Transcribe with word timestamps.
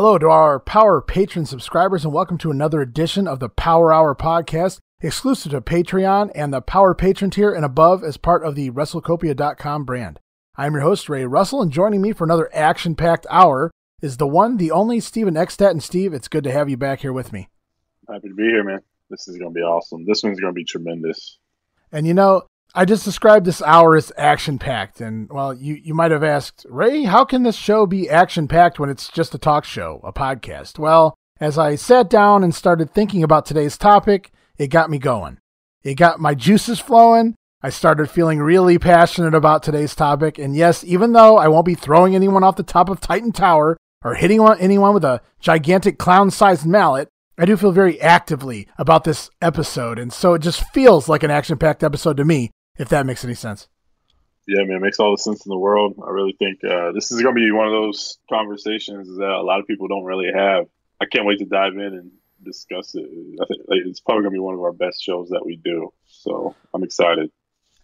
Hello 0.00 0.16
to 0.16 0.28
our 0.30 0.58
Power 0.58 1.02
Patron 1.02 1.44
subscribers, 1.44 2.06
and 2.06 2.14
welcome 2.14 2.38
to 2.38 2.50
another 2.50 2.80
edition 2.80 3.28
of 3.28 3.38
the 3.38 3.50
Power 3.50 3.92
Hour 3.92 4.14
podcast, 4.14 4.78
exclusive 5.02 5.52
to 5.52 5.60
Patreon 5.60 6.30
and 6.34 6.54
the 6.54 6.62
Power 6.62 6.94
Patron 6.94 7.30
tier 7.30 7.52
and 7.52 7.66
above 7.66 8.02
as 8.02 8.16
part 8.16 8.42
of 8.42 8.54
the 8.54 8.70
WrestleCopia.com 8.70 9.84
brand. 9.84 10.18
I'm 10.56 10.72
your 10.72 10.80
host, 10.80 11.10
Ray 11.10 11.26
Russell, 11.26 11.60
and 11.60 11.70
joining 11.70 12.00
me 12.00 12.12
for 12.12 12.24
another 12.24 12.48
action 12.54 12.94
packed 12.94 13.26
hour 13.28 13.70
is 14.00 14.16
the 14.16 14.26
one, 14.26 14.56
the 14.56 14.70
only 14.70 15.00
Steven 15.00 15.34
Eckstadt. 15.34 15.72
And 15.72 15.82
Steve, 15.82 16.14
it's 16.14 16.28
good 16.28 16.44
to 16.44 16.50
have 16.50 16.70
you 16.70 16.78
back 16.78 17.00
here 17.00 17.12
with 17.12 17.30
me. 17.30 17.50
Happy 18.08 18.30
to 18.30 18.34
be 18.34 18.44
here, 18.44 18.64
man. 18.64 18.80
This 19.10 19.28
is 19.28 19.36
going 19.36 19.50
to 19.50 19.54
be 19.54 19.60
awesome. 19.60 20.06
This 20.06 20.22
one's 20.22 20.40
going 20.40 20.54
to 20.54 20.58
be 20.58 20.64
tremendous. 20.64 21.36
And 21.92 22.06
you 22.06 22.14
know, 22.14 22.44
I 22.74 22.84
just 22.84 23.04
described 23.04 23.46
this 23.46 23.62
hour 23.62 23.96
as 23.96 24.12
action 24.16 24.58
packed. 24.58 25.00
And 25.00 25.28
well, 25.30 25.52
you, 25.52 25.74
you 25.74 25.94
might 25.94 26.12
have 26.12 26.22
asked, 26.22 26.64
Ray, 26.68 27.04
how 27.04 27.24
can 27.24 27.42
this 27.42 27.56
show 27.56 27.86
be 27.86 28.08
action 28.08 28.46
packed 28.46 28.78
when 28.78 28.90
it's 28.90 29.08
just 29.08 29.34
a 29.34 29.38
talk 29.38 29.64
show, 29.64 30.00
a 30.04 30.12
podcast? 30.12 30.78
Well, 30.78 31.14
as 31.40 31.58
I 31.58 31.74
sat 31.74 32.08
down 32.08 32.44
and 32.44 32.54
started 32.54 32.90
thinking 32.92 33.22
about 33.22 33.46
today's 33.46 33.76
topic, 33.76 34.30
it 34.56 34.68
got 34.68 34.90
me 34.90 34.98
going. 34.98 35.38
It 35.82 35.94
got 35.94 36.20
my 36.20 36.34
juices 36.34 36.78
flowing. 36.78 37.34
I 37.62 37.70
started 37.70 38.08
feeling 38.08 38.38
really 38.38 38.78
passionate 38.78 39.34
about 39.34 39.62
today's 39.62 39.94
topic. 39.94 40.38
And 40.38 40.54
yes, 40.54 40.84
even 40.84 41.12
though 41.12 41.38
I 41.38 41.48
won't 41.48 41.66
be 41.66 41.74
throwing 41.74 42.14
anyone 42.14 42.44
off 42.44 42.56
the 42.56 42.62
top 42.62 42.88
of 42.88 43.00
Titan 43.00 43.32
Tower 43.32 43.76
or 44.04 44.14
hitting 44.14 44.40
anyone 44.60 44.94
with 44.94 45.04
a 45.04 45.22
gigantic 45.40 45.98
clown 45.98 46.30
sized 46.30 46.66
mallet, 46.66 47.08
I 47.36 47.46
do 47.46 47.56
feel 47.56 47.72
very 47.72 48.00
actively 48.00 48.68
about 48.78 49.04
this 49.04 49.30
episode. 49.42 49.98
And 49.98 50.12
so 50.12 50.34
it 50.34 50.40
just 50.40 50.62
feels 50.72 51.08
like 51.08 51.22
an 51.22 51.30
action 51.30 51.58
packed 51.58 51.82
episode 51.82 52.16
to 52.18 52.24
me 52.24 52.50
if 52.78 52.88
that 52.88 53.06
makes 53.06 53.24
any 53.24 53.34
sense. 53.34 53.68
Yeah, 54.46 54.64
man, 54.64 54.78
it 54.78 54.80
makes 54.80 54.98
all 54.98 55.12
the 55.12 55.22
sense 55.22 55.44
in 55.46 55.50
the 55.50 55.58
world. 55.58 55.94
I 56.04 56.10
really 56.10 56.34
think 56.38 56.58
uh, 56.64 56.92
this 56.92 57.12
is 57.12 57.22
going 57.22 57.34
to 57.34 57.40
be 57.40 57.52
one 57.52 57.66
of 57.66 57.72
those 57.72 58.18
conversations 58.28 59.08
that 59.18 59.30
a 59.30 59.42
lot 59.42 59.60
of 59.60 59.66
people 59.66 59.86
don't 59.86 60.04
really 60.04 60.30
have. 60.34 60.66
I 61.00 61.06
can't 61.06 61.26
wait 61.26 61.38
to 61.38 61.44
dive 61.44 61.74
in 61.74 61.80
and 61.80 62.10
discuss 62.42 62.94
it. 62.94 63.04
I 63.04 63.46
think 63.46 63.60
it's 63.86 64.00
probably 64.00 64.22
going 64.22 64.32
to 64.32 64.36
be 64.36 64.40
one 64.40 64.54
of 64.54 64.60
our 64.60 64.72
best 64.72 65.02
shows 65.02 65.28
that 65.28 65.44
we 65.44 65.56
do. 65.56 65.92
So 66.08 66.54
I'm 66.74 66.82
excited. 66.82 67.30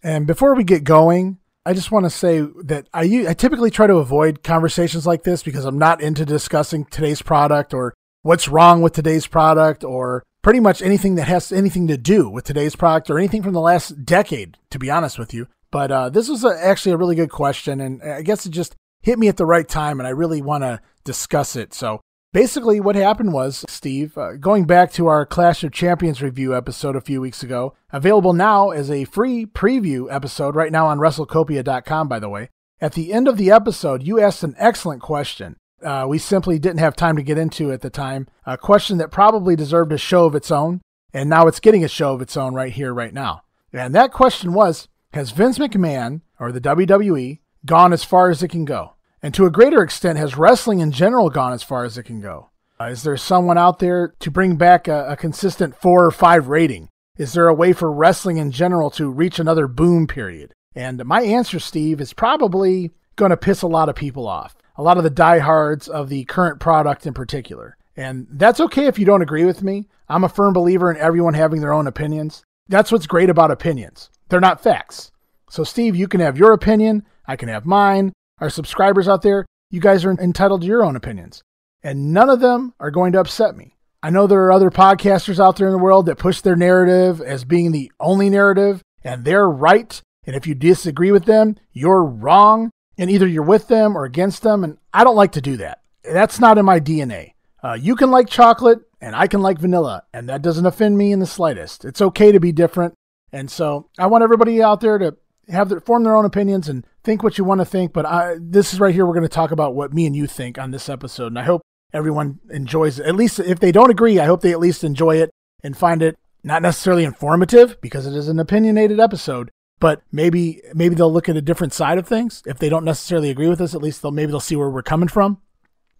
And 0.03 0.27
before 0.27 0.55
we 0.55 0.65
get 0.65 0.85
going, 0.85 1.39
I 1.65 1.73
just 1.73 1.91
want 1.91 2.05
to 2.05 2.11
say 2.11 2.41
that 2.65 2.89
I, 2.95 3.27
I 3.29 3.35
typically 3.35 3.71
try 3.71 3.87
to 3.87 3.97
avoid 3.97 4.43
conversations 4.43 5.07
like 5.07 5.25
this 5.25 5.43
because 5.43 5.65
I'm 5.65 5.79
not 5.79 6.01
into 6.01 6.25
discussing 6.25 6.85
today's 6.85 7.23
product 7.23 7.75
or 7.75 7.95
what's 8.23 8.49
wrong 8.49 8.83
with 8.83 8.93
today's 8.93 9.27
product 9.27 9.85
or 9.85 10.25
pretty 10.47 10.61
much 10.61 10.81
anything 10.81 11.17
that 11.17 11.27
has 11.27 11.51
anything 11.51 11.89
to 11.89 11.97
do 11.97 12.31
with 12.31 12.45
today's 12.45 12.77
product 12.77 13.11
or 13.11 13.19
anything 13.19 13.43
from 13.43 13.53
the 13.53 13.61
last 13.61 14.07
decade, 14.07 14.57
to 14.71 14.79
be 14.79 14.89
honest 14.89 15.19
with 15.19 15.35
you. 15.35 15.49
But 15.73 15.91
uh, 15.91 16.09
this 16.09 16.29
was 16.29 16.45
a, 16.45 16.57
actually 16.65 16.93
a 16.93 16.97
really 16.97 17.17
good 17.17 17.31
question, 17.33 17.81
and 17.81 18.01
I 18.01 18.23
guess 18.23 18.47
it 18.47 18.51
just 18.51 18.77
hit 19.03 19.19
me 19.19 19.27
at 19.27 19.39
the 19.39 19.45
right 19.45 19.69
time, 19.69 19.99
and 19.99 20.07
I 20.07 20.11
really 20.11 20.41
want 20.41 20.63
to 20.63 20.81
discuss 21.03 21.57
it. 21.57 21.75
So 21.75 22.01
basically, 22.33 22.79
what 22.79 22.95
happened 22.95 23.33
was, 23.33 23.65
Steve, 23.69 24.17
uh, 24.17 24.35
going 24.35 24.67
back 24.67 24.93
to 24.93 25.09
our 25.09 25.27
Clash 25.27 25.65
of 25.65 25.73
Champions 25.73 26.23
review 26.23 26.55
episode 26.55 26.95
a 26.95 27.01
few 27.01 27.21
weeks 27.21 27.43
ago, 27.43 27.75
available 27.91 28.33
now 28.33 28.71
as 28.71 28.89
a 28.89 29.03
free 29.03 29.47
preview 29.47 30.07
episode 30.15 30.55
right 30.55 30.71
now 30.71 30.87
on 30.87 31.01
WrestleCopia.com, 31.01 32.07
by 32.07 32.21
the 32.21 32.29
way. 32.29 32.51
At 32.81 32.93
the 32.93 33.13
end 33.13 33.27
of 33.27 33.37
the 33.37 33.51
episode, 33.51 34.05
you 34.05 34.21
asked 34.21 34.45
an 34.45 34.55
excellent 34.59 35.03
question 35.03 35.57
uh, 35.83 36.07
we 36.09 36.19
simply 36.19 36.59
didn't 36.59 36.81
have 36.81 36.97
time 36.97 37.17
to 37.17 37.23
get 37.23 37.39
into 37.39 37.73
at 37.73 37.81
the 37.81 37.91
time. 37.91 38.27
A 38.45 38.57
question 38.57 38.99
that 38.99 39.11
probably 39.11 39.57
deserved 39.57 39.93
a 39.93 39.99
show 39.99 40.25
of 40.25 40.35
its 40.35 40.51
own, 40.51 40.81
and 41.13 41.29
now 41.29 41.47
it's 41.47 41.61
getting 41.61 41.85
a 41.85 41.89
show 41.89 42.15
of 42.15 42.23
its 42.23 42.37
own 42.37 42.55
right 42.55 42.73
here, 42.73 42.93
right 42.93 43.13
now. 43.13 43.43
And 43.73 43.95
that 43.95 44.13
question 44.13 44.53
was 44.53 44.89
Has 45.13 45.31
Vince 45.31 45.59
McMahon, 45.59 46.23
or 46.41 46.53
the 46.53 46.61
WWE, 46.61 47.41
gone 47.65 47.93
as 47.93 48.05
far 48.05 48.31
as 48.31 48.43
it 48.43 48.49
can 48.49 48.65
go? 48.65 48.95
And 49.23 49.35
to 49.35 49.47
a 49.47 49.51
greater 49.51 49.83
extent, 49.83 50.19
has 50.19 50.37
wrestling 50.37 50.81
in 50.81 50.93
general 50.93 51.31
gone 51.31 51.53
as 51.53 51.63
far 51.63 51.85
as 51.85 51.99
it 51.99 52.05
can 52.05 52.21
go? 52.21 52.51
Uh, 52.81 52.85
is 52.87 53.03
there 53.03 53.17
someone 53.17 53.59
out 53.59 53.79
there 53.79 54.15
to 54.21 54.31
bring 54.31 54.57
back 54.57 54.87
a, 54.87 55.11
a 55.11 55.17
consistent 55.17 55.75
four 55.75 56.05
or 56.05 56.11
five 56.11 56.49
rating? 56.49 56.89
Is 57.17 57.33
there 57.33 57.49
a 57.49 57.55
way 57.55 57.73
for 57.73 57.91
wrestling 57.91 58.37
in 58.37 58.51
general 58.51 58.91
to 58.91 59.11
reach 59.11 59.39
another 59.39 59.67
boom 59.67 60.07
period? 60.07 60.53
And 60.75 61.03
my 61.07 61.23
answer, 61.23 61.59
Steve, 61.59 62.01
is 62.01 62.13
probably 62.13 62.93
going 63.17 63.31
to 63.31 63.37
piss 63.37 63.63
a 63.63 63.67
lot 63.67 63.89
of 63.89 63.97
people 63.97 64.29
off 64.29 64.55
a 64.77 64.83
lot 64.83 64.99
of 64.99 65.05
the 65.05 65.11
diehards 65.11 65.89
of 65.89 66.09
the 66.09 66.25
current 66.25 66.61
product 66.61 67.07
in 67.07 67.15
particular. 67.15 67.77
And 67.97 68.27
that's 68.31 68.61
okay 68.61 68.87
if 68.87 68.99
you 68.99 69.07
don't 69.07 69.23
agree 69.23 69.45
with 69.45 69.63
me. 69.63 69.89
I'm 70.09 70.25
a 70.25 70.29
firm 70.29 70.53
believer 70.53 70.91
in 70.91 70.99
everyone 70.99 71.35
having 71.35 71.61
their 71.61 71.73
own 71.73 71.87
opinions. 71.87 72.45
That's 72.69 72.93
what's 72.93 73.07
great 73.07 73.31
about 73.31 73.51
opinions. 73.51 74.11
They're 74.29 74.41
not 74.41 74.63
facts. 74.63 75.11
So, 75.49 75.65
Steve, 75.65 75.97
you 75.97 76.09
can 76.09 76.21
have 76.21 76.37
your 76.37 76.53
opinion. 76.53 77.05
I 77.27 77.37
can 77.37 77.49
have 77.49 77.65
mine. 77.65 78.13
Our 78.41 78.51
subscribers 78.51 79.09
out 79.09 79.23
there, 79.23 79.47
you 79.71 79.81
guys 79.81 80.05
are 80.05 80.11
entitled 80.11 80.61
to 80.61 80.67
your 80.67 80.85
own 80.85 80.97
opinions. 80.97 81.43
And 81.83 82.13
none 82.13 82.29
of 82.29 82.41
them 82.41 82.75
are 82.81 82.91
going 82.91 83.13
to 83.13 83.21
upset 83.21 83.57
me. 83.57 83.77
I 84.03 84.11
know 84.11 84.27
there 84.27 84.45
are 84.45 84.53
other 84.53 84.71
podcasters 84.71 85.41
out 85.41 85.57
there 85.57 85.69
in 85.69 85.73
the 85.73 85.79
world 85.79 86.07
that 86.07 86.19
push 86.19 86.41
their 86.41 86.57
narrative 86.57 87.21
as 87.21 87.45
being 87.45 87.73
the 87.73 87.91
only 87.99 88.29
narrative, 88.29 88.83
and 89.03 89.25
they're 89.25 89.49
right. 89.49 90.01
And 90.27 90.37
if 90.37 90.47
you 90.47 90.55
disagree 90.55 91.13
with 91.13 91.25
them, 91.25 91.57
you're 91.73 92.05
wrong 92.05 92.71
and 92.99 93.11
either 93.11 93.27
you're 93.27 93.43
with 93.43 93.69
them 93.69 93.97
or 93.97 94.05
against 94.05 94.43
them. 94.43 94.65
And 94.65 94.79
I 94.93 95.05
don't 95.05 95.17
like 95.17 95.33
to 95.33 95.41
do 95.41 95.57
that. 95.59 95.83
That's 96.03 96.41
not 96.41 96.59
in 96.59 96.65
my 96.65 96.81
DNA. 96.81 97.33
Uh, 97.63 97.75
you 97.75 97.97
can 97.97 98.11
like 98.11 98.29
chocolate 98.29 98.81
and 99.01 99.15
I 99.15 99.27
can 99.27 99.43
like 99.43 99.59
vanilla, 99.59 100.05
and 100.13 100.29
that 100.29 100.43
doesn't 100.43 100.67
offend 100.67 100.97
me 100.97 101.13
in 101.13 101.19
the 101.19 101.27
slightest. 101.27 101.85
It's 101.85 102.01
okay 102.01 102.33
to 102.33 102.41
be 102.41 102.53
different. 102.53 102.95
And 103.33 103.51
so 103.51 103.91
I 103.99 104.07
want 104.07 104.25
everybody 104.25 104.63
out 104.63 104.81
there 104.81 104.99
to 104.99 105.17
have 105.49 105.69
their, 105.69 105.81
form 105.81 106.05
their 106.05 106.17
own 106.17 106.25
opinions 106.25 106.69
and 106.69 106.87
think 107.05 107.23
what 107.23 107.39
you 107.39 107.45
want 107.45 107.61
to 107.61 107.65
think. 107.65 107.93
But 107.93 108.07
I, 108.07 108.37
this 108.41 108.73
is 108.73 108.81
right 108.81 108.95
here. 108.95 109.05
We're 109.05 109.15
going 109.15 109.23
to 109.23 109.29
talk 109.29 109.51
about 109.51 109.75
what 109.75 109.93
me 109.93 110.07
and 110.07 110.17
you 110.17 110.27
think 110.27 110.59
on 110.59 110.71
this 110.71 110.89
episode. 110.89 111.29
And 111.29 111.39
I 111.39 111.43
hope 111.45 111.63
everyone 111.93 112.41
enjoys 112.51 112.99
it. 112.99 113.07
At 113.07 113.17
least 113.17 113.39
if 113.39 113.61
they 113.61 113.73
don't 113.73 113.91
agree, 113.91 114.19
I 114.19 114.27
hope 114.27 114.41
they 114.41 114.53
at 114.53 114.61
least 114.61 114.85
enjoy 114.85 115.17
it 115.17 115.31
and 115.63 115.77
find 115.77 116.03
it 116.03 116.17
not 116.43 116.63
necessarily 116.63 117.05
informative 117.05 117.81
because 117.81 118.07
it 118.07 118.15
is 118.15 118.29
an 118.29 118.39
opinionated 118.39 119.01
episode, 119.01 119.51
but 119.81 120.03
maybe 120.13 120.63
maybe 120.75 120.95
they'll 120.95 121.13
look 121.13 121.29
at 121.29 121.37
a 121.37 121.43
different 121.43 121.73
side 121.73 121.99
of 121.99 122.07
things 122.07 122.43
if 122.47 122.59
they 122.59 122.69
don't 122.69 122.85
necessarily 122.85 123.31
agree 123.31 123.49
with 123.49 123.61
us. 123.61 123.75
At 123.75 123.83
least 123.83 124.03
they'll 124.03 124.11
maybe 124.11 124.31
they'll 124.31 124.41
see 124.41 124.57
where 124.57 124.71
we're 124.71 124.83
coming 124.83 125.09
from. 125.09 125.41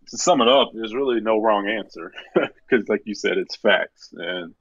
To 0.09 0.19
sum 0.19 0.41
it 0.41 0.49
up, 0.49 0.71
there's 0.73 0.95
really 0.95 1.21
no 1.21 1.41
wrong 1.41 1.69
answer 1.69 2.13
because, 2.35 2.89
like 2.89 3.03
you 3.07 3.15
said, 3.15 3.39
it's 3.39 3.57
facts, 3.57 4.11
and 4.17 4.55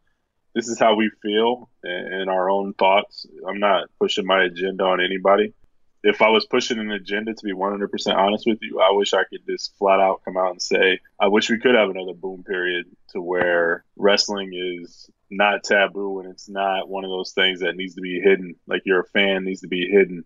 this 0.55 0.67
is 0.67 0.79
how 0.79 0.95
we 0.95 1.11
feel 1.21 1.69
and 1.83 2.29
our 2.29 2.49
own 2.49 2.73
thoughts. 2.73 3.25
I'm 3.47 3.59
not 3.59 3.89
pushing 3.99 4.25
my 4.25 4.43
agenda 4.43 4.83
on 4.83 5.03
anybody. 5.03 5.53
If 6.07 6.21
I 6.21 6.29
was 6.29 6.45
pushing 6.45 6.77
an 6.77 6.91
agenda, 6.91 7.33
to 7.33 7.43
be 7.43 7.51
100% 7.51 8.15
honest 8.15 8.45
with 8.45 8.59
you, 8.61 8.79
I 8.79 8.91
wish 8.91 9.15
I 9.15 9.23
could 9.23 9.43
just 9.47 9.75
flat 9.77 9.99
out 9.99 10.21
come 10.23 10.37
out 10.37 10.51
and 10.51 10.61
say, 10.61 10.99
I 11.19 11.27
wish 11.29 11.49
we 11.49 11.57
could 11.57 11.73
have 11.73 11.89
another 11.89 12.13
boom 12.13 12.43
period 12.43 12.85
to 13.09 13.21
where 13.21 13.83
wrestling 13.97 14.51
is 14.53 15.09
not 15.31 15.63
taboo 15.63 16.19
and 16.19 16.29
it's 16.29 16.47
not 16.47 16.89
one 16.89 17.03
of 17.05 17.09
those 17.09 17.31
things 17.31 17.61
that 17.61 17.75
needs 17.75 17.95
to 17.95 18.01
be 18.01 18.21
hidden. 18.21 18.55
Like 18.67 18.83
you're 18.85 18.99
a 18.99 19.07
fan 19.07 19.45
needs 19.45 19.61
to 19.61 19.67
be 19.67 19.89
hidden. 19.89 20.25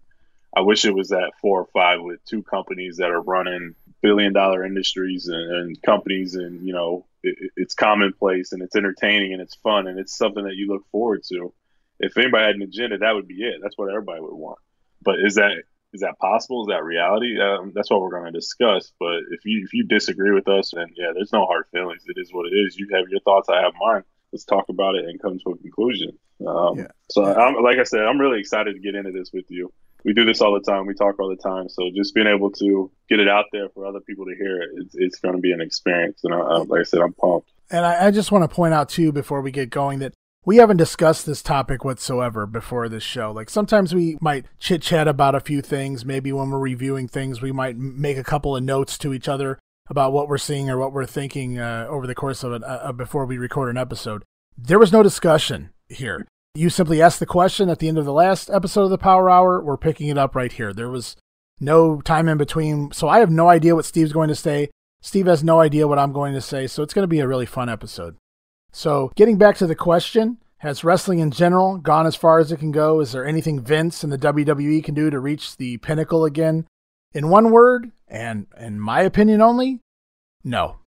I 0.53 0.61
wish 0.61 0.83
it 0.83 0.93
was 0.93 1.13
at 1.13 1.31
four 1.41 1.61
or 1.61 1.67
five 1.71 2.01
with 2.01 2.25
two 2.25 2.43
companies 2.43 2.97
that 2.97 3.11
are 3.11 3.21
running 3.21 3.75
billion 4.01 4.33
dollar 4.33 4.65
industries 4.65 5.27
and, 5.27 5.55
and 5.55 5.81
companies 5.81 6.35
and 6.35 6.65
you 6.65 6.73
know 6.73 7.05
it, 7.23 7.51
it's 7.55 7.73
commonplace 7.73 8.51
and 8.51 8.61
it's 8.61 8.75
entertaining 8.75 9.31
and 9.31 9.41
it's 9.41 9.55
fun 9.55 9.87
and 9.87 9.97
it's 9.97 10.17
something 10.17 10.43
that 10.43 10.55
you 10.55 10.67
look 10.67 10.83
forward 10.91 11.23
to. 11.29 11.53
If 11.99 12.17
anybody 12.17 12.45
had 12.45 12.55
an 12.55 12.61
agenda, 12.63 12.97
that 12.97 13.15
would 13.15 13.27
be 13.27 13.43
it. 13.43 13.59
That's 13.61 13.77
what 13.77 13.89
everybody 13.89 14.21
would 14.21 14.33
want. 14.33 14.59
But 15.01 15.15
is 15.19 15.35
that 15.35 15.51
is 15.91 16.01
that 16.01 16.19
possible? 16.19 16.61
Is 16.63 16.67
that 16.67 16.83
reality? 16.83 17.39
Um, 17.41 17.71
that's 17.73 17.89
what 17.89 18.01
we're 18.01 18.11
going 18.11 18.31
to 18.31 18.37
discuss. 18.37 18.91
But 18.99 19.19
if 19.31 19.45
you 19.45 19.63
if 19.63 19.73
you 19.73 19.85
disagree 19.85 20.31
with 20.31 20.47
us, 20.47 20.71
then 20.75 20.87
yeah, 20.95 21.11
there's 21.13 21.33
no 21.33 21.45
hard 21.45 21.65
feelings. 21.71 22.03
It 22.07 22.19
is 22.19 22.33
what 22.33 22.45
it 22.45 22.55
is. 22.55 22.77
You 22.77 22.87
have 22.93 23.09
your 23.09 23.21
thoughts. 23.21 23.49
I 23.49 23.61
have 23.61 23.73
mine 23.79 24.03
let's 24.31 24.45
talk 24.45 24.69
about 24.69 24.95
it 24.95 25.05
and 25.05 25.21
come 25.21 25.39
to 25.39 25.51
a 25.51 25.57
conclusion. 25.57 26.17
Um, 26.45 26.79
yeah. 26.79 26.87
So, 27.09 27.23
I'm, 27.23 27.61
like 27.63 27.77
I 27.77 27.83
said, 27.83 28.01
I'm 28.01 28.19
really 28.19 28.39
excited 28.39 28.73
to 28.73 28.79
get 28.79 28.95
into 28.95 29.11
this 29.11 29.31
with 29.33 29.45
you. 29.49 29.71
We 30.05 30.13
do 30.13 30.23
this 30.23 30.39
all 30.39 30.53
the 30.53 30.61
time. 30.61 30.85
We 30.85 30.93
talk 30.93 31.19
all 31.19 31.29
the 31.29 31.35
time. 31.35 31.67
So 31.67 31.89
just 31.93 32.15
being 32.15 32.27
able 32.27 32.51
to 32.51 32.89
get 33.09 33.19
it 33.19 33.27
out 33.27 33.45
there 33.51 33.67
for 33.69 33.85
other 33.85 33.99
people 33.99 34.25
to 34.25 34.35
hear 34.35 34.61
it, 34.61 34.69
it's, 34.75 34.95
it's 34.95 35.19
going 35.19 35.35
to 35.35 35.41
be 35.41 35.51
an 35.51 35.59
experience. 35.59 36.21
And 36.23 36.33
I, 36.33 36.37
I, 36.37 36.57
like 36.59 36.81
I 36.81 36.83
said, 36.83 37.01
I'm 37.01 37.13
pumped. 37.13 37.51
And 37.69 37.85
I, 37.85 38.07
I 38.07 38.11
just 38.11 38.31
want 38.31 38.49
to 38.49 38.55
point 38.55 38.73
out 38.73 38.87
too, 38.87 39.11
before 39.11 39.41
we 39.41 39.51
get 39.51 39.69
going, 39.69 39.99
that 39.99 40.13
we 40.45 40.57
haven't 40.57 40.77
discussed 40.77 41.25
this 41.25 41.41
topic 41.41 41.83
whatsoever 41.83 42.45
before 42.45 42.87
this 42.87 43.03
show. 43.03 43.31
Like 43.31 43.49
sometimes 43.49 43.93
we 43.93 44.17
might 44.21 44.45
chit 44.57 44.81
chat 44.81 45.07
about 45.07 45.35
a 45.35 45.39
few 45.39 45.61
things. 45.61 46.05
Maybe 46.05 46.31
when 46.31 46.49
we're 46.49 46.59
reviewing 46.59 47.07
things, 47.07 47.41
we 47.41 47.51
might 47.51 47.77
make 47.77 48.17
a 48.17 48.23
couple 48.23 48.55
of 48.55 48.63
notes 48.63 48.97
to 48.99 49.13
each 49.13 49.27
other 49.27 49.59
about 49.89 50.13
what 50.13 50.27
we're 50.27 50.37
seeing 50.37 50.69
or 50.69 50.77
what 50.77 50.93
we're 50.93 51.05
thinking 51.05 51.59
uh, 51.59 51.87
over 51.89 52.07
the 52.07 52.15
course 52.15 52.43
of 52.43 52.53
it 52.53 52.63
uh, 52.63 52.79
uh, 52.83 52.91
before 52.91 53.25
we 53.25 53.37
record 53.37 53.69
an 53.69 53.77
episode. 53.77 54.23
There 54.57 54.79
was 54.79 54.91
no 54.91 55.03
discussion 55.03 55.71
here. 55.89 56.25
You 56.55 56.69
simply 56.69 57.01
asked 57.01 57.19
the 57.19 57.25
question 57.25 57.69
at 57.69 57.79
the 57.79 57.87
end 57.87 57.97
of 57.97 58.05
the 58.05 58.13
last 58.13 58.49
episode 58.49 58.83
of 58.83 58.89
the 58.89 58.97
Power 58.97 59.29
Hour. 59.29 59.61
We're 59.61 59.77
picking 59.77 60.07
it 60.07 60.17
up 60.17 60.35
right 60.35 60.51
here. 60.51 60.73
There 60.73 60.89
was 60.89 61.15
no 61.59 62.01
time 62.01 62.27
in 62.27 62.37
between. 62.37 62.91
So 62.91 63.07
I 63.07 63.19
have 63.19 63.29
no 63.29 63.49
idea 63.49 63.75
what 63.75 63.85
Steve's 63.85 64.13
going 64.13 64.29
to 64.29 64.35
say. 64.35 64.69
Steve 65.01 65.27
has 65.27 65.43
no 65.43 65.59
idea 65.59 65.87
what 65.87 65.99
I'm 65.99 66.11
going 66.11 66.33
to 66.33 66.41
say. 66.41 66.67
So 66.67 66.83
it's 66.83 66.93
going 66.93 67.03
to 67.03 67.07
be 67.07 67.19
a 67.19 67.27
really 67.27 67.45
fun 67.45 67.69
episode. 67.69 68.15
So 68.71 69.11
getting 69.15 69.37
back 69.37 69.57
to 69.57 69.67
the 69.67 69.75
question, 69.75 70.37
has 70.59 70.83
wrestling 70.83 71.19
in 71.19 71.31
general 71.31 71.77
gone 71.77 72.05
as 72.05 72.15
far 72.15 72.39
as 72.39 72.51
it 72.51 72.57
can 72.57 72.71
go? 72.71 72.99
Is 72.99 73.13
there 73.13 73.25
anything 73.25 73.61
Vince 73.61 74.03
and 74.03 74.11
the 74.11 74.17
WWE 74.17 74.83
can 74.83 74.93
do 74.93 75.09
to 75.09 75.19
reach 75.19 75.55
the 75.57 75.77
pinnacle 75.77 76.25
again? 76.25 76.67
In 77.13 77.29
one 77.29 77.49
word, 77.49 77.91
and 78.07 78.47
in 78.59 78.79
my 78.79 79.01
opinion 79.01 79.41
only, 79.41 79.79
no. 80.43 80.79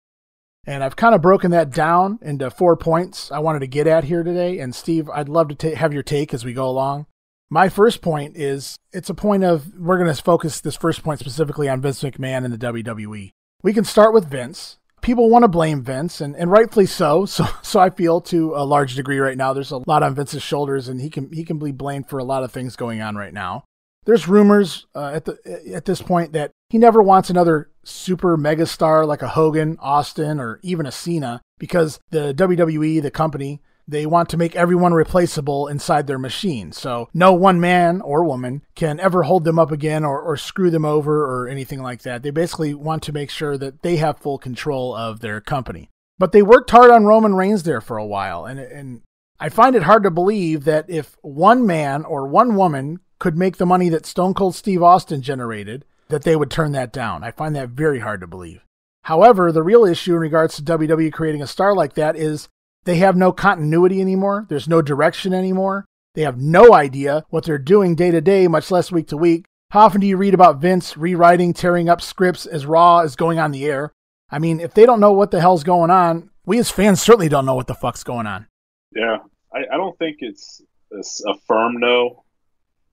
And 0.65 0.83
I've 0.83 0.95
kind 0.95 1.15
of 1.15 1.21
broken 1.21 1.51
that 1.51 1.71
down 1.71 2.19
into 2.21 2.51
four 2.51 2.75
points 2.77 3.31
I 3.31 3.39
wanted 3.39 3.59
to 3.59 3.67
get 3.67 3.87
at 3.87 4.03
here 4.03 4.23
today. 4.23 4.59
And 4.59 4.75
Steve, 4.75 5.09
I'd 5.09 5.29
love 5.29 5.57
to 5.57 5.75
have 5.75 5.93
your 5.93 6.03
take 6.03 6.33
as 6.33 6.45
we 6.45 6.53
go 6.53 6.67
along. 6.69 7.07
My 7.49 7.67
first 7.67 8.01
point 8.01 8.37
is 8.37 8.77
it's 8.93 9.09
a 9.09 9.15
point 9.15 9.43
of 9.43 9.73
we're 9.77 9.97
going 9.97 10.13
to 10.13 10.21
focus 10.21 10.61
this 10.61 10.75
first 10.75 11.03
point 11.03 11.19
specifically 11.19 11.67
on 11.67 11.81
Vince 11.81 12.03
McMahon 12.03 12.45
and 12.45 12.53
the 12.53 12.57
WWE. 12.57 13.31
We 13.63 13.73
can 13.73 13.83
start 13.83 14.13
with 14.13 14.29
Vince. 14.29 14.77
People 15.01 15.29
want 15.29 15.43
to 15.43 15.47
blame 15.47 15.83
Vince, 15.83 16.21
and, 16.21 16.35
and 16.35 16.51
rightfully 16.51 16.85
so. 16.85 17.25
So, 17.31 17.47
so 17.61 17.79
I 17.79 17.89
feel 17.89 18.21
to 18.21 18.55
a 18.55 18.65
large 18.65 18.95
degree 18.95 19.19
right 19.19 19.37
now. 19.37 19.53
There's 19.53 19.71
a 19.71 19.81
lot 19.87 20.03
on 20.03 20.15
Vince's 20.15 20.43
shoulders, 20.43 20.87
and 20.87 21.01
he 21.01 21.09
can 21.09 21.31
he 21.31 21.43
can 21.43 21.57
be 21.59 21.71
blamed 21.71 22.09
for 22.09 22.19
a 22.19 22.23
lot 22.23 22.43
of 22.43 22.51
things 22.51 22.75
going 22.75 23.01
on 23.01 23.15
right 23.15 23.33
now. 23.33 23.63
There's 24.05 24.27
rumors 24.27 24.87
uh, 24.95 25.11
at 25.13 25.25
the 25.25 25.37
at 25.73 25.85
this 25.85 26.01
point 26.01 26.33
that 26.33 26.51
he 26.69 26.77
never 26.77 27.01
wants 27.01 27.29
another 27.29 27.69
super 27.83 28.37
megastar 28.37 29.07
like 29.07 29.21
a 29.21 29.29
Hogan, 29.29 29.77
Austin, 29.79 30.39
or 30.39 30.59
even 30.63 30.85
a 30.85 30.91
Cena 30.91 31.41
because 31.59 31.99
the 32.09 32.33
WWE, 32.33 33.01
the 33.01 33.11
company, 33.11 33.61
they 33.87 34.05
want 34.05 34.29
to 34.29 34.37
make 34.37 34.55
everyone 34.55 34.93
replaceable 34.93 35.67
inside 35.67 36.07
their 36.07 36.19
machine. 36.19 36.71
So 36.71 37.09
no 37.13 37.33
one 37.33 37.59
man 37.59 38.01
or 38.01 38.23
woman 38.23 38.61
can 38.75 38.99
ever 38.99 39.23
hold 39.23 39.43
them 39.43 39.59
up 39.59 39.71
again 39.71 40.03
or, 40.03 40.21
or 40.21 40.37
screw 40.37 40.69
them 40.69 40.85
over 40.85 41.25
or 41.25 41.47
anything 41.47 41.81
like 41.81 42.03
that. 42.03 42.23
They 42.23 42.31
basically 42.31 42.73
want 42.73 43.03
to 43.03 43.13
make 43.13 43.29
sure 43.29 43.57
that 43.57 43.81
they 43.81 43.97
have 43.97 44.19
full 44.19 44.37
control 44.37 44.95
of 44.95 45.19
their 45.19 45.41
company. 45.41 45.89
But 46.17 46.31
they 46.31 46.41
worked 46.41 46.71
hard 46.71 46.91
on 46.91 47.05
Roman 47.05 47.35
Reigns 47.35 47.63
there 47.63 47.81
for 47.81 47.97
a 47.97 48.05
while. 48.05 48.45
And, 48.45 48.59
and 48.59 49.01
I 49.39 49.49
find 49.49 49.75
it 49.75 49.83
hard 49.83 50.03
to 50.03 50.11
believe 50.11 50.65
that 50.65 50.85
if 50.87 51.17
one 51.21 51.65
man 51.65 52.05
or 52.05 52.27
one 52.27 52.55
woman 52.55 52.99
could 53.17 53.37
make 53.37 53.57
the 53.57 53.65
money 53.65 53.89
that 53.89 54.05
Stone 54.05 54.35
Cold 54.35 54.55
Steve 54.55 54.83
Austin 54.83 55.21
generated, 55.21 55.85
that 56.09 56.23
they 56.23 56.35
would 56.35 56.51
turn 56.51 56.73
that 56.73 56.93
down. 56.93 57.23
I 57.23 57.31
find 57.31 57.55
that 57.55 57.69
very 57.69 57.99
hard 57.99 58.21
to 58.21 58.27
believe. 58.27 58.61
However, 59.03 59.51
the 59.51 59.63
real 59.63 59.83
issue 59.83 60.13
in 60.13 60.19
regards 60.19 60.55
to 60.55 60.63
WWE 60.63 61.11
creating 61.11 61.41
a 61.41 61.47
star 61.47 61.73
like 61.73 61.93
that 61.93 62.15
is 62.15 62.49
they 62.83 62.97
have 62.97 63.15
no 63.15 63.31
continuity 63.31 64.01
anymore. 64.01 64.45
There's 64.49 64.67
no 64.67 64.81
direction 64.81 65.33
anymore. 65.33 65.85
They 66.13 66.23
have 66.23 66.39
no 66.39 66.73
idea 66.73 67.23
what 67.29 67.45
they're 67.45 67.57
doing 67.57 67.95
day 67.95 68.11
to 68.11 68.21
day, 68.21 68.47
much 68.47 68.71
less 68.71 68.91
week 68.91 69.07
to 69.09 69.17
week. 69.17 69.45
How 69.69 69.81
often 69.81 70.01
do 70.01 70.07
you 70.07 70.17
read 70.17 70.33
about 70.33 70.59
Vince 70.59 70.97
rewriting, 70.97 71.53
tearing 71.53 71.87
up 71.87 72.01
scripts 72.01 72.45
as 72.45 72.65
Raw 72.65 72.99
is 72.99 73.15
going 73.15 73.39
on 73.39 73.51
the 73.51 73.65
air? 73.65 73.93
I 74.29 74.39
mean, 74.39 74.59
if 74.59 74.73
they 74.73 74.85
don't 74.85 74.99
know 74.99 75.13
what 75.13 75.31
the 75.31 75.39
hell's 75.39 75.63
going 75.63 75.91
on, 75.91 76.29
we 76.45 76.59
as 76.59 76.69
fans 76.69 77.01
certainly 77.01 77.29
don't 77.29 77.45
know 77.45 77.55
what 77.55 77.67
the 77.67 77.75
fuck's 77.75 78.03
going 78.03 78.27
on. 78.27 78.47
Yeah, 78.93 79.19
I, 79.53 79.59
I 79.73 79.77
don't 79.77 79.97
think 79.97 80.17
it's 80.21 80.61
a 80.91 81.33
firm 81.47 81.79
no, 81.79 82.23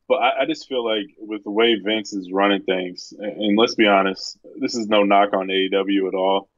but 0.08 0.16
I, 0.16 0.42
I, 0.42 0.46
just 0.46 0.68
feel 0.68 0.84
like 0.84 1.06
with 1.18 1.42
the 1.42 1.50
way 1.50 1.74
Vince 1.74 2.12
is 2.12 2.30
running 2.32 2.62
things, 2.62 3.12
and, 3.18 3.32
and 3.32 3.58
let's 3.58 3.74
be 3.74 3.86
honest, 3.86 4.38
this 4.60 4.76
is 4.76 4.86
no 4.86 5.02
knock 5.02 5.32
on 5.32 5.48
AEW 5.48 6.08
at 6.08 6.14
all. 6.14 6.48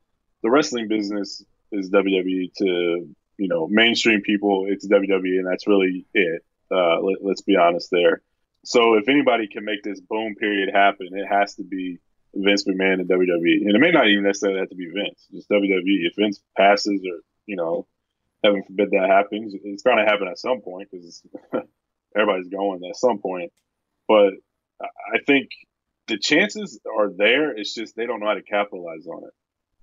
The 0.43 0.51
wrestling 0.51 0.89
business 0.89 1.43
is 1.73 1.91
WWE 1.91 2.53
to 2.59 3.09
you 3.41 3.49
know 3.49 3.67
mainstream 3.69 4.21
people 4.21 4.67
it's 4.69 4.87
WWE 4.87 5.39
and 5.39 5.47
that's 5.47 5.67
really 5.67 6.07
it. 6.15 6.45
Uh, 6.71 7.01
let, 7.01 7.17
let's 7.23 7.41
be 7.41 7.57
honest 7.57 7.91
there. 7.91 8.23
So 8.65 8.95
if 8.95 9.09
anybody 9.09 9.49
can 9.49 9.65
make 9.65 9.83
this 9.83 10.01
boom 10.01 10.35
period 10.35 10.71
happen, 10.73 11.09
it 11.13 11.27
has 11.27 11.55
to 11.55 11.65
be 11.65 11.99
Vince 12.35 12.65
McMahon 12.65 13.01
and 13.01 13.09
WWE, 13.09 13.63
and 13.63 13.75
it 13.75 13.81
may 13.81 13.91
not 13.91 14.07
even 14.09 14.23
necessarily 14.23 14.61
have 14.61 14.69
to 14.69 14.77
be 14.77 14.91
Vince, 14.95 15.27
just 15.33 15.49
WWE. 15.49 16.07
If 16.07 16.15
Vince 16.17 16.41
passes, 16.57 17.01
or 17.05 17.21
you 17.47 17.57
know, 17.57 17.89
heaven 18.45 18.63
forbid 18.63 18.91
that 18.91 19.09
happens, 19.09 19.55
it's 19.65 19.83
going 19.83 19.97
to 19.97 20.05
happen 20.05 20.29
at 20.29 20.39
some 20.39 20.61
point 20.61 20.91
because 20.93 21.23
everybody's 22.15 22.49
going 22.49 22.85
at 22.89 22.97
some 22.97 23.19
point. 23.19 23.51
But 24.07 24.35
I 24.81 25.19
think 25.27 25.49
the 26.07 26.19
chances 26.19 26.79
are 26.87 27.11
there. 27.11 27.57
It's 27.57 27.75
just 27.75 27.97
they 27.97 28.07
don't 28.07 28.21
know 28.21 28.27
how 28.27 28.35
to 28.35 28.43
capitalize 28.43 29.07
on 29.07 29.25
it 29.25 29.33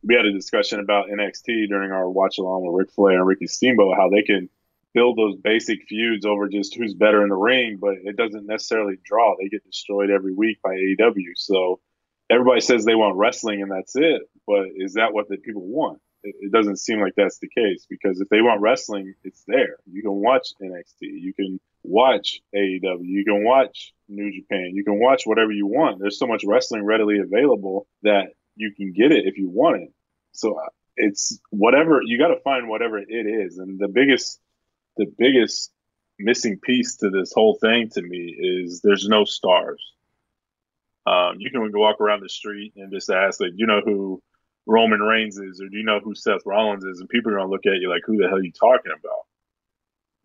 we 0.07 0.15
had 0.15 0.25
a 0.25 0.31
discussion 0.31 0.79
about 0.79 1.09
NXT 1.09 1.67
during 1.67 1.91
our 1.91 2.09
watch 2.09 2.37
along 2.37 2.65
with 2.65 2.79
Ric 2.79 2.91
Flair 2.91 3.17
and 3.17 3.27
Ricky 3.27 3.47
Steamboat, 3.47 3.97
how 3.97 4.09
they 4.09 4.21
can 4.21 4.49
build 4.93 5.17
those 5.17 5.35
basic 5.35 5.83
feuds 5.87 6.25
over 6.25 6.47
just 6.47 6.75
who's 6.75 6.93
better 6.93 7.23
in 7.23 7.29
the 7.29 7.35
ring, 7.35 7.77
but 7.79 7.95
it 8.03 8.15
doesn't 8.15 8.47
necessarily 8.47 8.95
draw. 9.03 9.35
They 9.35 9.49
get 9.49 9.65
destroyed 9.65 10.09
every 10.09 10.33
week 10.33 10.59
by 10.63 10.75
AEW. 10.75 11.33
So 11.35 11.81
everybody 12.29 12.61
says 12.61 12.85
they 12.85 12.95
want 12.95 13.17
wrestling 13.17 13.61
and 13.61 13.69
that's 13.69 13.97
it, 13.97 14.21
but 14.47 14.67
is 14.75 14.93
that 14.93 15.13
what 15.13 15.27
the 15.27 15.37
people 15.37 15.61
want? 15.61 15.99
It, 16.23 16.35
it 16.39 16.51
doesn't 16.53 16.77
seem 16.77 17.01
like 17.01 17.13
that's 17.17 17.39
the 17.39 17.49
case 17.49 17.85
because 17.89 18.21
if 18.21 18.29
they 18.29 18.41
want 18.41 18.61
wrestling, 18.61 19.13
it's 19.25 19.43
there. 19.45 19.75
You 19.91 20.01
can 20.01 20.13
watch 20.13 20.53
NXT, 20.61 21.01
you 21.01 21.33
can 21.33 21.59
watch 21.83 22.39
AEW, 22.55 23.01
you 23.01 23.25
can 23.25 23.43
watch 23.43 23.93
New 24.07 24.31
Japan, 24.31 24.71
you 24.73 24.85
can 24.85 25.01
watch 25.01 25.23
whatever 25.25 25.51
you 25.51 25.67
want. 25.67 25.99
There's 25.99 26.17
so 26.17 26.27
much 26.27 26.45
wrestling 26.45 26.85
readily 26.85 27.19
available 27.19 27.87
that 28.03 28.27
you 28.55 28.73
can 28.73 28.93
get 28.93 29.11
it 29.11 29.25
if 29.25 29.37
you 29.37 29.49
want 29.49 29.83
it. 29.83 29.93
So 30.37 30.55
uh, 30.59 30.69
it's 30.95 31.39
whatever 31.49 31.99
you 32.03 32.19
got 32.19 32.27
to 32.27 32.39
find 32.41 32.69
whatever 32.69 32.99
it 32.99 33.09
is, 33.09 33.57
and 33.57 33.79
the 33.79 33.87
biggest 33.87 34.39
the 34.95 35.07
biggest 35.17 35.71
missing 36.19 36.59
piece 36.59 36.97
to 36.97 37.09
this 37.09 37.33
whole 37.33 37.57
thing 37.59 37.89
to 37.89 38.01
me 38.01 38.35
is 38.39 38.81
there's 38.81 39.07
no 39.07 39.25
stars. 39.25 39.83
Um, 41.07 41.35
you 41.39 41.49
can 41.49 41.71
walk 41.73 42.01
around 42.01 42.21
the 42.21 42.29
street 42.29 42.73
and 42.75 42.91
just 42.91 43.09
ask, 43.09 43.39
like, 43.39 43.51
do 43.51 43.57
you 43.57 43.65
know 43.65 43.81
who 43.83 44.21
Roman 44.67 44.99
Reigns 44.99 45.37
is, 45.37 45.61
or 45.61 45.69
do 45.69 45.77
you 45.77 45.83
know 45.83 45.99
who 45.99 46.13
Seth 46.13 46.45
Rollins 46.45 46.83
is? 46.83 46.99
And 46.99 47.09
people 47.09 47.31
are 47.31 47.37
gonna 47.37 47.49
look 47.49 47.65
at 47.65 47.79
you 47.81 47.89
like, 47.89 48.03
who 48.05 48.17
the 48.17 48.27
hell 48.27 48.37
are 48.37 48.43
you 48.43 48.51
talking 48.51 48.91
about? 48.91 49.25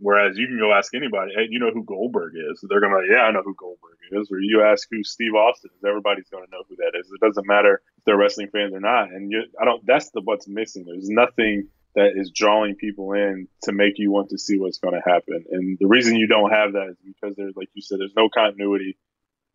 Whereas 0.03 0.37
you 0.37 0.49
can 0.49 0.59
go 0.59 0.73
ask 0.73 0.93
anybody, 0.95 1.33
hey, 1.33 1.47
you 1.49 1.61
know 1.61 1.71
who 1.71 1.85
Goldberg 1.85 2.35
is? 2.35 2.65
They're 2.69 2.81
gonna 2.81 3.07
yeah, 3.09 3.23
I 3.23 3.31
know 3.31 3.43
who 3.43 3.55
Goldberg 3.55 3.99
is. 4.11 4.31
Or 4.33 4.41
you 4.41 4.63
ask 4.63 4.89
who 4.91 5.05
Steve 5.05 5.35
Austin 5.35 5.71
is, 5.77 5.85
everybody's 5.85 6.29
gonna 6.29 6.51
know 6.51 6.65
who 6.69 6.75
that 6.77 6.99
is. 6.99 7.07
It 7.07 7.25
doesn't 7.25 7.47
matter 7.47 7.81
if 7.97 8.05
they're 8.05 8.17
wrestling 8.17 8.49
fans 8.49 8.75
or 8.75 8.81
not. 8.81 9.13
And 9.13 9.31
you, 9.31 9.45
I 9.61 9.65
don't. 9.65 9.87
That's 9.87 10.11
the 10.11 10.21
what's 10.21 10.49
missing. 10.49 10.85
There's 10.87 11.09
nothing 11.09 11.69
that 11.95 12.13
is 12.17 12.33
drawing 12.35 12.75
people 12.75 13.13
in 13.13 13.47
to 13.63 13.73
make 13.73 13.99
you 13.99 14.11
want 14.11 14.31
to 14.31 14.39
see 14.39 14.59
what's 14.59 14.79
going 14.79 14.95
to 14.95 15.09
happen. 15.09 15.45
And 15.51 15.77
the 15.79 15.87
reason 15.87 16.17
you 16.17 16.27
don't 16.27 16.51
have 16.51 16.73
that 16.73 16.89
is 16.89 16.97
because 17.05 17.37
there's, 17.37 17.55
like 17.55 17.69
you 17.75 17.83
said, 17.83 18.01
there's 18.01 18.17
no 18.17 18.29
continuity, 18.29 18.97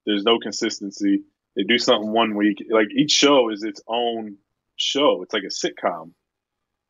there's 0.06 0.24
no 0.24 0.38
consistency. 0.40 1.24
They 1.56 1.64
do 1.64 1.80
something 1.80 2.12
one 2.12 2.36
week, 2.36 2.64
like 2.70 2.90
each 2.96 3.12
show 3.12 3.50
is 3.50 3.64
its 3.64 3.82
own 3.88 4.38
show. 4.76 5.24
It's 5.24 5.34
like 5.34 5.44
a 5.44 5.48
sitcom. 5.48 6.12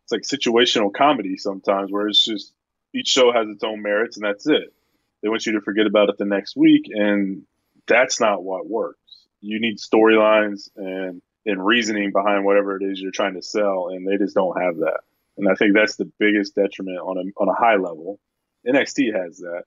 It's 0.03 0.11
like 0.11 0.41
situational 0.41 0.93
comedy 0.93 1.37
sometimes, 1.37 1.91
where 1.91 2.07
it's 2.07 2.23
just 2.23 2.53
each 2.93 3.07
show 3.07 3.31
has 3.31 3.47
its 3.49 3.63
own 3.63 3.81
merits, 3.81 4.17
and 4.17 4.25
that's 4.25 4.47
it. 4.47 4.73
They 5.21 5.29
want 5.29 5.45
you 5.45 5.53
to 5.53 5.61
forget 5.61 5.87
about 5.87 6.09
it 6.09 6.17
the 6.17 6.25
next 6.25 6.55
week, 6.55 6.85
and 6.89 7.43
that's 7.87 8.19
not 8.19 8.43
what 8.43 8.69
works. 8.69 8.99
You 9.41 9.59
need 9.59 9.77
storylines 9.77 10.69
and 10.75 11.21
and 11.45 11.65
reasoning 11.65 12.11
behind 12.11 12.43
whatever 12.43 12.75
it 12.75 12.83
is 12.83 12.99
you're 12.99 13.11
trying 13.11 13.35
to 13.35 13.41
sell, 13.41 13.89
and 13.89 14.05
they 14.05 14.17
just 14.17 14.35
don't 14.35 14.61
have 14.61 14.77
that. 14.77 14.99
And 15.37 15.47
I 15.47 15.55
think 15.55 15.73
that's 15.73 15.95
the 15.95 16.11
biggest 16.19 16.55
detriment 16.55 16.99
on 16.99 17.17
a 17.17 17.41
on 17.41 17.49
a 17.49 17.53
high 17.53 17.77
level. 17.77 18.19
NXT 18.67 19.13
has 19.15 19.37
that, 19.37 19.63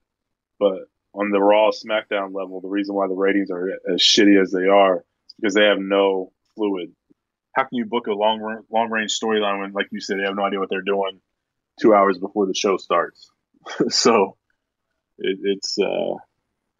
but 0.59 0.89
on 1.15 1.31
the 1.31 1.41
Raw 1.41 1.71
SmackDown 1.71 2.35
level, 2.35 2.61
the 2.61 2.69
reason 2.69 2.95
why 2.95 3.09
the 3.09 3.15
ratings 3.15 3.50
are 3.50 3.71
as 3.93 4.00
shitty 4.00 4.41
as 4.41 4.53
they 4.53 4.67
are 4.67 4.97
is 4.99 5.35
because 5.41 5.55
they 5.55 5.65
have 5.65 5.79
no 5.79 6.33
fluid. 6.55 6.93
How 7.53 7.65
can 7.65 7.79
you 7.79 7.87
book 7.87 8.07
a 8.07 8.12
long 8.12 8.62
long 8.71 8.91
range 8.91 9.19
storyline 9.19 9.61
when, 9.61 9.73
like 9.73 9.89
you 9.91 10.00
said, 10.00 10.19
they 10.19 10.25
have 10.25 10.37
no 10.37 10.45
idea 10.45 10.61
what 10.61 10.69
they're 10.69 10.83
doing 10.83 11.21
two 11.81 11.95
hours 11.95 12.19
before 12.19 12.47
the 12.47 12.55
show 12.55 12.77
starts. 12.77 13.31
so 13.89 14.37
it, 15.19 15.39
it's 15.43 15.77
uh, 15.79 16.15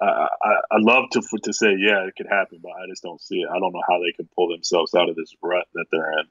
I, 0.03 0.29
I 0.43 0.53
I 0.73 0.77
love 0.79 1.05
to 1.13 1.23
to 1.45 1.53
say 1.53 1.69
yeah 1.79 2.07
it 2.07 2.15
could 2.17 2.29
happen, 2.31 2.61
but 2.63 2.71
I 2.71 2.89
just 2.89 3.03
don't 3.03 3.21
see 3.21 3.37
it. 3.37 3.49
I 3.51 3.59
don't 3.59 3.73
know 3.73 3.83
how 3.89 3.99
they 3.99 4.13
can 4.17 4.29
pull 4.35 4.49
themselves 4.49 4.95
out 4.95 5.09
of 5.09 5.17
this 5.17 5.33
rut 5.43 5.67
that 5.75 5.87
they're 5.91 6.13
in. 6.13 6.27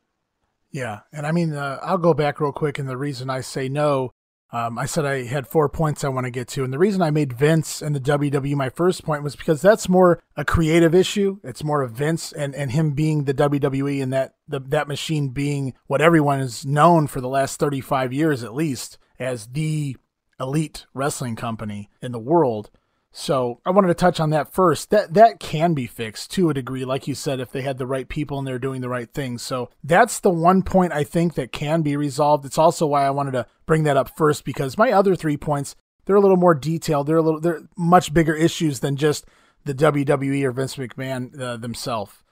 Yeah, 0.72 1.00
and 1.12 1.26
I 1.26 1.32
mean 1.32 1.54
uh, 1.54 1.80
I'll 1.82 1.98
go 1.98 2.14
back 2.14 2.40
real 2.40 2.52
quick, 2.52 2.80
and 2.80 2.90
the 2.90 2.98
reason 2.98 3.30
I 3.30 3.42
say 3.42 3.70
no 3.70 4.14
um, 4.52 4.80
I 4.80 4.86
said 4.86 5.06
I 5.06 5.26
had 5.26 5.48
four 5.48 5.70
points 5.70 6.04
I 6.04 6.10
want 6.10 6.26
to 6.26 6.32
get 6.32 6.48
to. 6.50 6.64
And 6.64 6.74
the 6.74 6.80
reason 6.80 7.02
I 7.02 7.12
made 7.12 7.34
Vince 7.34 7.82
and 7.82 7.96
the 7.96 8.00
WWE 8.00 8.56
my 8.56 8.70
first 8.70 9.04
point 9.04 9.24
was 9.24 9.36
because 9.36 9.62
that's 9.62 9.88
more 9.88 10.22
a 10.36 10.44
creative 10.44 10.96
issue. 10.96 11.40
It's 11.44 11.64
more 11.64 11.84
of 11.84 11.92
Vince 11.92 12.32
and, 12.32 12.56
and 12.56 12.72
him 12.72 12.92
being 12.92 13.26
the 13.26 13.34
WWE 13.34 14.02
and 14.02 14.12
that 14.12 14.34
the, 14.48 14.60
that 14.60 14.88
machine 14.88 15.30
being 15.30 15.76
what 15.86 16.02
everyone 16.02 16.40
is 16.40 16.66
known 16.66 17.06
for 17.06 17.22
the 17.22 17.28
last 17.28 17.60
35 17.60 18.12
years 18.12 18.44
at 18.44 18.56
least 18.56 18.98
as 19.20 19.48
the 19.48 19.98
elite 20.40 20.86
wrestling 20.94 21.36
company 21.36 21.90
in 22.02 22.12
the 22.12 22.20
world. 22.20 22.72
So 23.12 23.60
I 23.66 23.72
wanted 23.72 23.88
to 23.88 23.96
touch 23.96 24.20
on 24.20 24.30
that 24.30 24.54
first. 24.54 24.92
That 24.92 25.14
that 25.16 25.40
can 25.40 25.74
be 25.74 25.88
fixed 25.88 26.32
to 26.32 26.50
a 26.50 26.54
degree, 26.54 26.86
like 26.86 27.08
you 27.08 27.16
said, 27.16 27.40
if 27.40 27.52
they 27.52 27.62
had 27.62 27.78
the 27.78 27.88
right 27.88 28.08
people 28.08 28.38
and 28.38 28.48
they're 28.48 28.60
doing 28.60 28.82
the 28.82 28.90
right 28.90 29.12
things. 29.12 29.42
So 29.42 29.70
that's 29.84 30.20
the 30.20 30.30
one 30.30 30.62
point 30.62 30.94
I 30.94 31.04
think 31.04 31.34
that 31.34 31.52
can 31.52 31.82
be 31.82 31.98
resolved. 31.98 32.46
It's 32.46 32.58
also 32.58 32.86
why 32.86 33.06
I 33.06 33.10
wanted 33.10 33.32
to 33.32 33.48
bring 33.66 33.84
that 33.84 33.98
up 33.98 34.16
first 34.16 34.46
because 34.46 34.78
my 34.78 34.92
other 34.92 35.16
three 35.16 35.38
points 35.38 35.76
they're 36.06 36.16
a 36.16 36.22
little 36.22 36.38
more 36.38 36.56
detailed. 36.56 37.08
They're 37.08 37.18
a 37.18 37.22
little 37.22 37.40
they're 37.40 37.62
much 37.76 38.14
bigger 38.14 38.36
issues 38.36 38.80
than 38.80 38.96
just 38.96 39.26
the 39.66 39.74
WWE 39.74 40.44
or 40.44 40.52
Vince 40.52 40.76
McMahon 40.76 41.40
uh, 41.40 41.58
themselves. 41.58 42.24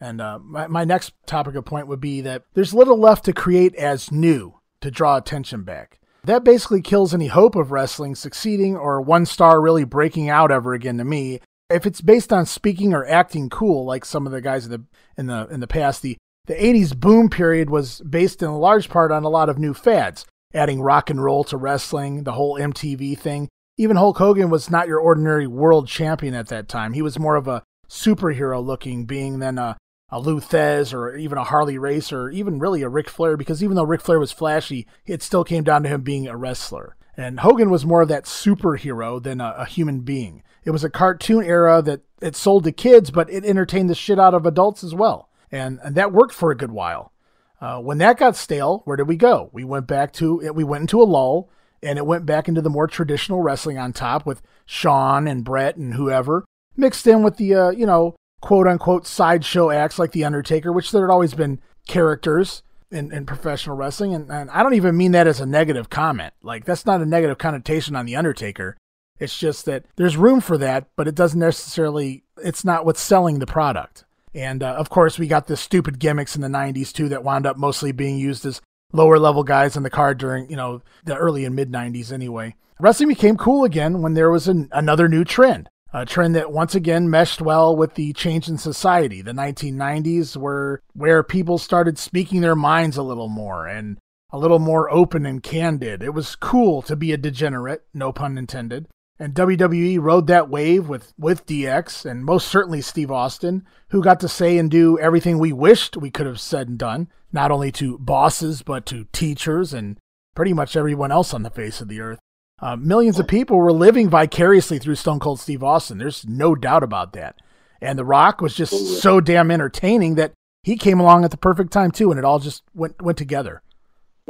And 0.00 0.20
uh, 0.20 0.38
my 0.42 0.66
my 0.66 0.84
next 0.84 1.12
topic 1.26 1.54
of 1.54 1.64
point 1.64 1.88
would 1.88 2.00
be 2.00 2.20
that 2.20 2.44
there's 2.54 2.74
little 2.74 2.98
left 2.98 3.24
to 3.24 3.32
create 3.32 3.74
as 3.74 4.12
new 4.12 4.60
to 4.80 4.90
draw 4.90 5.16
attention 5.16 5.62
back. 5.62 5.97
That 6.28 6.44
basically 6.44 6.82
kills 6.82 7.14
any 7.14 7.28
hope 7.28 7.56
of 7.56 7.72
wrestling 7.72 8.14
succeeding 8.14 8.76
or 8.76 9.00
one 9.00 9.24
star 9.24 9.62
really 9.62 9.84
breaking 9.84 10.28
out 10.28 10.50
ever 10.50 10.74
again 10.74 10.98
to 10.98 11.04
me. 11.04 11.40
If 11.70 11.86
it's 11.86 12.02
based 12.02 12.34
on 12.34 12.44
speaking 12.44 12.92
or 12.92 13.06
acting 13.06 13.48
cool, 13.48 13.86
like 13.86 14.04
some 14.04 14.26
of 14.26 14.32
the 14.32 14.42
guys 14.42 14.66
in 14.66 14.72
the 14.72 14.84
in 15.16 15.26
the 15.28 15.48
in 15.50 15.60
the 15.60 15.66
past, 15.66 16.02
the 16.02 16.18
the 16.44 16.52
80s 16.52 16.94
boom 16.94 17.30
period 17.30 17.70
was 17.70 18.02
based 18.02 18.42
in 18.42 18.50
large 18.52 18.90
part 18.90 19.10
on 19.10 19.24
a 19.24 19.30
lot 19.30 19.48
of 19.48 19.58
new 19.58 19.72
fads, 19.72 20.26
adding 20.52 20.82
rock 20.82 21.08
and 21.08 21.24
roll 21.24 21.44
to 21.44 21.56
wrestling, 21.56 22.24
the 22.24 22.32
whole 22.32 22.58
MTV 22.58 23.18
thing. 23.18 23.48
Even 23.78 23.96
Hulk 23.96 24.18
Hogan 24.18 24.50
was 24.50 24.68
not 24.68 24.86
your 24.86 25.00
ordinary 25.00 25.46
world 25.46 25.88
champion 25.88 26.34
at 26.34 26.48
that 26.48 26.68
time. 26.68 26.92
He 26.92 27.00
was 27.00 27.18
more 27.18 27.36
of 27.36 27.48
a 27.48 27.62
superhero 27.88 28.62
looking 28.62 29.06
being 29.06 29.38
than 29.38 29.56
a, 29.56 29.78
a 30.10 30.20
Lou 30.20 30.40
Thesz 30.40 30.92
or 30.92 31.16
even 31.16 31.38
a 31.38 31.44
Harley 31.44 31.78
Racer, 31.78 32.22
or 32.22 32.30
even 32.30 32.58
really 32.58 32.82
a 32.82 32.88
Ric 32.88 33.08
Flair, 33.08 33.36
because 33.36 33.62
even 33.62 33.76
though 33.76 33.84
Ric 33.84 34.00
Flair 34.00 34.18
was 34.18 34.32
flashy, 34.32 34.86
it 35.06 35.22
still 35.22 35.44
came 35.44 35.64
down 35.64 35.82
to 35.82 35.88
him 35.88 36.02
being 36.02 36.26
a 36.26 36.36
wrestler. 36.36 36.96
And 37.16 37.40
Hogan 37.40 37.70
was 37.70 37.84
more 37.84 38.02
of 38.02 38.08
that 38.08 38.24
superhero 38.24 39.22
than 39.22 39.40
a, 39.40 39.54
a 39.58 39.64
human 39.66 40.00
being. 40.00 40.42
It 40.64 40.70
was 40.70 40.84
a 40.84 40.90
cartoon 40.90 41.44
era 41.44 41.82
that 41.82 42.02
it 42.20 42.36
sold 42.36 42.64
to 42.64 42.72
kids, 42.72 43.10
but 43.10 43.30
it 43.30 43.44
entertained 43.44 43.90
the 43.90 43.94
shit 43.94 44.18
out 44.18 44.34
of 44.34 44.46
adults 44.46 44.84
as 44.84 44.94
well. 44.94 45.28
And, 45.50 45.80
and 45.82 45.94
that 45.96 46.12
worked 46.12 46.34
for 46.34 46.50
a 46.50 46.56
good 46.56 46.70
while. 46.70 47.12
Uh, 47.60 47.80
when 47.80 47.98
that 47.98 48.18
got 48.18 48.36
stale, 48.36 48.82
where 48.84 48.96
did 48.96 49.08
we 49.08 49.16
go? 49.16 49.50
We 49.52 49.64
went 49.64 49.86
back 49.86 50.12
to 50.14 50.40
it. 50.40 50.54
we 50.54 50.62
went 50.62 50.82
into 50.82 51.02
a 51.02 51.04
lull, 51.04 51.50
and 51.82 51.98
it 51.98 52.06
went 52.06 52.24
back 52.24 52.48
into 52.48 52.62
the 52.62 52.70
more 52.70 52.86
traditional 52.86 53.42
wrestling 53.42 53.78
on 53.78 53.92
top 53.92 54.24
with 54.24 54.42
Shawn 54.64 55.26
and 55.26 55.44
Bret 55.44 55.76
and 55.76 55.94
whoever 55.94 56.44
mixed 56.76 57.06
in 57.06 57.22
with 57.22 57.36
the 57.36 57.54
uh, 57.54 57.70
you 57.70 57.84
know 57.84 58.14
quote 58.40 58.66
unquote 58.66 59.06
sideshow 59.06 59.70
acts 59.70 59.98
like 59.98 60.12
the 60.12 60.24
Undertaker, 60.24 60.72
which 60.72 60.90
there 60.90 61.06
had 61.06 61.12
always 61.12 61.34
been 61.34 61.60
characters 61.86 62.62
in, 62.90 63.12
in 63.12 63.26
professional 63.26 63.76
wrestling, 63.76 64.14
and, 64.14 64.30
and 64.30 64.50
I 64.50 64.62
don't 64.62 64.74
even 64.74 64.96
mean 64.96 65.12
that 65.12 65.26
as 65.26 65.40
a 65.40 65.46
negative 65.46 65.90
comment. 65.90 66.32
Like 66.42 66.64
that's 66.64 66.86
not 66.86 67.02
a 67.02 67.06
negative 67.06 67.38
connotation 67.38 67.96
on 67.96 68.06
the 68.06 68.16
Undertaker. 68.16 68.76
It's 69.18 69.38
just 69.38 69.64
that 69.66 69.84
there's 69.96 70.16
room 70.16 70.40
for 70.40 70.56
that, 70.58 70.88
but 70.96 71.08
it 71.08 71.14
doesn't 71.14 71.40
necessarily. 71.40 72.24
It's 72.42 72.64
not 72.64 72.84
what's 72.84 73.00
selling 73.00 73.40
the 73.40 73.46
product. 73.46 74.04
And 74.34 74.62
uh, 74.62 74.74
of 74.74 74.90
course, 74.90 75.18
we 75.18 75.26
got 75.26 75.46
the 75.46 75.56
stupid 75.56 75.98
gimmicks 75.98 76.36
in 76.36 76.42
the 76.42 76.48
90s 76.48 76.92
too 76.92 77.08
that 77.08 77.24
wound 77.24 77.46
up 77.46 77.56
mostly 77.56 77.92
being 77.92 78.18
used 78.18 78.46
as 78.46 78.60
lower 78.92 79.18
level 79.18 79.42
guys 79.42 79.76
in 79.76 79.82
the 79.82 79.90
card 79.90 80.18
during, 80.18 80.48
you 80.50 80.56
know, 80.56 80.82
the 81.04 81.16
early 81.16 81.44
and 81.44 81.56
mid 81.56 81.72
90s 81.72 82.12
anyway. 82.12 82.54
Wrestling 82.80 83.08
became 83.08 83.36
cool 83.36 83.64
again 83.64 84.02
when 84.02 84.14
there 84.14 84.30
was 84.30 84.46
an, 84.46 84.68
another 84.70 85.08
new 85.08 85.24
trend, 85.24 85.68
a 85.92 86.04
trend 86.04 86.34
that 86.34 86.52
once 86.52 86.74
again 86.74 87.08
meshed 87.08 87.40
well 87.40 87.74
with 87.74 87.94
the 87.94 88.12
change 88.12 88.48
in 88.48 88.58
society. 88.58 89.22
The 89.22 89.32
1990s 89.32 90.36
were 90.36 90.82
where 90.92 91.22
people 91.22 91.58
started 91.58 91.98
speaking 91.98 92.40
their 92.40 92.56
minds 92.56 92.96
a 92.96 93.02
little 93.02 93.28
more 93.28 93.66
and 93.66 93.98
a 94.30 94.38
little 94.38 94.58
more 94.58 94.90
open 94.90 95.24
and 95.24 95.42
candid. 95.42 96.02
It 96.02 96.12
was 96.12 96.36
cool 96.36 96.82
to 96.82 96.96
be 96.96 97.12
a 97.12 97.16
degenerate, 97.16 97.84
no 97.94 98.12
pun 98.12 98.36
intended. 98.36 98.88
And 99.18 99.34
WWE 99.34 99.98
rode 100.00 100.28
that 100.28 100.48
wave 100.48 100.88
with, 100.88 101.12
with 101.18 101.46
DX 101.46 102.08
and 102.08 102.24
most 102.24 102.46
certainly 102.46 102.80
Steve 102.80 103.10
Austin, 103.10 103.66
who 103.88 104.02
got 104.02 104.20
to 104.20 104.28
say 104.28 104.58
and 104.58 104.70
do 104.70 104.98
everything 104.98 105.38
we 105.38 105.52
wished 105.52 105.96
we 105.96 106.10
could 106.10 106.26
have 106.26 106.40
said 106.40 106.68
and 106.68 106.78
done, 106.78 107.08
not 107.32 107.50
only 107.50 107.72
to 107.72 107.98
bosses, 107.98 108.62
but 108.62 108.86
to 108.86 109.06
teachers 109.12 109.72
and 109.72 109.98
pretty 110.36 110.52
much 110.52 110.76
everyone 110.76 111.10
else 111.10 111.34
on 111.34 111.42
the 111.42 111.50
face 111.50 111.80
of 111.80 111.88
the 111.88 112.00
earth. 112.00 112.20
Uh, 112.60 112.76
millions 112.76 113.18
of 113.18 113.28
people 113.28 113.56
were 113.56 113.72
living 113.72 114.08
vicariously 114.08 114.78
through 114.78 114.96
Stone 114.96 115.20
Cold 115.20 115.40
Steve 115.40 115.62
Austin. 115.62 115.98
There's 115.98 116.26
no 116.26 116.54
doubt 116.54 116.82
about 116.82 117.12
that. 117.12 117.36
And 117.80 117.98
The 117.98 118.04
Rock 118.04 118.40
was 118.40 118.54
just 118.54 119.00
so 119.00 119.20
damn 119.20 119.50
entertaining 119.50 120.16
that 120.16 120.32
he 120.64 120.76
came 120.76 120.98
along 120.98 121.24
at 121.24 121.30
the 121.30 121.36
perfect 121.36 121.72
time 121.72 121.92
too, 121.92 122.10
and 122.10 122.18
it 122.18 122.24
all 122.24 122.40
just 122.40 122.64
went 122.74 123.00
went 123.00 123.16
together. 123.16 123.62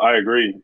I 0.00 0.16
agree. 0.16 0.54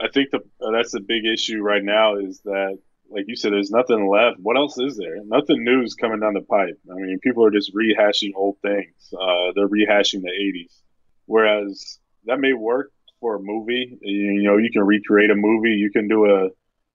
I 0.00 0.08
think 0.12 0.30
the, 0.30 0.40
that's 0.72 0.92
the 0.92 1.00
big 1.00 1.24
issue 1.24 1.62
right 1.62 1.82
now 1.82 2.16
is 2.16 2.40
that 2.40 2.78
like 3.12 3.26
you 3.28 3.36
said, 3.36 3.52
there's 3.52 3.70
nothing 3.70 4.08
left. 4.08 4.38
What 4.40 4.56
else 4.56 4.78
is 4.78 4.96
there? 4.96 5.16
Nothing 5.24 5.62
new 5.64 5.82
is 5.82 5.94
coming 5.94 6.20
down 6.20 6.34
the 6.34 6.40
pipe. 6.40 6.80
I 6.90 6.94
mean, 6.94 7.18
people 7.22 7.44
are 7.44 7.50
just 7.50 7.74
rehashing 7.74 8.32
old 8.34 8.56
things. 8.62 9.12
Uh, 9.12 9.52
they're 9.54 9.68
rehashing 9.68 10.22
the 10.22 10.30
80s. 10.30 10.72
Whereas 11.26 11.98
that 12.24 12.40
may 12.40 12.54
work 12.54 12.90
for 13.20 13.36
a 13.36 13.40
movie. 13.40 13.98
You, 14.00 14.42
know, 14.42 14.56
you 14.56 14.70
can 14.72 14.82
recreate 14.82 15.30
a 15.30 15.34
movie. 15.34 15.70
You 15.70 15.90
can 15.90 16.08
do 16.08 16.26
a, 16.26 16.48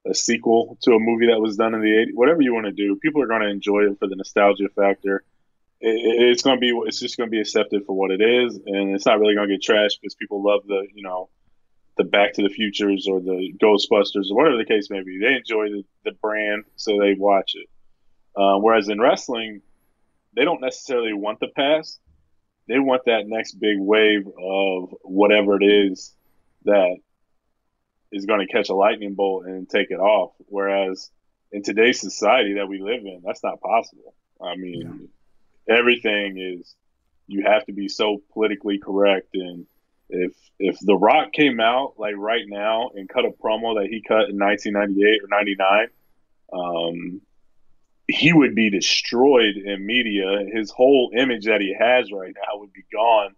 a 0.09 0.13
sequel 0.13 0.77
to 0.81 0.91
a 0.91 0.99
movie 0.99 1.27
that 1.27 1.39
was 1.39 1.57
done 1.57 1.73
in 1.73 1.81
the 1.81 1.87
80s. 1.87 2.13
Whatever 2.13 2.41
you 2.41 2.53
want 2.53 2.65
to 2.65 2.71
do, 2.71 2.95
people 2.95 3.21
are 3.21 3.27
going 3.27 3.41
to 3.41 3.49
enjoy 3.49 3.81
it 3.81 3.99
for 3.99 4.07
the 4.07 4.15
nostalgia 4.15 4.69
factor. 4.75 5.23
It, 5.79 6.31
it's 6.31 6.43
going 6.43 6.57
to 6.57 6.59
be, 6.59 6.73
it's 6.85 6.99
just 6.99 7.17
going 7.17 7.27
to 7.27 7.31
be 7.31 7.41
accepted 7.41 7.85
for 7.85 7.95
what 7.95 8.11
it 8.11 8.21
is, 8.21 8.55
and 8.65 8.95
it's 8.95 9.05
not 9.05 9.19
really 9.19 9.35
going 9.35 9.49
to 9.49 9.57
get 9.57 9.63
trashed 9.63 10.01
because 10.01 10.15
people 10.15 10.43
love 10.43 10.61
the, 10.67 10.87
you 10.93 11.03
know, 11.03 11.29
the 11.97 12.03
Back 12.03 12.33
to 12.33 12.43
the 12.43 12.49
Futures 12.49 13.07
or 13.09 13.19
the 13.19 13.53
Ghostbusters 13.61 14.29
or 14.29 14.35
whatever 14.35 14.57
the 14.57 14.65
case 14.65 14.89
may 14.89 15.01
be. 15.03 15.19
They 15.19 15.35
enjoy 15.35 15.69
the, 15.69 15.83
the 16.05 16.11
brand, 16.11 16.65
so 16.75 16.99
they 16.99 17.15
watch 17.17 17.53
it. 17.55 17.67
Uh, 18.35 18.57
whereas 18.59 18.87
in 18.87 19.01
wrestling, 19.01 19.61
they 20.35 20.45
don't 20.45 20.61
necessarily 20.61 21.13
want 21.13 21.39
the 21.39 21.47
past. 21.55 21.99
They 22.67 22.77
want 22.77 23.05
that 23.05 23.27
next 23.27 23.53
big 23.53 23.79
wave 23.79 24.27
of 24.27 24.93
whatever 25.01 25.59
it 25.59 25.65
is 25.65 26.13
that 26.65 26.97
is 28.11 28.25
going 28.25 28.45
to 28.45 28.51
catch 28.51 28.69
a 28.69 28.75
lightning 28.75 29.13
bolt 29.13 29.45
and 29.45 29.69
take 29.69 29.91
it 29.91 29.99
off. 29.99 30.33
Whereas 30.47 31.09
in 31.51 31.63
today's 31.63 31.99
society 31.99 32.55
that 32.55 32.67
we 32.67 32.79
live 32.79 33.01
in, 33.05 33.21
that's 33.25 33.43
not 33.43 33.61
possible. 33.61 34.13
I 34.41 34.55
mean, 34.55 35.09
yeah. 35.67 35.77
everything 35.77 36.37
is, 36.37 36.75
you 37.27 37.43
have 37.45 37.65
to 37.65 37.73
be 37.73 37.89
so 37.89 38.21
politically 38.33 38.79
correct 38.79 39.29
and 39.33 39.65
if 40.09 40.33
if 40.59 40.77
The 40.79 40.95
Rock 40.95 41.33
came 41.33 41.59
out 41.59 41.93
like 41.97 42.15
right 42.17 42.45
now 42.47 42.89
and 42.95 43.07
cut 43.07 43.25
a 43.25 43.29
promo 43.29 43.75
that 43.75 43.87
he 43.89 44.01
cut 44.01 44.29
in 44.29 44.39
1998 44.39 45.21
or 45.23 45.27
99, 45.27 45.87
um, 46.53 47.21
he 48.07 48.33
would 48.33 48.55
be 48.55 48.69
destroyed 48.69 49.55
in 49.57 49.85
media. 49.85 50.45
His 50.51 50.71
whole 50.71 51.11
image 51.15 51.45
that 51.45 51.61
he 51.61 51.75
has 51.77 52.11
right 52.11 52.33
now 52.33 52.59
would 52.59 52.73
be 52.73 52.85
gone, 52.91 53.35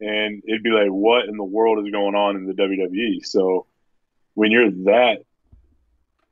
and 0.00 0.42
it'd 0.46 0.62
be 0.62 0.70
like, 0.70 0.88
what 0.88 1.24
in 1.24 1.36
the 1.36 1.44
world 1.44 1.84
is 1.84 1.90
going 1.90 2.14
on 2.14 2.36
in 2.36 2.46
the 2.46 2.52
WWE? 2.52 3.24
So 3.24 3.66
when 4.34 4.50
you're 4.50 4.70
that 4.70 5.18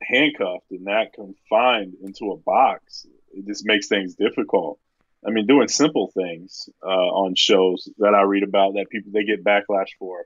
handcuffed 0.01 0.71
and 0.71 0.87
that 0.87 1.13
confined 1.13 1.95
into 2.03 2.31
a 2.31 2.37
box, 2.37 3.05
it 3.33 3.45
just 3.45 3.65
makes 3.65 3.87
things 3.87 4.15
difficult. 4.15 4.79
I 5.25 5.29
mean, 5.29 5.45
doing 5.45 5.67
simple 5.67 6.11
things 6.13 6.67
uh, 6.83 6.87
on 6.87 7.35
shows 7.35 7.87
that 7.99 8.15
I 8.15 8.23
read 8.23 8.43
about 8.43 8.73
that 8.73 8.89
people 8.89 9.11
they 9.13 9.23
get 9.23 9.43
backlash 9.43 9.89
for. 9.99 10.25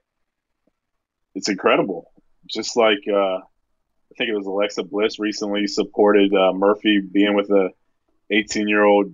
It's 1.34 1.50
incredible. 1.50 2.12
Just 2.48 2.78
like 2.78 3.00
uh, 3.12 3.38
I 3.38 4.18
think 4.18 4.30
it 4.30 4.36
was 4.36 4.46
Alexa 4.46 4.84
Bliss 4.84 5.20
recently 5.20 5.68
supported 5.68 6.34
uh, 6.34 6.54
Murphy 6.54 7.02
being 7.02 7.36
with 7.36 7.50
a 7.50 7.72
18 8.32 8.68
year 8.70 8.84
old 8.84 9.14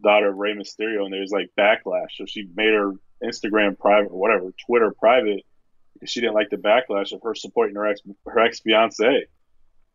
daughter 0.00 0.28
of 0.28 0.36
Rey 0.36 0.54
Mysterio, 0.54 1.04
and 1.04 1.12
there's 1.12 1.32
like 1.32 1.50
backlash. 1.58 2.12
So 2.16 2.26
she 2.26 2.48
made 2.54 2.72
her 2.72 2.92
Instagram 3.24 3.76
private 3.78 4.12
or 4.12 4.20
whatever, 4.20 4.52
Twitter 4.66 4.94
private, 4.96 5.42
because 5.96 6.10
she 6.10 6.20
didn't 6.20 6.34
like 6.34 6.50
the 6.50 6.56
backlash 6.56 7.12
of 7.12 7.22
her 7.22 7.34
supporting 7.34 7.74
her 7.76 7.86
ex 7.86 8.00
her 8.26 8.40
ex 8.40 8.60
fiance 8.60 9.26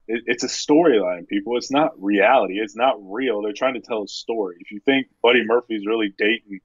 it, 0.07 0.23
it's 0.27 0.43
a 0.43 0.47
storyline, 0.47 1.27
people. 1.27 1.57
It's 1.57 1.71
not 1.71 1.91
reality. 2.01 2.59
It's 2.59 2.75
not 2.75 2.95
real. 2.99 3.41
They're 3.41 3.53
trying 3.53 3.75
to 3.75 3.81
tell 3.81 4.03
a 4.03 4.07
story. 4.07 4.57
If 4.59 4.71
you 4.71 4.79
think 4.81 5.07
Buddy 5.23 5.43
Murphy's 5.45 5.85
really 5.85 6.13
dating 6.17 6.59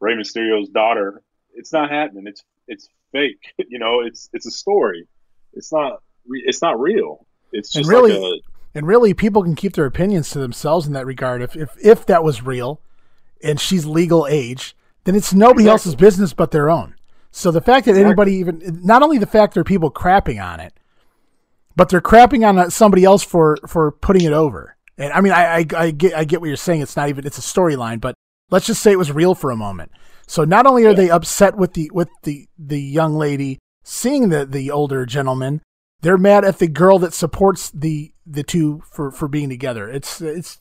Rey 0.00 0.14
Mysterio's 0.14 0.68
daughter, 0.68 1.22
it's 1.54 1.72
not 1.72 1.90
happening. 1.90 2.26
It's 2.26 2.42
it's 2.66 2.88
fake. 3.12 3.40
you 3.68 3.78
know, 3.78 4.00
it's 4.00 4.28
it's 4.32 4.46
a 4.46 4.50
story. 4.50 5.06
It's 5.52 5.72
not 5.72 6.02
it's 6.28 6.62
not 6.62 6.80
real. 6.80 7.26
It's 7.52 7.70
just 7.70 7.88
and 7.88 7.88
really, 7.88 8.12
like 8.12 8.42
a, 8.42 8.78
and 8.78 8.86
really, 8.86 9.14
people 9.14 9.42
can 9.42 9.54
keep 9.54 9.74
their 9.74 9.86
opinions 9.86 10.30
to 10.30 10.38
themselves 10.38 10.86
in 10.86 10.92
that 10.94 11.06
regard. 11.06 11.42
If 11.42 11.56
if 11.56 11.76
if 11.80 12.06
that 12.06 12.24
was 12.24 12.42
real, 12.42 12.80
and 13.42 13.60
she's 13.60 13.86
legal 13.86 14.26
age, 14.26 14.76
then 15.04 15.14
it's 15.14 15.32
nobody 15.32 15.64
exactly. 15.64 15.70
else's 15.70 15.94
business 15.94 16.32
but 16.32 16.50
their 16.50 16.68
own. 16.68 16.95
So 17.36 17.50
the 17.50 17.60
fact 17.60 17.84
that 17.84 17.96
anybody 17.96 18.36
even 18.36 18.80
not 18.82 19.02
only 19.02 19.18
the 19.18 19.26
fact 19.26 19.52
there 19.52 19.60
are 19.60 19.64
people 19.64 19.90
crapping 19.90 20.42
on 20.42 20.58
it, 20.58 20.72
but 21.76 21.90
they're 21.90 22.00
crapping 22.00 22.48
on 22.48 22.70
somebody 22.70 23.04
else 23.04 23.22
for 23.22 23.58
for 23.68 23.92
putting 23.92 24.24
it 24.24 24.32
over. 24.32 24.74
And 24.96 25.12
I 25.12 25.20
mean, 25.20 25.34
I, 25.34 25.58
I, 25.58 25.66
I 25.76 25.90
get 25.90 26.14
I 26.14 26.24
get 26.24 26.40
what 26.40 26.46
you're 26.46 26.56
saying. 26.56 26.80
It's 26.80 26.96
not 26.96 27.10
even 27.10 27.26
it's 27.26 27.36
a 27.36 27.42
storyline, 27.42 28.00
but 28.00 28.14
let's 28.48 28.64
just 28.64 28.82
say 28.82 28.90
it 28.90 28.98
was 28.98 29.12
real 29.12 29.34
for 29.34 29.50
a 29.50 29.56
moment. 29.56 29.92
So 30.26 30.44
not 30.44 30.64
only 30.64 30.86
are 30.86 30.94
they 30.94 31.10
upset 31.10 31.58
with 31.58 31.74
the 31.74 31.90
with 31.92 32.08
the 32.22 32.48
the 32.58 32.80
young 32.80 33.14
lady 33.14 33.58
seeing 33.84 34.30
the 34.30 34.46
the 34.46 34.70
older 34.70 35.04
gentleman, 35.04 35.60
they're 36.00 36.16
mad 36.16 36.42
at 36.42 36.58
the 36.58 36.68
girl 36.68 36.98
that 37.00 37.12
supports 37.12 37.70
the 37.70 38.14
the 38.24 38.44
two 38.44 38.80
for 38.90 39.10
for 39.10 39.28
being 39.28 39.50
together. 39.50 39.90
It's 39.90 40.22
it's 40.22 40.56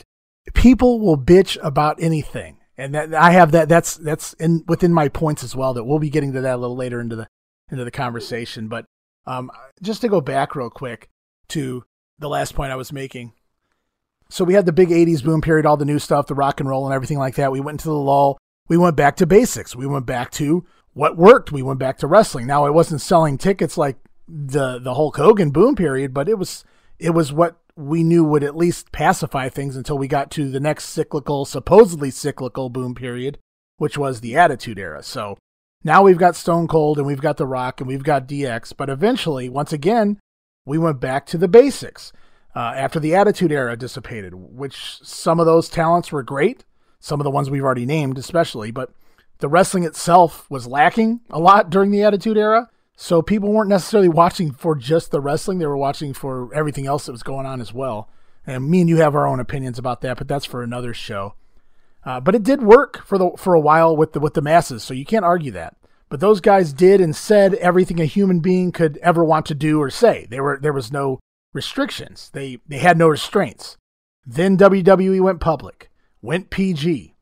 people 0.53 0.99
will 0.99 1.17
bitch 1.17 1.57
about 1.63 1.95
anything, 2.01 2.57
and 2.77 2.93
that 2.93 3.13
I 3.13 3.31
have 3.31 3.51
that 3.51 3.69
that's 3.69 3.95
that's 3.95 4.33
in 4.33 4.63
within 4.67 4.93
my 4.93 5.07
points 5.07 5.43
as 5.43 5.55
well. 5.55 5.73
That 5.73 5.85
we'll 5.85 5.99
be 5.99 6.09
getting 6.09 6.33
to 6.33 6.41
that 6.41 6.55
a 6.55 6.57
little 6.57 6.75
later 6.75 6.99
into 6.99 7.15
the 7.15 7.27
into 7.71 7.83
the 7.83 7.91
conversation, 7.91 8.67
but 8.67 8.85
um, 9.25 9.51
just 9.81 10.01
to 10.01 10.07
go 10.07 10.21
back 10.21 10.55
real 10.55 10.69
quick 10.69 11.09
to 11.49 11.83
the 12.19 12.29
last 12.29 12.53
point 12.53 12.71
I 12.71 12.75
was 12.75 12.93
making. 12.93 13.33
So 14.29 14.43
we 14.43 14.53
had 14.53 14.65
the 14.65 14.73
big 14.73 14.89
80s 14.89 15.23
boom 15.23 15.41
period, 15.41 15.65
all 15.65 15.77
the 15.77 15.85
new 15.85 15.99
stuff, 15.99 16.27
the 16.27 16.35
rock 16.35 16.59
and 16.59 16.67
roll 16.67 16.85
and 16.85 16.93
everything 16.93 17.19
like 17.19 17.35
that. 17.35 17.51
We 17.51 17.59
went 17.59 17.75
into 17.75 17.89
the 17.89 17.95
lull. 17.95 18.37
We 18.67 18.77
went 18.77 18.95
back 18.95 19.15
to 19.17 19.27
basics. 19.27 19.75
We 19.75 19.85
went 19.85 20.05
back 20.05 20.31
to 20.31 20.65
what 20.93 21.17
worked. 21.17 21.51
We 21.51 21.61
went 21.61 21.79
back 21.79 21.99
to 21.99 22.07
wrestling. 22.07 22.47
Now 22.47 22.65
it 22.65 22.73
wasn't 22.73 23.01
selling 23.01 23.37
tickets 23.37 23.77
like 23.77 23.97
the 24.27 24.79
the 24.79 24.95
Hulk 24.95 25.17
Hogan 25.17 25.51
boom 25.51 25.75
period, 25.75 26.13
but 26.13 26.27
it 26.27 26.39
was 26.39 26.63
it 26.97 27.11
was 27.11 27.31
what 27.31 27.57
we 27.77 28.03
knew 28.03 28.23
would 28.23 28.43
at 28.43 28.55
least 28.55 28.91
pacify 28.91 29.49
things 29.49 29.75
until 29.75 29.97
we 29.97 30.07
got 30.07 30.31
to 30.31 30.49
the 30.49 30.59
next 30.59 30.85
cyclical, 30.85 31.45
supposedly 31.45 32.09
cyclical 32.09 32.69
boom 32.69 32.95
period, 32.95 33.37
which 33.77 33.97
was 33.97 34.21
the 34.21 34.35
Attitude 34.37 34.79
Era. 34.79 35.03
So 35.03 35.37
Now 35.83 36.01
we've 36.01 36.17
got 36.17 36.35
Stone 36.35 36.67
Cold 36.67 36.97
and 36.97 37.05
we've 37.05 37.21
got 37.21 37.37
The 37.37 37.45
Rock 37.45 37.81
and 37.81 37.87
we've 37.87 38.03
got 38.03 38.27
DX. 38.27 38.73
But 38.75 38.89
eventually, 38.89 39.49
once 39.49 39.73
again, 39.73 40.19
we 40.65 40.77
went 40.77 40.99
back 40.99 41.25
to 41.27 41.37
the 41.37 41.47
basics 41.47 42.11
uh, 42.55 42.73
after 42.75 42.99
the 42.99 43.13
Attitude 43.13 43.51
Era 43.51 43.75
dissipated, 43.75 44.33
which 44.33 44.99
some 45.03 45.39
of 45.39 45.45
those 45.45 45.69
talents 45.69 46.11
were 46.11 46.23
great, 46.23 46.63
some 46.99 47.19
of 47.19 47.25
the 47.25 47.31
ones 47.31 47.49
we've 47.49 47.63
already 47.63 47.85
named, 47.85 48.17
especially, 48.17 48.71
but 48.71 48.91
the 49.39 49.49
wrestling 49.49 49.83
itself 49.83 50.49
was 50.49 50.65
lacking 50.65 51.19
a 51.29 51.39
lot 51.39 51.69
during 51.69 51.91
the 51.91 52.01
Attitude 52.03 52.37
Era. 52.37 52.69
So 52.95 53.21
people 53.21 53.51
weren't 53.51 53.69
necessarily 53.69 54.09
watching 54.09 54.51
for 54.51 54.75
just 54.75 55.11
the 55.11 55.19
wrestling, 55.19 55.59
they 55.59 55.65
were 55.65 55.77
watching 55.77 56.13
for 56.13 56.53
everything 56.53 56.87
else 56.87 57.05
that 57.05 57.11
was 57.11 57.23
going 57.23 57.45
on 57.45 57.59
as 57.59 57.73
well. 57.73 58.09
And 58.47 58.69
me 58.69 58.81
and 58.81 58.89
you 58.89 58.97
have 58.97 59.15
our 59.15 59.27
own 59.27 59.39
opinions 59.39 59.77
about 59.77 60.01
that, 60.01 60.17
but 60.17 60.27
that's 60.27 60.45
for 60.45 60.63
another 60.63 60.93
show. 60.93 61.35
Uh, 62.05 62.19
but 62.19 62.35
it 62.35 62.43
did 62.43 62.61
work 62.61 63.03
for 63.05 63.17
the 63.17 63.31
for 63.37 63.55
a 63.55 63.59
while 63.59 63.97
with 63.97 64.13
the 64.13 64.19
with 64.19 64.35
the 64.35 64.41
masses, 64.41 64.83
so 64.83 64.93
you 64.93 65.05
can't 65.05 65.25
argue 65.25 65.51
that. 65.51 65.75
But 66.07 66.19
those 66.19 66.39
guys 66.39 66.71
did 66.71 67.01
and 67.01 67.15
said 67.15 67.55
everything 67.55 67.99
a 67.99 68.05
human 68.05 68.39
being 68.39 68.71
could 68.71 68.97
ever 68.97 69.23
want 69.23 69.47
to 69.47 69.55
do 69.55 69.81
or 69.81 69.89
say. 69.89 70.27
There 70.29 70.43
were 70.43 70.59
there 70.61 70.71
was 70.71 70.91
no 70.91 71.19
restrictions. 71.51 72.29
They 72.31 72.59
they 72.67 72.77
had 72.77 72.97
no 72.97 73.07
restraints. 73.07 73.77
Then 74.25 74.57
WWE 74.57 75.19
went 75.21 75.39
public, 75.39 75.89
went 76.21 76.51
PG. 76.51 77.15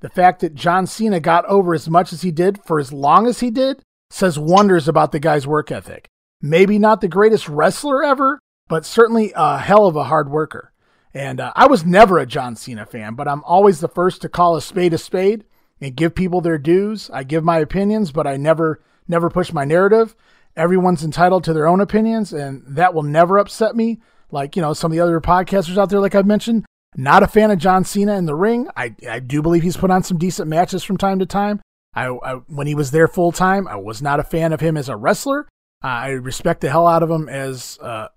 The 0.00 0.10
fact 0.10 0.40
that 0.40 0.54
John 0.54 0.86
Cena 0.86 1.20
got 1.20 1.44
over 1.46 1.72
as 1.72 1.88
much 1.88 2.12
as 2.12 2.22
he 2.22 2.32
did 2.32 2.62
for 2.64 2.80
as 2.80 2.92
long 2.92 3.26
as 3.28 3.40
he 3.40 3.50
did 3.50 3.82
says 4.14 4.38
wonders 4.38 4.86
about 4.86 5.10
the 5.10 5.18
guy's 5.18 5.44
work 5.44 5.72
ethic. 5.72 6.08
Maybe 6.40 6.78
not 6.78 7.00
the 7.00 7.08
greatest 7.08 7.48
wrestler 7.48 8.04
ever, 8.04 8.38
but 8.68 8.86
certainly 8.86 9.32
a 9.34 9.58
hell 9.58 9.86
of 9.86 9.96
a 9.96 10.04
hard 10.04 10.30
worker. 10.30 10.72
And 11.12 11.40
uh, 11.40 11.52
I 11.56 11.66
was 11.66 11.84
never 11.84 12.18
a 12.18 12.26
John 12.26 12.54
Cena 12.54 12.86
fan, 12.86 13.14
but 13.14 13.26
I'm 13.26 13.42
always 13.42 13.80
the 13.80 13.88
first 13.88 14.22
to 14.22 14.28
call 14.28 14.54
a 14.54 14.62
spade 14.62 14.94
a 14.94 14.98
spade 14.98 15.44
and 15.80 15.96
give 15.96 16.14
people 16.14 16.40
their 16.40 16.58
dues. 16.58 17.10
I 17.12 17.24
give 17.24 17.42
my 17.42 17.58
opinions, 17.58 18.12
but 18.12 18.26
I 18.26 18.36
never 18.36 18.80
never 19.08 19.28
push 19.30 19.52
my 19.52 19.64
narrative. 19.64 20.14
Everyone's 20.56 21.02
entitled 21.02 21.42
to 21.44 21.52
their 21.52 21.66
own 21.66 21.80
opinions, 21.80 22.32
and 22.32 22.62
that 22.66 22.94
will 22.94 23.02
never 23.02 23.38
upset 23.38 23.74
me. 23.74 24.00
Like 24.30 24.54
you 24.54 24.62
know, 24.62 24.74
some 24.74 24.92
of 24.92 24.96
the 24.96 25.02
other 25.02 25.20
podcasters 25.20 25.76
out 25.76 25.90
there, 25.90 26.00
like 26.00 26.14
I've 26.14 26.26
mentioned, 26.26 26.66
not 26.96 27.24
a 27.24 27.28
fan 27.28 27.50
of 27.50 27.58
John 27.58 27.84
Cena 27.84 28.14
in 28.16 28.26
the 28.26 28.34
ring. 28.36 28.68
I 28.76 28.94
I 29.08 29.18
do 29.18 29.42
believe 29.42 29.64
he's 29.64 29.76
put 29.76 29.90
on 29.90 30.04
some 30.04 30.18
decent 30.18 30.48
matches 30.48 30.84
from 30.84 30.98
time 30.98 31.18
to 31.18 31.26
time. 31.26 31.60
I, 31.94 32.06
I 32.06 32.34
when 32.48 32.66
he 32.66 32.74
was 32.74 32.90
there 32.90 33.08
full 33.08 33.32
time, 33.32 33.68
I 33.68 33.76
was 33.76 34.02
not 34.02 34.20
a 34.20 34.24
fan 34.24 34.52
of 34.52 34.60
him 34.60 34.76
as 34.76 34.88
a 34.88 34.96
wrestler. 34.96 35.48
Uh, 35.82 35.88
I 35.88 36.08
respect 36.10 36.60
the 36.60 36.70
hell 36.70 36.86
out 36.86 37.02
of 37.02 37.10
him 37.10 37.28
as 37.28 37.78
uh, 37.80 38.08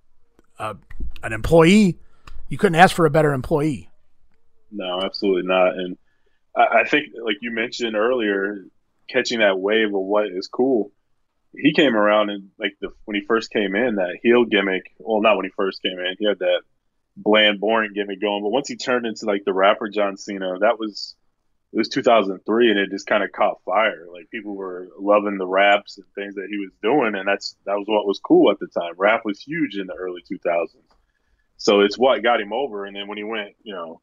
an 0.60 1.34
employee 1.34 2.00
you 2.50 2.57
couldn't 2.57 2.75
ask 2.75 2.96
for 2.96 3.05
a 3.05 3.10
better 3.10 3.34
employee. 3.34 3.89
No, 4.72 5.01
absolutely 5.01 5.43
not. 5.43 5.74
And 5.74 5.98
I, 6.55 6.79
I 6.81 6.84
think, 6.88 7.07
like 7.22 7.38
you 7.41 7.51
mentioned 7.51 7.96
earlier, 7.96 8.65
catching 9.10 9.39
that 9.39 9.60
wave 9.60 9.88
of 9.88 10.01
what 10.01 10.27
is 10.27 10.48
cool. 10.48 10.91
He 11.53 11.74
came 11.74 11.96
around 11.96 12.29
and 12.29 12.50
like 12.60 12.77
the 12.81 12.89
when 13.05 13.15
he 13.15 13.25
first 13.25 13.51
came 13.51 13.75
in, 13.75 13.96
that 13.96 14.19
heel 14.22 14.46
gimmick. 14.46 14.91
Well, 15.00 15.22
not 15.22 15.38
when 15.38 15.46
he 15.46 15.51
first 15.55 15.82
came 15.82 15.97
in. 15.97 16.15
He 16.19 16.28
had 16.28 16.39
that 16.39 16.62
bland, 17.15 17.60
boring 17.60 17.93
gimmick 17.93 18.21
going. 18.21 18.43
But 18.43 18.49
once 18.49 18.67
he 18.67 18.75
turned 18.75 19.06
into 19.06 19.25
like 19.25 19.43
the 19.45 19.54
rapper 19.54 19.89
John 19.89 20.17
Cena, 20.17 20.60
that 20.60 20.78
was 20.78 21.15
it 21.73 21.77
was 21.77 21.89
2003, 21.89 22.69
and 22.69 22.80
it 22.80 22.89
just 22.89 23.08
kind 23.08 23.23
of 23.23 23.32
caught 23.32 23.62
fire. 23.65 24.08
Like 24.12 24.30
people 24.32 24.56
were 24.56 24.88
loving 24.97 25.38
the 25.38 25.47
raps 25.47 25.97
and 25.97 26.06
things 26.15 26.36
that 26.36 26.47
he 26.49 26.58
was 26.58 26.71
doing, 26.82 27.15
and 27.15 27.27
that's 27.27 27.56
that 27.65 27.77
was 27.77 27.88
what 27.88 28.08
was 28.08 28.19
cool 28.19 28.51
at 28.51 28.60
the 28.60 28.67
time. 28.67 28.93
Rap 28.97 29.21
was 29.25 29.41
huge 29.41 29.77
in 29.77 29.88
the 29.88 29.93
early 29.93 30.21
2000s. 30.30 30.69
So 31.58 31.82
it's 31.82 31.97
what 31.97 32.23
got 32.23 32.39
him 32.39 32.53
over. 32.53 32.86
And 32.86 32.95
then 32.95 33.08
when 33.08 33.17
he 33.17 33.23
went, 33.23 33.56
you 33.63 33.73
know, 33.73 33.99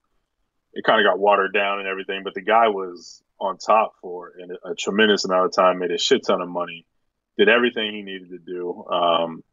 it 0.75 0.85
kind 0.85 1.01
of 1.01 1.11
got 1.11 1.21
watered 1.21 1.55
down 1.55 1.79
and 1.79 1.89
everything. 1.89 2.23
But 2.25 2.35
the 2.35 2.43
guy 2.43 2.69
was 2.69 3.23
on 3.41 3.59
top 3.59 3.95
for 4.03 4.33
a, 4.65 4.73
a 4.73 4.75
tremendous 4.75 5.25
amount 5.25 5.47
of 5.47 5.55
time, 5.55 5.79
made 5.79 5.93
a 5.93 5.99
shit 5.99 6.27
ton 6.27 6.43
of 6.43 6.49
money, 6.49 6.87
did 7.39 7.49
everything 7.49 7.95
he 7.95 8.03
needed 8.03 8.31
to 8.31 8.39
do. 8.39 8.85
Um, 8.91 9.45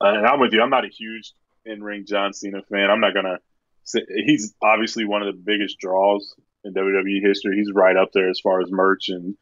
and 0.00 0.26
I'm 0.26 0.40
with 0.40 0.52
you. 0.52 0.60
I'm 0.60 0.70
not 0.70 0.84
a 0.84 0.88
huge 0.88 1.32
in 1.64 1.82
ring 1.82 2.04
John 2.06 2.32
Cena 2.32 2.62
fan. 2.70 2.90
I'm 2.90 3.00
not 3.00 3.14
gonna. 3.14 3.38
Say, 3.84 4.00
he's 4.26 4.54
obviously 4.62 5.04
one 5.04 5.22
of 5.22 5.34
the 5.34 5.40
biggest 5.40 5.78
draws 5.78 6.34
in 6.64 6.74
WWE 6.74 7.20
history. 7.22 7.56
He's 7.56 7.72
right 7.72 7.96
up 7.96 8.10
there 8.12 8.30
as 8.30 8.40
far 8.40 8.60
as 8.60 8.70
merch 8.70 9.08
and 9.08 9.36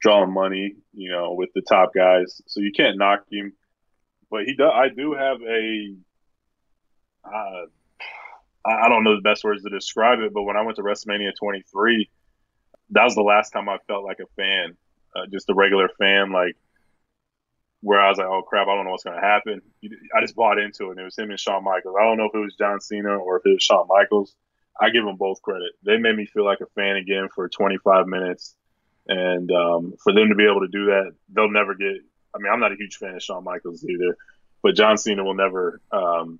drawing 0.00 0.32
money, 0.32 0.76
you 0.92 1.10
know, 1.10 1.34
with 1.34 1.50
the 1.54 1.62
top 1.62 1.90
guys. 1.94 2.40
So 2.46 2.60
you 2.60 2.72
can't 2.72 2.98
knock 2.98 3.24
him. 3.30 3.52
But 4.30 4.44
he 4.44 4.54
does. 4.54 4.72
I 4.74 4.88
do 4.88 5.14
have 5.14 5.38
a 5.42 5.96
uh, 7.24 7.66
I 8.66 8.88
don't 8.88 9.04
know 9.04 9.16
the 9.16 9.22
best 9.22 9.44
words 9.44 9.62
to 9.62 9.70
describe 9.70 10.20
it, 10.20 10.32
but 10.32 10.42
when 10.42 10.56
I 10.56 10.62
went 10.62 10.76
to 10.76 10.82
WrestleMania 10.82 11.32
23, 11.38 12.10
that 12.90 13.04
was 13.04 13.14
the 13.14 13.22
last 13.22 13.50
time 13.50 13.68
I 13.68 13.78
felt 13.86 14.04
like 14.04 14.18
a 14.20 14.26
fan, 14.36 14.76
uh, 15.16 15.26
just 15.30 15.48
a 15.48 15.54
regular 15.54 15.88
fan, 15.98 16.32
like 16.32 16.56
where 17.80 18.00
I 18.00 18.08
was 18.08 18.18
like, 18.18 18.26
oh 18.26 18.42
crap, 18.42 18.66
I 18.68 18.74
don't 18.74 18.84
know 18.84 18.90
what's 18.90 19.04
going 19.04 19.18
to 19.18 19.26
happen. 19.26 19.62
I 20.16 20.20
just 20.20 20.34
bought 20.34 20.58
into 20.58 20.86
it, 20.86 20.90
and 20.92 21.00
it 21.00 21.04
was 21.04 21.16
him 21.16 21.30
and 21.30 21.38
Shawn 21.38 21.64
Michaels. 21.64 21.94
I 21.98 22.04
don't 22.04 22.18
know 22.18 22.26
if 22.26 22.34
it 22.34 22.38
was 22.38 22.56
John 22.56 22.80
Cena 22.80 23.16
or 23.16 23.38
if 23.38 23.46
it 23.46 23.54
was 23.54 23.62
Shawn 23.62 23.86
Michaels. 23.88 24.34
I 24.80 24.90
give 24.90 25.04
them 25.04 25.16
both 25.16 25.42
credit. 25.42 25.72
They 25.84 25.96
made 25.96 26.16
me 26.16 26.26
feel 26.26 26.44
like 26.44 26.60
a 26.60 26.66
fan 26.66 26.96
again 26.96 27.28
for 27.34 27.48
25 27.48 28.06
minutes, 28.06 28.54
and 29.06 29.50
um, 29.50 29.94
for 30.02 30.12
them 30.12 30.28
to 30.28 30.34
be 30.34 30.44
able 30.44 30.60
to 30.60 30.68
do 30.68 30.86
that, 30.86 31.12
they'll 31.30 31.50
never 31.50 31.74
get. 31.74 31.96
I 32.34 32.38
mean, 32.38 32.52
I'm 32.52 32.60
not 32.60 32.72
a 32.72 32.76
huge 32.76 32.96
fan 32.96 33.14
of 33.14 33.22
Shawn 33.22 33.42
Michaels 33.42 33.84
either, 33.84 34.16
but 34.62 34.76
John 34.76 34.98
Cena 34.98 35.24
will 35.24 35.34
never 35.34 35.80
um, 35.90 36.38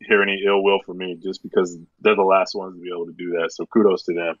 hear 0.00 0.22
any 0.22 0.42
ill 0.44 0.62
will 0.62 0.80
from 0.84 0.98
me 0.98 1.18
just 1.22 1.42
because 1.42 1.78
they're 2.00 2.16
the 2.16 2.22
last 2.22 2.54
ones 2.54 2.76
to 2.76 2.82
be 2.82 2.90
able 2.92 3.06
to 3.06 3.12
do 3.12 3.38
that. 3.38 3.52
So 3.52 3.66
kudos 3.66 4.04
to 4.04 4.14
them. 4.14 4.36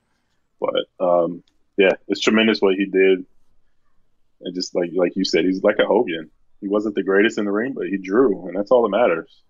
But 0.60 1.04
um, 1.04 1.42
yeah, 1.76 1.92
it's 2.08 2.20
tremendous 2.20 2.60
what 2.60 2.74
he 2.74 2.86
did. 2.86 3.24
And 4.40 4.54
just 4.54 4.74
like 4.74 4.90
like 4.94 5.16
you 5.16 5.24
said, 5.24 5.44
he's 5.44 5.62
like 5.62 5.78
a 5.78 5.86
Hogan. 5.86 6.30
He 6.60 6.68
wasn't 6.68 6.94
the 6.94 7.02
greatest 7.02 7.38
in 7.38 7.44
the 7.44 7.52
ring, 7.52 7.72
but 7.74 7.86
he 7.86 7.96
drew, 7.98 8.48
and 8.48 8.56
that's 8.56 8.70
all 8.70 8.82
that 8.82 8.88
matters. 8.88 9.42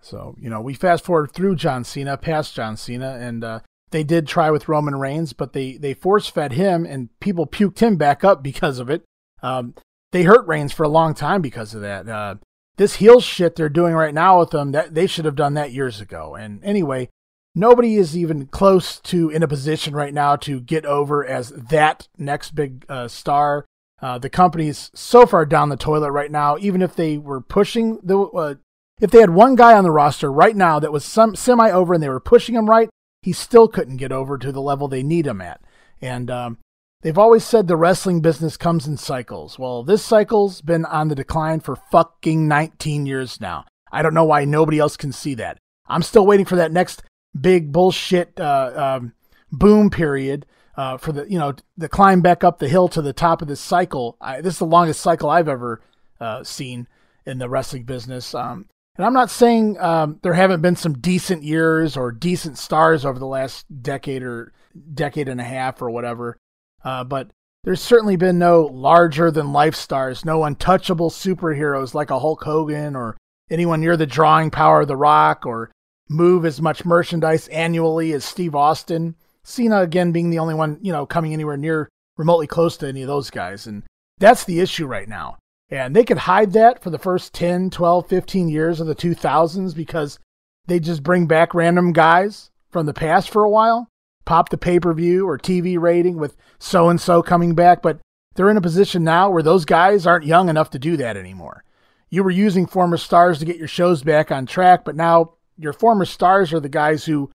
So 0.00 0.36
you 0.40 0.48
know, 0.50 0.60
we 0.60 0.74
fast 0.74 1.04
forward 1.04 1.32
through 1.32 1.56
John 1.56 1.84
Cena, 1.84 2.16
past 2.16 2.54
John 2.54 2.76
Cena, 2.76 3.18
and 3.20 3.44
uh, 3.44 3.60
they 3.90 4.04
did 4.04 4.26
try 4.26 4.50
with 4.50 4.68
Roman 4.68 4.96
Reigns, 4.96 5.32
but 5.32 5.52
they 5.52 5.76
they 5.76 5.94
force 5.94 6.28
fed 6.28 6.52
him, 6.52 6.84
and 6.84 7.08
people 7.20 7.46
puked 7.46 7.80
him 7.80 7.96
back 7.96 8.24
up 8.24 8.42
because 8.42 8.78
of 8.78 8.90
it. 8.90 9.04
Um, 9.42 9.74
they 10.12 10.22
hurt 10.22 10.46
Reigns 10.46 10.72
for 10.72 10.84
a 10.84 10.88
long 10.88 11.14
time 11.14 11.42
because 11.42 11.74
of 11.74 11.80
that. 11.82 12.08
Uh, 12.08 12.36
this 12.76 12.96
heel 12.96 13.20
shit 13.20 13.56
they're 13.56 13.68
doing 13.68 13.94
right 13.94 14.14
now 14.14 14.38
with 14.38 14.50
them, 14.50 14.72
that 14.72 14.94
they 14.94 15.06
should 15.06 15.24
have 15.24 15.36
done 15.36 15.54
that 15.54 15.72
years 15.72 16.00
ago. 16.00 16.34
And 16.34 16.64
anyway, 16.64 17.08
nobody 17.54 17.96
is 17.96 18.16
even 18.16 18.46
close 18.46 19.00
to 19.00 19.28
in 19.30 19.42
a 19.42 19.48
position 19.48 19.94
right 19.94 20.14
now 20.14 20.36
to 20.36 20.60
get 20.60 20.86
over 20.86 21.26
as 21.26 21.50
that 21.50 22.08
next 22.16 22.54
big 22.54 22.86
uh, 22.88 23.08
star. 23.08 23.66
Uh, 24.00 24.16
the 24.16 24.30
company's 24.30 24.92
so 24.94 25.26
far 25.26 25.44
down 25.44 25.68
the 25.68 25.76
toilet 25.76 26.12
right 26.12 26.30
now. 26.30 26.56
Even 26.58 26.82
if 26.82 26.94
they 26.94 27.18
were 27.18 27.40
pushing 27.40 27.98
the, 28.02 28.18
uh, 28.20 28.54
if 29.00 29.10
they 29.10 29.20
had 29.20 29.30
one 29.30 29.54
guy 29.54 29.76
on 29.76 29.84
the 29.84 29.90
roster 29.90 30.30
right 30.30 30.56
now 30.56 30.78
that 30.78 30.92
was 30.92 31.04
some 31.04 31.36
semi 31.36 31.70
over 31.70 31.94
and 31.94 32.02
they 32.02 32.08
were 32.08 32.20
pushing 32.20 32.54
him 32.54 32.68
right, 32.68 32.88
he 33.22 33.32
still 33.32 33.68
couldn't 33.68 33.96
get 33.96 34.12
over 34.12 34.38
to 34.38 34.52
the 34.52 34.62
level 34.62 34.88
they 34.88 35.02
need 35.02 35.26
him 35.26 35.40
at. 35.40 35.60
And 36.00 36.30
um, 36.30 36.58
They've 37.02 37.18
always 37.18 37.44
said 37.44 37.68
the 37.68 37.76
wrestling 37.76 38.20
business 38.20 38.56
comes 38.56 38.88
in 38.88 38.96
cycles. 38.96 39.56
Well, 39.56 39.84
this 39.84 40.04
cycle's 40.04 40.60
been 40.60 40.84
on 40.84 41.08
the 41.08 41.14
decline 41.14 41.60
for 41.60 41.76
fucking 41.76 42.48
19 42.48 43.06
years 43.06 43.40
now. 43.40 43.66
I 43.92 44.02
don't 44.02 44.14
know 44.14 44.24
why 44.24 44.44
nobody 44.44 44.80
else 44.80 44.96
can 44.96 45.12
see 45.12 45.34
that. 45.34 45.58
I'm 45.86 46.02
still 46.02 46.26
waiting 46.26 46.44
for 46.44 46.56
that 46.56 46.72
next 46.72 47.02
big 47.40 47.70
bullshit 47.70 48.38
uh, 48.40 48.98
um, 48.98 49.12
boom 49.52 49.90
period 49.90 50.44
uh, 50.76 50.96
for 50.96 51.12
the 51.12 51.30
you 51.30 51.38
know 51.38 51.54
the 51.76 51.88
climb 51.88 52.20
back 52.20 52.42
up 52.42 52.58
the 52.58 52.68
hill 52.68 52.88
to 52.88 53.00
the 53.00 53.12
top 53.12 53.42
of 53.42 53.48
this 53.48 53.60
cycle. 53.60 54.16
I, 54.20 54.40
this 54.40 54.54
is 54.54 54.58
the 54.58 54.66
longest 54.66 55.00
cycle 55.00 55.30
I've 55.30 55.48
ever 55.48 55.80
uh, 56.20 56.42
seen 56.42 56.88
in 57.24 57.38
the 57.38 57.48
wrestling 57.48 57.84
business. 57.84 58.34
Um, 58.34 58.66
and 58.98 59.06
I'm 59.06 59.12
not 59.12 59.30
saying 59.30 59.78
um, 59.78 60.18
there 60.22 60.34
haven't 60.34 60.60
been 60.60 60.74
some 60.74 60.98
decent 60.98 61.44
years 61.44 61.96
or 61.96 62.10
decent 62.10 62.58
stars 62.58 63.04
over 63.04 63.18
the 63.18 63.26
last 63.26 63.64
decade 63.82 64.24
or 64.24 64.52
decade 64.92 65.28
and 65.28 65.40
a 65.40 65.44
half 65.44 65.80
or 65.80 65.88
whatever. 65.88 66.36
Uh, 66.84 67.04
but 67.04 67.30
there's 67.62 67.80
certainly 67.80 68.16
been 68.16 68.40
no 68.40 68.62
larger 68.62 69.30
than 69.30 69.52
life 69.52 69.76
stars, 69.76 70.24
no 70.24 70.42
untouchable 70.42 71.10
superheroes 71.10 71.94
like 71.94 72.10
a 72.10 72.18
Hulk 72.18 72.42
Hogan 72.42 72.96
or 72.96 73.16
anyone 73.50 73.80
near 73.80 73.96
the 73.96 74.06
drawing 74.06 74.50
power 74.50 74.80
of 74.80 74.88
The 74.88 74.96
Rock 74.96 75.46
or 75.46 75.70
move 76.08 76.44
as 76.44 76.60
much 76.60 76.84
merchandise 76.84 77.46
annually 77.48 78.12
as 78.12 78.24
Steve 78.24 78.56
Austin. 78.56 79.14
Cena, 79.44 79.80
again, 79.80 80.10
being 80.10 80.30
the 80.30 80.40
only 80.40 80.54
one, 80.54 80.78
you 80.82 80.92
know, 80.92 81.06
coming 81.06 81.32
anywhere 81.32 81.56
near 81.56 81.88
remotely 82.16 82.48
close 82.48 82.76
to 82.78 82.88
any 82.88 83.02
of 83.02 83.08
those 83.08 83.30
guys. 83.30 83.66
And 83.66 83.84
that's 84.18 84.44
the 84.44 84.58
issue 84.58 84.86
right 84.86 85.08
now. 85.08 85.38
And 85.70 85.94
they 85.94 86.04
could 86.04 86.18
hide 86.18 86.52
that 86.52 86.82
for 86.82 86.90
the 86.90 86.98
first 86.98 87.34
10, 87.34 87.70
12, 87.70 88.06
15 88.06 88.48
years 88.48 88.80
of 88.80 88.86
the 88.86 88.94
2000s 88.94 89.74
because 89.74 90.18
they 90.66 90.80
just 90.80 91.02
bring 91.02 91.26
back 91.26 91.54
random 91.54 91.92
guys 91.92 92.50
from 92.70 92.86
the 92.86 92.94
past 92.94 93.30
for 93.30 93.44
a 93.44 93.50
while 93.50 93.88
pop 94.28 94.50
the 94.50 94.58
pay 94.58 94.78
per 94.78 94.92
view 94.92 95.26
or 95.26 95.38
TV 95.38 95.80
rating 95.80 96.18
with 96.18 96.36
so 96.58 96.90
and 96.90 97.00
so 97.00 97.22
coming 97.22 97.54
back, 97.54 97.80
but 97.80 97.98
they're 98.34 98.50
in 98.50 98.58
a 98.58 98.60
position 98.60 99.02
now 99.02 99.30
where 99.30 99.42
those 99.42 99.64
guys 99.64 100.06
aren't 100.06 100.26
young 100.26 100.50
enough 100.50 100.68
to 100.68 100.78
do 100.78 100.98
that 100.98 101.16
anymore. 101.16 101.64
You 102.10 102.22
were 102.22 102.30
using 102.30 102.66
former 102.66 102.98
stars 102.98 103.38
to 103.38 103.46
get 103.46 103.56
your 103.56 103.68
shows 103.68 104.02
back 104.02 104.30
on 104.30 104.44
track, 104.44 104.84
but 104.84 104.94
now 104.94 105.32
your 105.56 105.72
former 105.72 106.04
stars 106.04 106.52
are 106.52 106.60
the 106.60 106.68
guys 106.68 107.06
who 107.06 107.30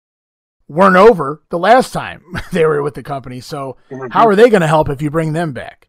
weren't 0.68 0.98
over 0.98 1.42
the 1.48 1.58
last 1.58 1.94
time 1.94 2.24
they 2.52 2.66
were 2.66 2.84
with 2.84 2.96
the 2.96 3.04
company. 3.04 3.40
So, 3.40 3.78
mm-hmm. 3.90 4.12
how 4.12 4.28
are 4.28 4.36
they 4.36 4.50
going 4.50 4.60
to 4.60 4.68
help 4.68 4.90
if 4.90 5.02
you 5.02 5.10
bring 5.10 5.32
them 5.32 5.54
back? 5.54 5.88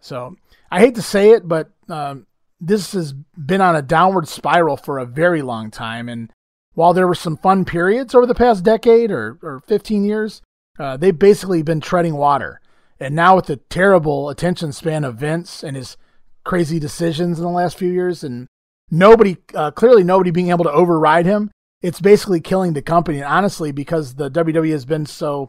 So 0.00 0.36
I 0.70 0.80
hate 0.80 0.94
to 0.94 1.02
say 1.02 1.30
it, 1.30 1.48
but 1.48 1.70
um, 1.88 2.26
this 2.60 2.92
has 2.92 3.12
been 3.12 3.60
on 3.60 3.74
a 3.74 3.82
downward 3.82 4.28
spiral 4.28 4.76
for 4.76 4.98
a 4.98 5.06
very 5.06 5.42
long 5.42 5.70
time. 5.70 6.08
And 6.08 6.30
while 6.74 6.92
there 6.92 7.08
were 7.08 7.14
some 7.14 7.36
fun 7.36 7.64
periods 7.64 8.14
over 8.14 8.26
the 8.26 8.34
past 8.34 8.62
decade 8.62 9.10
or, 9.10 9.38
or 9.42 9.60
15 9.66 10.04
years, 10.04 10.42
uh, 10.78 10.96
they've 10.96 11.18
basically 11.18 11.62
been 11.62 11.80
treading 11.80 12.14
water. 12.14 12.60
And 13.00 13.14
now 13.14 13.36
with 13.36 13.46
the 13.46 13.56
terrible 13.56 14.28
attention 14.28 14.72
span 14.72 15.04
of 15.04 15.16
Vince 15.16 15.64
and 15.64 15.76
his 15.76 15.96
crazy 16.44 16.78
decisions 16.78 17.38
in 17.38 17.44
the 17.44 17.50
last 17.50 17.78
few 17.78 17.90
years, 17.90 18.22
and 18.22 18.46
nobody, 18.90 19.38
uh, 19.54 19.70
clearly 19.70 20.04
nobody 20.04 20.30
being 20.30 20.50
able 20.50 20.64
to 20.64 20.72
override 20.72 21.26
him, 21.26 21.50
it's 21.82 22.00
basically 22.00 22.40
killing 22.40 22.74
the 22.74 22.82
company. 22.82 23.18
And 23.18 23.26
honestly, 23.26 23.72
because 23.72 24.14
the 24.14 24.30
WWE 24.30 24.70
has 24.72 24.84
been 24.84 25.06
so, 25.06 25.48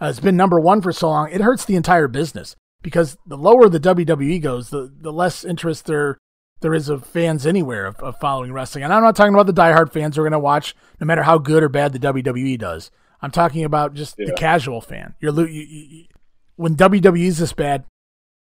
uh, 0.00 0.06
has 0.06 0.20
been 0.20 0.36
number 0.36 0.60
one 0.60 0.82
for 0.82 0.92
so 0.92 1.08
long, 1.08 1.30
it 1.30 1.40
hurts 1.40 1.64
the 1.64 1.76
entire 1.76 2.08
business. 2.08 2.54
Because 2.82 3.18
the 3.26 3.36
lower 3.36 3.68
the 3.68 3.80
WWE 3.80 4.40
goes, 4.40 4.70
the 4.70 4.90
the 5.00 5.12
less 5.12 5.44
interest 5.44 5.86
there 5.86 6.18
there 6.60 6.74
is 6.74 6.88
of 6.88 7.06
fans 7.06 7.46
anywhere 7.46 7.86
of, 7.86 7.96
of 7.96 8.18
following 8.18 8.52
wrestling. 8.52 8.84
And 8.84 8.92
I'm 8.92 9.02
not 9.02 9.16
talking 9.16 9.34
about 9.34 9.46
the 9.46 9.52
diehard 9.52 9.92
fans 9.92 10.16
who 10.16 10.22
are 10.22 10.24
going 10.24 10.32
to 10.32 10.38
watch 10.38 10.74
no 11.00 11.06
matter 11.06 11.22
how 11.22 11.38
good 11.38 11.62
or 11.62 11.68
bad 11.68 11.92
the 11.92 11.98
WWE 11.98 12.58
does. 12.58 12.90
I'm 13.22 13.30
talking 13.30 13.64
about 13.64 13.94
just 13.94 14.16
yeah. 14.18 14.26
the 14.26 14.32
casual 14.32 14.80
fan. 14.80 15.14
You're 15.20 15.34
you, 15.48 15.62
you, 15.62 16.04
when 16.56 16.76
WWE 16.76 17.26
is 17.26 17.38
this 17.38 17.52
bad, 17.52 17.84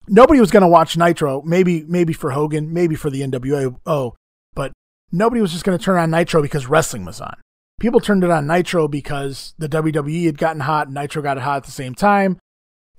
nobody 0.07 0.39
was 0.39 0.51
going 0.51 0.61
to 0.61 0.67
watch 0.67 0.97
Nitro. 0.97 1.41
Maybe 1.43 1.83
maybe 1.83 2.13
for 2.13 2.31
Hogan, 2.31 2.73
maybe 2.73 2.95
for 2.95 3.09
the 3.09 3.21
NWO, 3.21 3.79
oh, 3.85 4.15
but 4.53 4.71
nobody 5.11 5.41
was 5.41 5.51
just 5.51 5.63
going 5.63 5.77
to 5.77 5.83
turn 5.83 5.97
on 5.97 6.11
Nitro 6.11 6.41
because 6.41 6.67
wrestling 6.67 7.05
was 7.05 7.21
on. 7.21 7.35
People 7.79 7.99
turned 7.99 8.23
it 8.23 8.29
on 8.29 8.45
Nitro 8.45 8.87
because 8.87 9.55
the 9.57 9.67
WWE 9.67 10.25
had 10.25 10.37
gotten 10.37 10.61
hot, 10.61 10.87
and 10.87 10.95
Nitro 10.95 11.23
got 11.23 11.39
hot 11.39 11.57
at 11.57 11.63
the 11.63 11.71
same 11.71 11.95
time, 11.95 12.37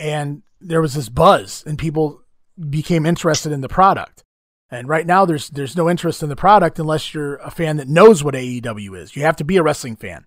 and 0.00 0.42
there 0.62 0.81
was 0.81 0.94
this 0.94 1.09
buzz, 1.09 1.62
and 1.66 1.79
people 1.79 2.22
became 2.70 3.07
interested 3.07 3.53
in 3.53 3.61
the 3.61 3.68
product. 3.68 4.25
And 4.70 4.88
right 4.88 5.07
now, 5.07 5.25
there's 5.25 5.51
there's 5.51 5.77
no 5.77 5.90
interest 5.90 6.22
in 6.22 6.29
the 6.29 6.37
product 6.37 6.79
unless 6.79 7.12
you're 7.12 7.37
a 7.37 7.51
fan 7.51 7.77
that 7.77 7.88
knows 7.88 8.25
what 8.25 8.35
AEW 8.35 8.98
is. 8.98 9.14
You 9.14 9.22
have 9.22 9.37
to 9.37 9.44
be 9.44 9.59
a 9.59 9.62
wrestling 9.62 9.96
fan. 9.96 10.25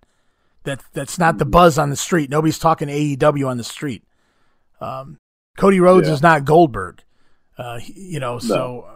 That 0.62 0.82
that's 0.92 1.18
not 1.18 1.38
the 1.38 1.44
buzz 1.44 1.78
on 1.78 1.90
the 1.90 1.96
street. 1.96 2.30
Nobody's 2.30 2.58
talking 2.58 2.88
AEW 2.88 3.48
on 3.48 3.56
the 3.56 3.64
street. 3.64 4.04
Um, 4.80 5.18
Cody 5.56 5.80
Rhodes 5.80 6.06
yeah. 6.06 6.14
is 6.14 6.22
not 6.22 6.44
Goldberg. 6.44 7.02
Uh, 7.58 7.80
you 7.86 8.20
know, 8.20 8.34
no. 8.34 8.38
so 8.38 8.86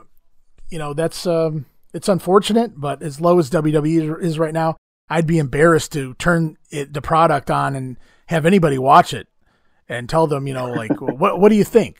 you 0.68 0.78
know 0.78 0.94
that's 0.94 1.26
um, 1.26 1.66
it's 1.92 2.08
unfortunate, 2.08 2.72
but 2.76 3.02
as 3.02 3.20
low 3.20 3.38
as 3.38 3.50
WWE 3.50 4.22
is 4.22 4.38
right 4.38 4.54
now, 4.54 4.76
I'd 5.08 5.26
be 5.26 5.38
embarrassed 5.38 5.92
to 5.92 6.14
turn 6.14 6.58
it, 6.70 6.92
the 6.92 7.02
product 7.02 7.50
on 7.50 7.74
and 7.74 7.96
have 8.26 8.46
anybody 8.46 8.78
watch 8.78 9.12
it 9.12 9.26
and 9.90 10.08
tell 10.08 10.28
them, 10.28 10.46
you 10.46 10.54
know, 10.54 10.70
like, 10.70 11.00
what 11.00 11.38
what 11.38 11.50
do 11.50 11.56
you 11.56 11.64
think? 11.64 11.98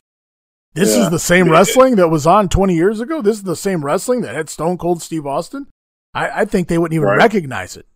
This 0.72 0.96
yeah. 0.96 1.05
is 1.05 1.11
the 1.11 1.18
same 1.18 1.50
wrestling 1.50 1.96
that 1.96 2.09
was 2.09 2.26
on 2.26 2.48
20 2.48 2.74
years 2.74 3.00
ago. 3.00 3.20
This 3.20 3.37
is 3.37 3.42
the 3.42 3.57
same 3.57 3.85
wrestling 3.85 4.22
that 4.22 4.35
had 4.35 4.48
Stone 4.48 4.79
Cold 4.79 5.03
Steve 5.03 5.26
Austin. 5.26 5.66
I, 6.14 6.42
I 6.42 6.44
think 6.44 6.68
they 6.68 6.79
wouldn't 6.79 6.94
even 6.94 7.09
right. 7.09 7.18
recognize 7.18 7.76
it. 7.76 7.87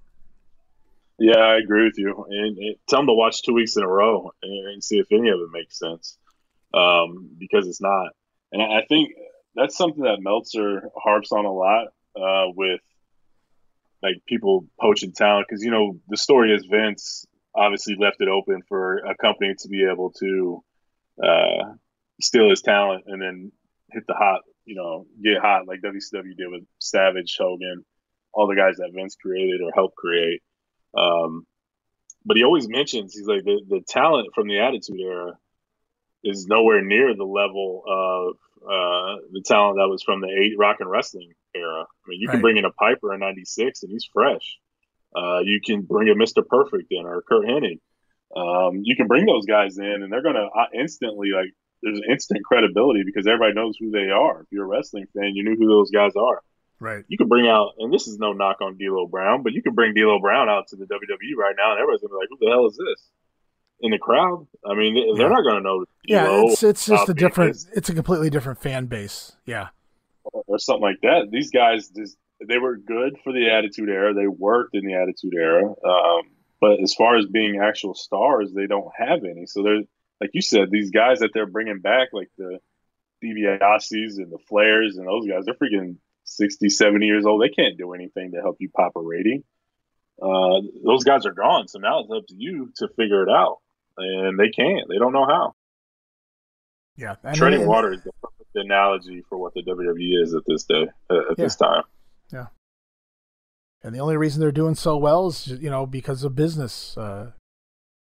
Yeah, 1.18 1.38
I 1.38 1.58
agree 1.58 1.84
with 1.84 1.96
you. 1.96 2.26
And, 2.28 2.58
and, 2.58 2.76
tell 2.88 2.98
them 2.98 3.06
to 3.06 3.12
watch 3.12 3.42
two 3.42 3.54
weeks 3.54 3.76
in 3.76 3.84
a 3.84 3.88
row 3.88 4.32
and, 4.42 4.72
and 4.72 4.82
see 4.82 4.98
if 4.98 5.06
any 5.12 5.28
of 5.28 5.38
it 5.38 5.48
makes 5.52 5.78
sense, 5.78 6.18
um, 6.74 7.30
because 7.38 7.68
it's 7.68 7.80
not. 7.80 8.08
And 8.50 8.60
I, 8.60 8.80
I 8.80 8.84
think 8.88 9.10
that's 9.54 9.76
something 9.76 10.02
that 10.02 10.20
Meltzer 10.20 10.90
harps 11.00 11.30
on 11.30 11.44
a 11.44 11.52
lot 11.52 11.86
uh, 12.16 12.50
with 12.56 12.80
like 14.02 14.16
people 14.26 14.66
poaching 14.80 15.12
talent 15.12 15.46
because 15.48 15.62
you 15.62 15.70
know 15.70 16.00
the 16.08 16.16
story 16.16 16.52
is 16.52 16.66
Vince 16.66 17.26
obviously 17.56 17.96
left 17.98 18.20
it 18.20 18.28
open 18.28 18.62
for 18.68 18.98
a 18.98 19.16
company 19.16 19.54
to 19.58 19.68
be 19.68 19.84
able 19.84 20.10
to 20.12 20.64
uh, 21.22 21.74
steal 22.20 22.50
his 22.50 22.62
talent 22.62 23.04
and 23.06 23.20
then 23.22 23.52
hit 23.90 24.04
the 24.06 24.14
hot, 24.14 24.42
you 24.64 24.74
know, 24.74 25.06
get 25.22 25.40
hot 25.40 25.66
like 25.66 25.80
WCW 25.80 26.36
did 26.36 26.50
with 26.50 26.64
Savage, 26.78 27.36
Hogan, 27.38 27.84
all 28.32 28.48
the 28.48 28.56
guys 28.56 28.76
that 28.76 28.92
Vince 28.94 29.16
created 29.16 29.60
or 29.60 29.70
helped 29.74 29.96
create. 29.96 30.42
Um, 30.96 31.46
but 32.24 32.36
he 32.36 32.44
always 32.44 32.68
mentions 32.68 33.14
he's 33.14 33.26
like 33.26 33.44
the, 33.44 33.60
the 33.68 33.80
talent 33.86 34.28
from 34.34 34.48
the 34.48 34.60
Attitude 34.60 35.00
Era 35.00 35.32
is 36.22 36.46
nowhere 36.46 36.82
near 36.82 37.14
the 37.14 37.24
level 37.24 37.82
of 37.86 38.36
uh, 38.64 39.20
the 39.32 39.42
talent 39.44 39.76
that 39.76 39.88
was 39.88 40.02
from 40.02 40.20
the 40.20 40.28
eight 40.28 40.54
rock 40.58 40.78
and 40.80 40.90
wrestling 40.90 41.32
era. 41.54 41.82
I 41.82 42.08
mean, 42.08 42.20
you 42.20 42.28
right. 42.28 42.34
can 42.34 42.40
bring 42.40 42.56
in 42.56 42.64
a 42.64 42.70
Piper 42.70 43.12
in 43.12 43.20
'96 43.20 43.82
and 43.82 43.92
he's 43.92 44.08
fresh. 44.10 44.58
Uh, 45.14 45.40
you 45.44 45.60
can 45.64 45.82
bring 45.82 46.08
a 46.08 46.14
Mr. 46.14 46.46
Perfect 46.46 46.88
in 46.90 47.06
or 47.06 47.22
Curt 47.22 47.46
Hennig. 47.46 47.80
Um, 48.34 48.80
you 48.82 48.96
can 48.96 49.06
bring 49.06 49.26
those 49.26 49.46
guys 49.46 49.78
in 49.78 50.02
and 50.02 50.12
they're 50.12 50.22
going 50.22 50.34
to 50.34 50.46
uh, 50.46 50.66
instantly 50.78 51.30
like 51.30 51.52
there's 51.82 52.00
instant 52.10 52.44
credibility 52.44 53.02
because 53.04 53.26
everybody 53.26 53.54
knows 53.54 53.76
who 53.78 53.90
they 53.90 54.10
are. 54.10 54.40
If 54.40 54.46
you're 54.50 54.64
a 54.64 54.68
wrestling 54.68 55.06
fan, 55.14 55.32
you 55.34 55.44
knew 55.44 55.56
who 55.56 55.68
those 55.68 55.90
guys 55.90 56.12
are. 56.16 56.42
Right. 56.80 57.04
You 57.08 57.16
can 57.16 57.28
bring 57.28 57.46
out, 57.46 57.74
and 57.78 57.92
this 57.92 58.08
is 58.08 58.18
no 58.18 58.32
knock 58.32 58.60
on 58.60 58.76
D'Lo 58.76 59.06
Brown, 59.06 59.42
but 59.42 59.52
you 59.52 59.62
can 59.62 59.74
bring 59.74 59.94
D'Lo 59.94 60.18
Brown 60.20 60.48
out 60.48 60.68
to 60.68 60.76
the 60.76 60.84
WWE 60.84 61.36
right 61.38 61.54
now, 61.56 61.72
and 61.72 61.80
everybody's 61.80 62.00
gonna 62.00 62.14
be 62.14 62.18
like, 62.18 62.28
"Who 62.30 62.38
the 62.40 62.50
hell 62.50 62.66
is 62.66 62.76
this?" 62.76 63.10
In 63.80 63.90
the 63.90 63.98
crowd, 63.98 64.46
I 64.66 64.74
mean, 64.74 65.16
they're 65.16 65.30
not 65.30 65.44
gonna 65.44 65.60
know. 65.60 65.84
yeah, 66.06 66.26
it's 66.28 66.62
it's 66.62 66.86
just 66.86 67.08
a 67.08 67.14
different, 67.14 67.56
it's 67.74 67.88
a 67.88 67.94
completely 67.94 68.28
different 68.28 68.60
fan 68.60 68.86
base. 68.86 69.36
Yeah, 69.46 69.68
or 70.24 70.58
something 70.58 70.82
like 70.82 71.00
that. 71.02 71.28
These 71.30 71.50
guys 71.50 71.88
just 71.88 72.16
they 72.48 72.58
were 72.58 72.76
good 72.76 73.16
for 73.22 73.32
the 73.32 73.50
Attitude 73.50 73.88
Era. 73.88 74.14
They 74.14 74.26
worked 74.26 74.74
in 74.74 74.86
the 74.86 74.94
Attitude 74.94 75.34
Era, 75.34 75.64
um, 75.64 76.22
but 76.60 76.80
as 76.82 76.94
far 76.94 77.16
as 77.16 77.26
being 77.26 77.60
actual 77.60 77.94
stars, 77.94 78.52
they 78.52 78.66
don't 78.66 78.90
have 78.96 79.24
any. 79.24 79.46
So 79.46 79.62
they're 79.62 79.82
like 80.20 80.30
you 80.32 80.42
said, 80.42 80.70
these 80.70 80.90
guys 80.90 81.20
that 81.20 81.30
they're 81.34 81.46
bringing 81.46 81.80
back, 81.80 82.08
like 82.12 82.30
the 82.38 82.58
DiBiase's 83.22 84.18
and 84.18 84.30
the 84.30 84.38
Flairs 84.50 84.96
and 84.96 85.06
those 85.06 85.26
guys, 85.26 85.44
they're 85.44 85.54
freaking 85.54 85.96
60, 86.24 86.68
70 86.68 87.06
years 87.06 87.26
old. 87.26 87.42
They 87.42 87.48
can't 87.48 87.76
do 87.76 87.92
anything 87.92 88.32
to 88.32 88.40
help 88.40 88.56
you 88.60 88.70
pop 88.70 88.92
a 88.96 89.02
rating. 89.02 89.44
Uh, 90.22 90.60
those 90.84 91.04
guys 91.04 91.26
are 91.26 91.32
gone. 91.32 91.68
So 91.68 91.78
now 91.78 92.00
it's 92.00 92.10
up 92.10 92.26
to 92.28 92.34
you 92.36 92.72
to 92.76 92.88
figure 92.96 93.22
it 93.22 93.28
out. 93.28 93.58
And 93.96 94.38
they 94.38 94.48
can't. 94.48 94.88
They 94.88 94.98
don't 94.98 95.12
know 95.12 95.26
how. 95.26 95.52
Yeah. 96.96 97.16
Treading 97.34 97.66
water 97.66 97.92
is 97.92 98.02
the 98.02 98.12
perfect 98.22 98.54
analogy 98.54 99.22
for 99.28 99.36
what 99.36 99.54
the 99.54 99.62
WWE 99.62 100.22
is 100.22 100.34
at 100.34 100.42
this 100.46 100.64
day, 100.64 100.86
at 101.10 101.16
yeah. 101.16 101.34
this 101.36 101.56
time. 101.56 101.82
Yeah. 102.32 102.46
And 103.82 103.94
the 103.94 103.98
only 103.98 104.16
reason 104.16 104.40
they're 104.40 104.52
doing 104.52 104.74
so 104.74 104.96
well 104.96 105.26
is, 105.28 105.46
you 105.46 105.70
know, 105.70 105.86
because 105.86 106.24
of 106.24 106.34
business. 106.34 106.96
Uh, 106.96 107.32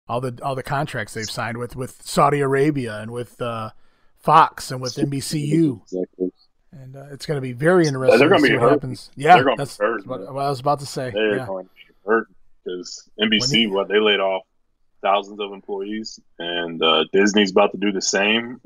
all 0.09 0.21
the 0.21 0.39
all 0.43 0.55
the 0.55 0.63
contracts 0.63 1.15
they've 1.15 1.31
signed 1.31 1.57
with 1.57 1.77
with 1.77 2.03
Saudi 2.03 2.41
Arabia 2.41 2.99
and 2.99 3.13
with 3.13 3.41
uh, 3.41 3.71
Fox 4.19 4.71
and 4.71 4.81
with 4.81 4.95
NBCU. 4.97 5.83
Exactly. 5.83 6.33
And 6.73 6.97
uh, 6.97 7.07
it's 7.13 7.27
going 7.27 7.37
to 7.37 7.43
be 7.43 7.53
very 7.53 7.87
interesting. 7.87 8.19
They're 8.19 8.29
going 8.29 8.43
to 8.43 8.49
be 8.49 8.57
hurt. 8.57 8.73
Happens. 8.73 9.11
Yeah, 9.15 9.43
that's 9.57 9.77
hurt, 9.77 10.07
what, 10.07 10.21
what, 10.21 10.45
I 10.45 10.49
was 10.49 10.61
about 10.61 10.81
to 10.81 10.87
say. 10.87 11.11
They're 11.13 11.37
yeah. 11.37 11.47
going 11.47 11.67
to 11.67 11.71
be 11.75 11.95
hurt 12.07 12.29
because 12.65 13.09
NBC, 13.21 13.71
what 13.71 13.89
they 13.89 14.01
laid 14.01 14.21
off 14.21 14.43
thousands 15.03 15.39
of 15.41 15.53
employees, 15.53 16.19
and 16.39 16.83
uh, 16.83 17.05
Disney's 17.13 17.51
about 17.51 17.73
to 17.73 17.79
do 17.79 17.93
the 17.93 18.01
same. 18.01 18.61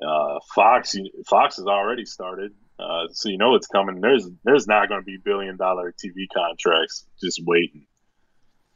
Uh, 0.00 0.38
Fox, 0.54 0.94
Fox 1.26 1.56
has 1.56 1.66
already 1.66 2.04
started, 2.04 2.54
uh, 2.78 3.08
so 3.12 3.28
you 3.28 3.38
know 3.38 3.54
it's 3.54 3.66
coming. 3.66 4.00
There's 4.00 4.28
there's 4.44 4.66
not 4.66 4.88
going 4.88 5.00
to 5.00 5.04
be 5.04 5.16
billion 5.16 5.56
dollar 5.56 5.92
TV 5.92 6.26
contracts 6.32 7.06
just 7.20 7.42
waiting. 7.44 7.86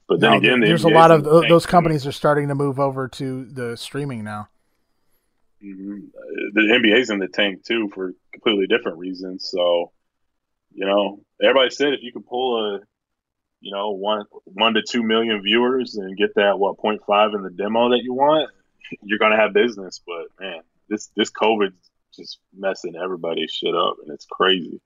But 0.08 0.20
then 0.20 0.32
no, 0.32 0.38
again, 0.38 0.60
there's 0.60 0.84
a 0.84 0.88
lot 0.88 1.10
of 1.10 1.24
those 1.24 1.66
companies 1.66 2.06
are 2.06 2.12
starting 2.12 2.48
to 2.48 2.54
move 2.54 2.80
over 2.80 3.08
to 3.08 3.44
the 3.44 3.76
streaming 3.76 4.24
now. 4.24 4.48
Mm-hmm. 5.62 6.06
The 6.54 6.60
NBA's 6.60 7.10
in 7.10 7.18
the 7.18 7.28
tank 7.28 7.64
too 7.64 7.88
for 7.94 8.12
completely 8.32 8.66
different 8.66 8.98
reasons. 8.98 9.48
So, 9.48 9.92
you 10.74 10.84
know, 10.84 11.20
everybody 11.40 11.70
said 11.70 11.94
if 11.94 12.02
you 12.02 12.12
could 12.12 12.26
pull 12.26 12.74
a, 12.74 12.80
you 13.60 13.72
know, 13.72 13.90
one 13.92 14.24
one 14.44 14.74
to 14.74 14.82
two 14.82 15.04
million 15.04 15.40
viewers 15.42 15.94
and 15.94 16.16
get 16.16 16.34
that 16.34 16.58
what 16.58 16.78
0.5 16.78 17.36
in 17.36 17.42
the 17.42 17.50
demo 17.50 17.90
that 17.90 18.02
you 18.02 18.12
want, 18.12 18.50
you're 19.04 19.20
gonna 19.20 19.36
have 19.36 19.52
business. 19.52 20.00
But 20.04 20.26
man, 20.40 20.62
this 20.88 21.10
this 21.14 21.30
COVID's 21.30 21.91
just 22.16 22.38
messing 22.56 22.94
everybody's 22.96 23.50
shit 23.50 23.74
up, 23.74 23.96
and 24.02 24.12
it's 24.12 24.26
crazy. 24.26 24.80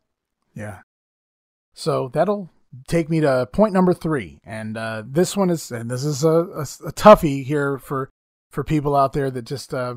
Yeah. 0.54 0.80
So 1.74 2.10
that'll 2.12 2.50
take 2.88 3.08
me 3.08 3.20
to 3.20 3.48
point 3.52 3.72
number 3.72 3.94
three, 3.94 4.40
and 4.44 4.76
uh, 4.76 5.02
this 5.06 5.36
one 5.36 5.50
is, 5.50 5.70
and 5.70 5.90
this 5.90 6.04
is 6.04 6.24
a, 6.24 6.28
a, 6.28 6.62
a, 6.62 6.92
toughie 6.92 7.44
here 7.44 7.78
for 7.78 8.10
for 8.50 8.64
people 8.64 8.96
out 8.96 9.12
there 9.12 9.30
that 9.30 9.42
just 9.42 9.74
uh, 9.74 9.96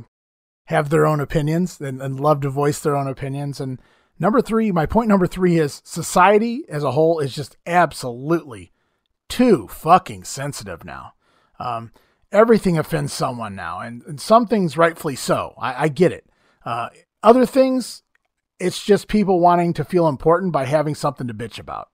have 0.66 0.90
their 0.90 1.06
own 1.06 1.20
opinions 1.20 1.80
and, 1.82 2.02
and 2.02 2.20
love 2.20 2.42
to 2.42 2.50
voice 2.50 2.80
their 2.80 2.96
own 2.96 3.08
opinions. 3.08 3.60
And 3.60 3.82
number 4.20 4.42
three, 4.42 4.72
my 4.72 4.86
point 4.86 5.08
number 5.08 5.28
three 5.28 5.58
is 5.58 5.82
society 5.84 6.64
as 6.70 6.84
a 6.84 6.92
whole 6.92 7.20
is 7.20 7.34
just 7.34 7.58
absolutely 7.66 8.72
too 9.30 9.68
fucking 9.68 10.26
sensitive 10.26 10.84
now. 10.84 11.14
Um, 11.60 11.92
everything 12.32 12.78
offends 12.78 13.14
someone 13.14 13.56
now, 13.56 13.80
and, 13.80 14.04
and 14.04 14.20
some 14.20 14.46
things 14.46 14.78
rightfully 14.78 15.16
so. 15.16 15.54
I, 15.58 15.86
I 15.86 15.88
get 15.88 16.12
it. 16.12 16.30
Uh, 16.66 16.90
other 17.24 17.46
things, 17.46 18.04
it's 18.60 18.84
just 18.84 19.08
people 19.08 19.40
wanting 19.40 19.74
to 19.74 19.84
feel 19.86 20.08
important 20.08 20.52
by 20.54 20.66
having 20.66 20.96
something 20.96 21.28
to 21.28 21.34
bitch 21.34 21.60
about. 21.60 21.90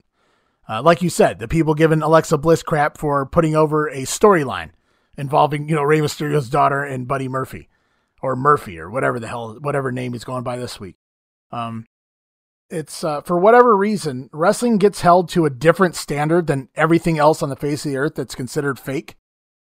Uh, 0.68 0.82
like 0.82 1.02
you 1.02 1.10
said, 1.10 1.40
the 1.40 1.48
people 1.48 1.76
giving 1.76 2.02
Alexa 2.02 2.38
Bliss 2.38 2.64
crap 2.64 2.98
for 2.98 3.26
putting 3.26 3.56
over 3.56 3.88
a 3.88 4.02
storyline 4.04 4.72
involving, 5.18 5.70
you 5.70 5.76
know, 5.76 5.84
Rey 5.84 6.00
Mysterio's 6.00 6.50
daughter 6.50 6.84
and 6.84 7.08
Buddy 7.08 7.28
Murphy. 7.28 7.70
or 8.22 8.36
Murphy 8.36 8.80
or 8.80 8.90
whatever 8.90 9.20
the 9.20 9.28
hell, 9.28 9.58
whatever 9.62 9.92
name 9.92 10.14
he's 10.14 10.24
going 10.24 10.44
by 10.44 10.58
this 10.58 10.80
week. 10.80 10.96
Um, 11.52 11.86
it's 12.70 13.04
uh, 13.04 13.22
for 13.22 13.40
whatever 13.40 13.78
reason, 13.78 14.30
wrestling 14.34 14.78
gets 14.78 15.02
held 15.02 15.30
to 15.30 15.46
a 15.46 15.52
different 15.52 15.96
standard 15.96 16.48
than 16.48 16.70
everything 16.76 17.20
else 17.20 17.44
on 17.44 17.50
the 17.50 17.56
face 17.56 17.86
of 17.86 17.92
the 17.92 17.98
earth 17.98 18.16
that's 18.16 18.34
considered 18.34 18.80
fake. 18.80 19.16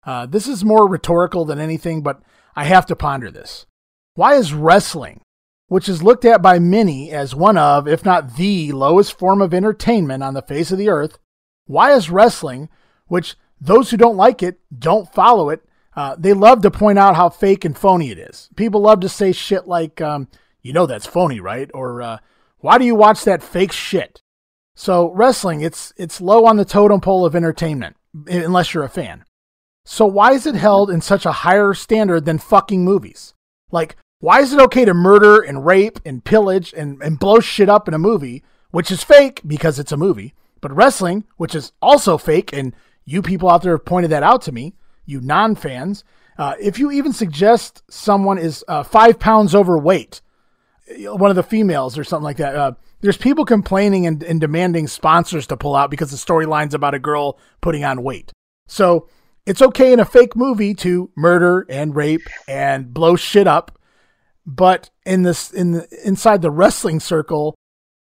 Uh, 0.03 0.25
this 0.25 0.47
is 0.47 0.65
more 0.65 0.89
rhetorical 0.89 1.45
than 1.45 1.59
anything, 1.59 2.01
but 2.01 2.21
I 2.55 2.63
have 2.63 2.87
to 2.87 2.95
ponder 2.95 3.29
this. 3.29 3.67
Why 4.15 4.33
is 4.33 4.53
wrestling, 4.53 5.21
which 5.69 5.87
is 5.87 6.03
looked 6.03 6.25
at 6.25 6.41
by 6.41 6.59
many 6.59 7.11
as 7.11 7.33
one 7.33 7.57
of, 7.57 7.87
if 7.87 8.03
not 8.03 8.35
the 8.35 8.71
lowest 8.71 9.17
form 9.17 9.41
of 9.41 9.53
entertainment 9.53 10.21
on 10.21 10.33
the 10.33 10.41
face 10.41 10.71
of 10.71 10.77
the 10.77 10.89
earth, 10.89 11.17
why 11.65 11.93
is 11.93 12.09
wrestling, 12.09 12.67
which 13.07 13.35
those 13.61 13.91
who 13.91 13.97
don't 13.97 14.17
like 14.17 14.43
it 14.43 14.59
don't 14.77 15.13
follow 15.13 15.49
it, 15.49 15.63
uh, 15.95 16.15
they 16.17 16.33
love 16.33 16.61
to 16.61 16.71
point 16.71 16.97
out 16.97 17.15
how 17.15 17.29
fake 17.29 17.63
and 17.65 17.77
phony 17.77 18.09
it 18.09 18.17
is. 18.17 18.49
People 18.55 18.81
love 18.81 18.99
to 19.01 19.09
say 19.09 19.31
shit 19.31 19.67
like, 19.67 20.01
um, 20.01 20.27
you 20.61 20.73
know 20.73 20.85
that's 20.85 21.05
phony, 21.05 21.39
right? 21.39 21.69
Or 21.73 22.01
uh, 22.01 22.17
why 22.57 22.77
do 22.77 22.85
you 22.85 22.95
watch 22.95 23.23
that 23.23 23.43
fake 23.43 23.71
shit? 23.71 24.21
So 24.75 25.11
wrestling, 25.11 25.61
it's 25.61 25.93
it's 25.97 26.21
low 26.21 26.45
on 26.45 26.57
the 26.57 26.65
totem 26.65 27.01
pole 27.01 27.25
of 27.25 27.35
entertainment, 27.35 27.95
unless 28.27 28.73
you're 28.73 28.83
a 28.83 28.89
fan. 28.89 29.25
So 29.85 30.05
why 30.05 30.31
is 30.31 30.45
it 30.45 30.55
held 30.55 30.89
in 30.89 31.01
such 31.01 31.25
a 31.25 31.31
higher 31.31 31.73
standard 31.73 32.25
than 32.25 32.37
fucking 32.37 32.83
movies? 32.83 33.33
Like, 33.71 33.97
why 34.19 34.41
is 34.41 34.53
it 34.53 34.59
okay 34.59 34.85
to 34.85 34.93
murder 34.93 35.39
and 35.39 35.65
rape 35.65 35.99
and 36.05 36.23
pillage 36.23 36.73
and, 36.75 37.01
and 37.01 37.19
blow 37.19 37.39
shit 37.39 37.69
up 37.69 37.87
in 37.87 37.93
a 37.93 37.99
movie, 37.99 38.43
which 38.71 38.91
is 38.91 39.03
fake 39.03 39.41
because 39.47 39.79
it's 39.79 39.91
a 39.91 39.97
movie, 39.97 40.33
but 40.61 40.75
wrestling, 40.75 41.23
which 41.37 41.55
is 41.55 41.71
also 41.81 42.17
fake, 42.17 42.51
and 42.53 42.75
you 43.05 43.21
people 43.21 43.49
out 43.49 43.61
there 43.61 43.73
have 43.73 43.85
pointed 43.85 44.11
that 44.11 44.23
out 44.23 44.41
to 44.43 44.51
me, 44.51 44.75
you 45.05 45.21
non 45.21 45.55
fans, 45.55 46.03
uh, 46.37 46.55
if 46.59 46.79
you 46.79 46.91
even 46.91 47.11
suggest 47.11 47.83
someone 47.89 48.37
is 48.37 48.63
uh, 48.67 48.83
five 48.83 49.19
pounds 49.19 49.55
overweight, 49.55 50.21
one 50.99 51.29
of 51.29 51.35
the 51.35 51.43
females 51.43 51.97
or 51.97 52.03
something 52.03 52.23
like 52.23 52.37
that. 52.37 52.55
Uh, 52.55 52.71
there's 53.01 53.17
people 53.17 53.45
complaining 53.45 54.05
and, 54.05 54.21
and, 54.23 54.41
demanding 54.41 54.87
sponsors 54.87 55.47
to 55.47 55.55
pull 55.55 55.75
out 55.75 55.89
because 55.89 56.11
the 56.11 56.17
storyline's 56.17 56.73
about 56.73 56.93
a 56.93 56.99
girl 56.99 57.39
putting 57.61 57.85
on 57.85 58.03
weight. 58.03 58.31
So 58.67 59.07
it's 59.45 59.61
okay 59.61 59.93
in 59.93 59.99
a 59.99 60.05
fake 60.05 60.35
movie 60.35 60.73
to 60.75 61.09
murder 61.15 61.65
and 61.69 61.95
rape 61.95 62.27
and 62.47 62.93
blow 62.93 63.15
shit 63.15 63.47
up, 63.47 63.78
but 64.45 64.89
in 65.05 65.23
this 65.23 65.51
in 65.51 65.71
the 65.71 65.87
inside 66.05 66.41
the 66.41 66.51
wrestling 66.51 66.99
circle, 66.99 67.55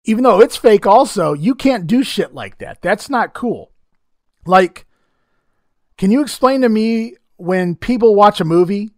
even 0.04 0.24
though 0.24 0.40
it's 0.40 0.56
fake, 0.56 0.86
also 0.86 1.32
you 1.32 1.54
can't 1.54 1.86
do 1.86 2.02
shit 2.02 2.34
like 2.34 2.58
that. 2.58 2.82
That's 2.82 3.08
not 3.08 3.34
cool. 3.34 3.72
Like, 4.46 4.86
can 5.96 6.10
you 6.10 6.20
explain 6.20 6.60
to 6.62 6.68
me 6.68 7.14
when 7.36 7.76
people 7.76 8.14
watch 8.14 8.40
a 8.40 8.44
movie 8.44 8.90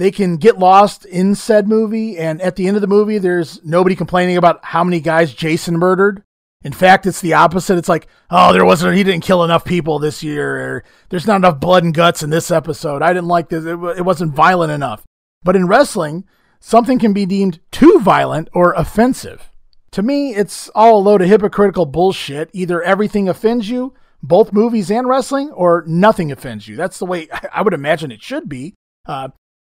they 0.00 0.10
can 0.10 0.38
get 0.38 0.58
lost 0.58 1.04
in 1.04 1.34
said 1.34 1.68
movie, 1.68 2.16
and 2.16 2.40
at 2.40 2.56
the 2.56 2.66
end 2.66 2.74
of 2.74 2.80
the 2.80 2.86
movie, 2.86 3.18
there's 3.18 3.62
nobody 3.62 3.94
complaining 3.94 4.38
about 4.38 4.64
how 4.64 4.82
many 4.82 4.98
guys 4.98 5.34
Jason 5.34 5.76
murdered. 5.76 6.22
In 6.62 6.72
fact, 6.72 7.04
it's 7.04 7.20
the 7.20 7.34
opposite. 7.34 7.76
It's 7.76 7.88
like, 7.88 8.06
oh, 8.30 8.54
there 8.54 8.64
wasn't, 8.64 8.96
he 8.96 9.04
didn't 9.04 9.24
kill 9.24 9.44
enough 9.44 9.62
people 9.62 9.98
this 9.98 10.22
year, 10.22 10.56
or 10.56 10.84
there's 11.10 11.26
not 11.26 11.36
enough 11.36 11.60
blood 11.60 11.84
and 11.84 11.92
guts 11.92 12.22
in 12.22 12.30
this 12.30 12.50
episode. 12.50 13.02
I 13.02 13.12
didn't 13.12 13.28
like 13.28 13.50
this. 13.50 13.66
It, 13.66 13.78
it 13.98 14.04
wasn't 14.06 14.34
violent 14.34 14.72
enough. 14.72 15.04
But 15.42 15.54
in 15.54 15.66
wrestling, 15.66 16.24
something 16.60 16.98
can 16.98 17.12
be 17.12 17.26
deemed 17.26 17.60
too 17.70 17.98
violent 18.00 18.48
or 18.52 18.72
offensive. 18.74 19.50
To 19.92 20.02
me, 20.02 20.34
it's 20.34 20.68
all 20.74 20.98
a 20.98 21.02
load 21.02 21.22
of 21.22 21.28
hypocritical 21.28 21.86
bullshit. 21.86 22.50
Either 22.52 22.82
everything 22.82 23.28
offends 23.28 23.68
you, 23.68 23.94
both 24.22 24.52
movies 24.52 24.90
and 24.90 25.08
wrestling, 25.08 25.50
or 25.50 25.82
nothing 25.86 26.30
offends 26.30 26.68
you. 26.68 26.76
That's 26.76 26.98
the 26.98 27.06
way 27.06 27.28
I 27.52 27.62
would 27.62 27.74
imagine 27.74 28.12
it 28.12 28.22
should 28.22 28.48
be. 28.48 28.74
Uh, 29.06 29.30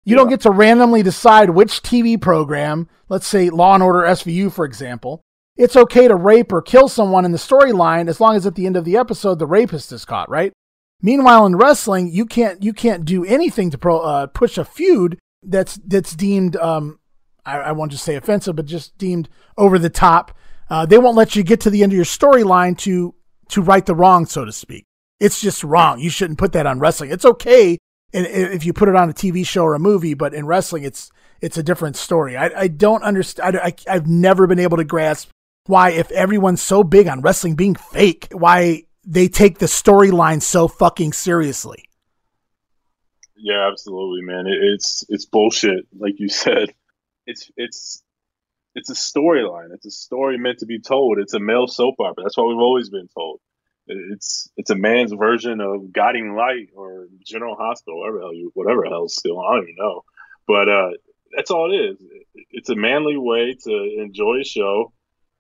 you 0.05 0.15
yeah. 0.15 0.17
don't 0.17 0.29
get 0.29 0.41
to 0.41 0.51
randomly 0.51 1.01
decide 1.01 1.49
which 1.49 1.81
TV 1.81 2.19
program, 2.19 2.89
let's 3.09 3.27
say 3.27 3.49
Law 3.49 3.73
and 3.73 3.81
Order 3.81 4.01
SVU, 4.01 4.51
for 4.51 4.65
example. 4.65 5.21
It's 5.55 5.77
okay 5.77 6.07
to 6.07 6.15
rape 6.15 6.51
or 6.51 6.61
kill 6.61 6.89
someone 6.89 7.25
in 7.25 7.31
the 7.31 7.37
storyline 7.37 8.09
as 8.09 8.19
long 8.19 8.35
as 8.35 8.45
at 8.45 8.55
the 8.55 8.65
end 8.65 8.75
of 8.75 8.85
the 8.85 8.97
episode 8.97 9.39
the 9.39 9.45
rapist 9.45 9.91
is 9.91 10.03
caught, 10.03 10.29
right? 10.29 10.51
Meanwhile, 11.01 11.45
in 11.45 11.55
wrestling, 11.55 12.09
you 12.11 12.25
can't 12.25 12.63
you 12.63 12.73
can't 12.73 13.05
do 13.05 13.25
anything 13.25 13.69
to 13.71 13.77
pro, 13.77 13.99
uh, 13.99 14.27
push 14.27 14.57
a 14.57 14.65
feud 14.65 15.17
that's 15.45 15.79
that's 15.85 16.15
deemed 16.15 16.55
um, 16.57 16.99
I, 17.45 17.57
I 17.57 17.71
won't 17.71 17.91
just 17.91 18.03
say 18.03 18.15
offensive, 18.15 18.55
but 18.55 18.65
just 18.65 18.97
deemed 18.97 19.29
over 19.57 19.77
the 19.77 19.89
top. 19.89 20.35
Uh, 20.69 20.85
they 20.85 20.97
won't 20.97 21.17
let 21.17 21.35
you 21.35 21.43
get 21.43 21.61
to 21.61 21.69
the 21.69 21.83
end 21.83 21.91
of 21.91 21.95
your 21.95 22.05
storyline 22.05 22.77
to 22.79 23.13
to 23.49 23.61
right 23.61 23.85
the 23.85 23.95
wrong, 23.95 24.25
so 24.25 24.45
to 24.45 24.51
speak. 24.51 24.85
It's 25.19 25.41
just 25.41 25.63
wrong. 25.63 25.99
You 25.99 26.09
shouldn't 26.09 26.39
put 26.39 26.53
that 26.53 26.65
on 26.65 26.79
wrestling. 26.79 27.11
It's 27.11 27.25
okay 27.25 27.77
if 28.13 28.65
you 28.65 28.73
put 28.73 28.89
it 28.89 28.95
on 28.95 29.09
a 29.09 29.13
TV 29.13 29.45
show 29.45 29.63
or 29.63 29.73
a 29.73 29.79
movie, 29.79 30.13
but 30.13 30.33
in 30.33 30.45
wrestling, 30.45 30.83
it's 30.83 31.11
it's 31.41 31.57
a 31.57 31.63
different 31.63 31.95
story. 31.95 32.37
I, 32.37 32.51
I 32.55 32.67
don't 32.67 33.03
understand. 33.03 33.57
I, 33.57 33.73
I've 33.87 34.07
never 34.07 34.47
been 34.47 34.59
able 34.59 34.77
to 34.77 34.83
grasp 34.83 35.29
why, 35.65 35.91
if 35.91 36.11
everyone's 36.11 36.61
so 36.61 36.83
big 36.83 37.07
on 37.07 37.21
wrestling 37.21 37.55
being 37.55 37.75
fake, 37.75 38.27
why 38.31 38.83
they 39.05 39.27
take 39.27 39.59
the 39.59 39.65
storyline 39.65 40.41
so 40.41 40.67
fucking 40.67 41.13
seriously. 41.13 41.85
Yeah, 43.43 43.67
absolutely, 43.69 44.21
man. 44.21 44.47
It, 44.47 44.57
it's 44.63 45.03
it's 45.09 45.25
bullshit, 45.25 45.85
like 45.99 46.15
you 46.17 46.29
said. 46.29 46.73
It's 47.27 47.51
it's 47.57 48.01
it's 48.73 48.89
a 48.89 48.93
storyline. 48.93 49.73
It's 49.73 49.85
a 49.85 49.91
story 49.91 50.37
meant 50.37 50.59
to 50.59 50.65
be 50.65 50.79
told. 50.79 51.19
It's 51.19 51.33
a 51.33 51.41
male 51.41 51.67
soap 51.67 51.95
opera. 51.99 52.23
That's 52.23 52.37
what 52.37 52.47
we've 52.47 52.57
always 52.57 52.89
been 52.89 53.09
told. 53.13 53.41
It's 53.85 54.49
it's 54.55 54.69
a 54.69 54.75
man's 54.75 55.11
version 55.11 55.59
of 55.59 55.91
Guiding 55.91 56.35
Light 56.35 56.69
or 56.73 57.07
General 57.25 57.57
Hospital, 57.57 57.99
whatever 57.99 58.21
hell 58.21 58.33
you, 58.33 58.49
whatever 58.53 58.85
hell 58.85 59.09
still. 59.09 59.41
I 59.41 59.55
don't 59.55 59.63
even 59.63 59.75
know, 59.77 60.05
but 60.47 60.69
uh, 60.69 60.89
that's 61.35 61.51
all 61.51 61.69
it 61.73 61.75
is. 61.75 61.97
It's 62.51 62.69
a 62.69 62.75
manly 62.75 63.17
way 63.17 63.57
to 63.65 63.95
enjoy 63.99 64.39
a 64.39 64.45
show 64.45 64.93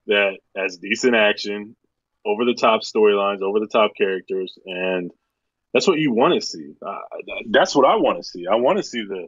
that 0.07 0.39
has 0.57 0.75
decent 0.77 1.15
action, 1.15 1.77
over 2.25 2.43
the 2.43 2.53
top 2.53 2.81
storylines, 2.81 3.41
over 3.41 3.61
the 3.61 3.67
top 3.67 3.91
characters, 3.97 4.57
and 4.65 5.09
that's 5.73 5.87
what 5.87 5.99
you 5.99 6.13
want 6.13 6.33
to 6.35 6.45
see. 6.45 6.73
Uh, 6.85 6.99
that's 7.49 7.75
what 7.75 7.85
I 7.85 7.95
want 7.95 8.17
to 8.17 8.23
see. 8.23 8.45
I 8.47 8.55
want 8.55 8.77
to 8.77 8.83
see 8.83 9.03
the 9.03 9.27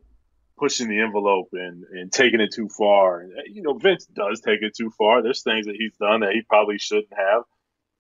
pushing 0.58 0.88
the 0.88 1.02
envelope 1.02 1.50
and, 1.52 1.84
and 1.84 2.12
taking 2.12 2.40
it 2.40 2.54
too 2.54 2.70
far. 2.70 3.20
And, 3.20 3.34
You 3.48 3.62
know, 3.62 3.74
Vince 3.74 4.06
does 4.06 4.40
take 4.40 4.62
it 4.62 4.74
too 4.76 4.92
far. 4.98 5.22
There's 5.22 5.44
things 5.44 5.66
that 5.66 5.76
he's 5.76 5.96
done 5.98 6.22
that 6.22 6.32
he 6.32 6.44
probably 6.44 6.78
shouldn't 6.78 7.14
have 7.16 7.44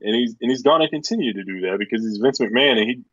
and 0.01 0.15
he's 0.15 0.35
and 0.41 0.51
he's 0.51 0.63
going 0.63 0.81
to 0.81 0.89
continue 0.89 1.33
to 1.33 1.43
do 1.43 1.61
that 1.61 1.77
because 1.79 2.03
he's 2.05 2.17
Vince 2.17 2.39
McMahon, 2.39 2.77
and 2.77 2.89
he 2.89 3.03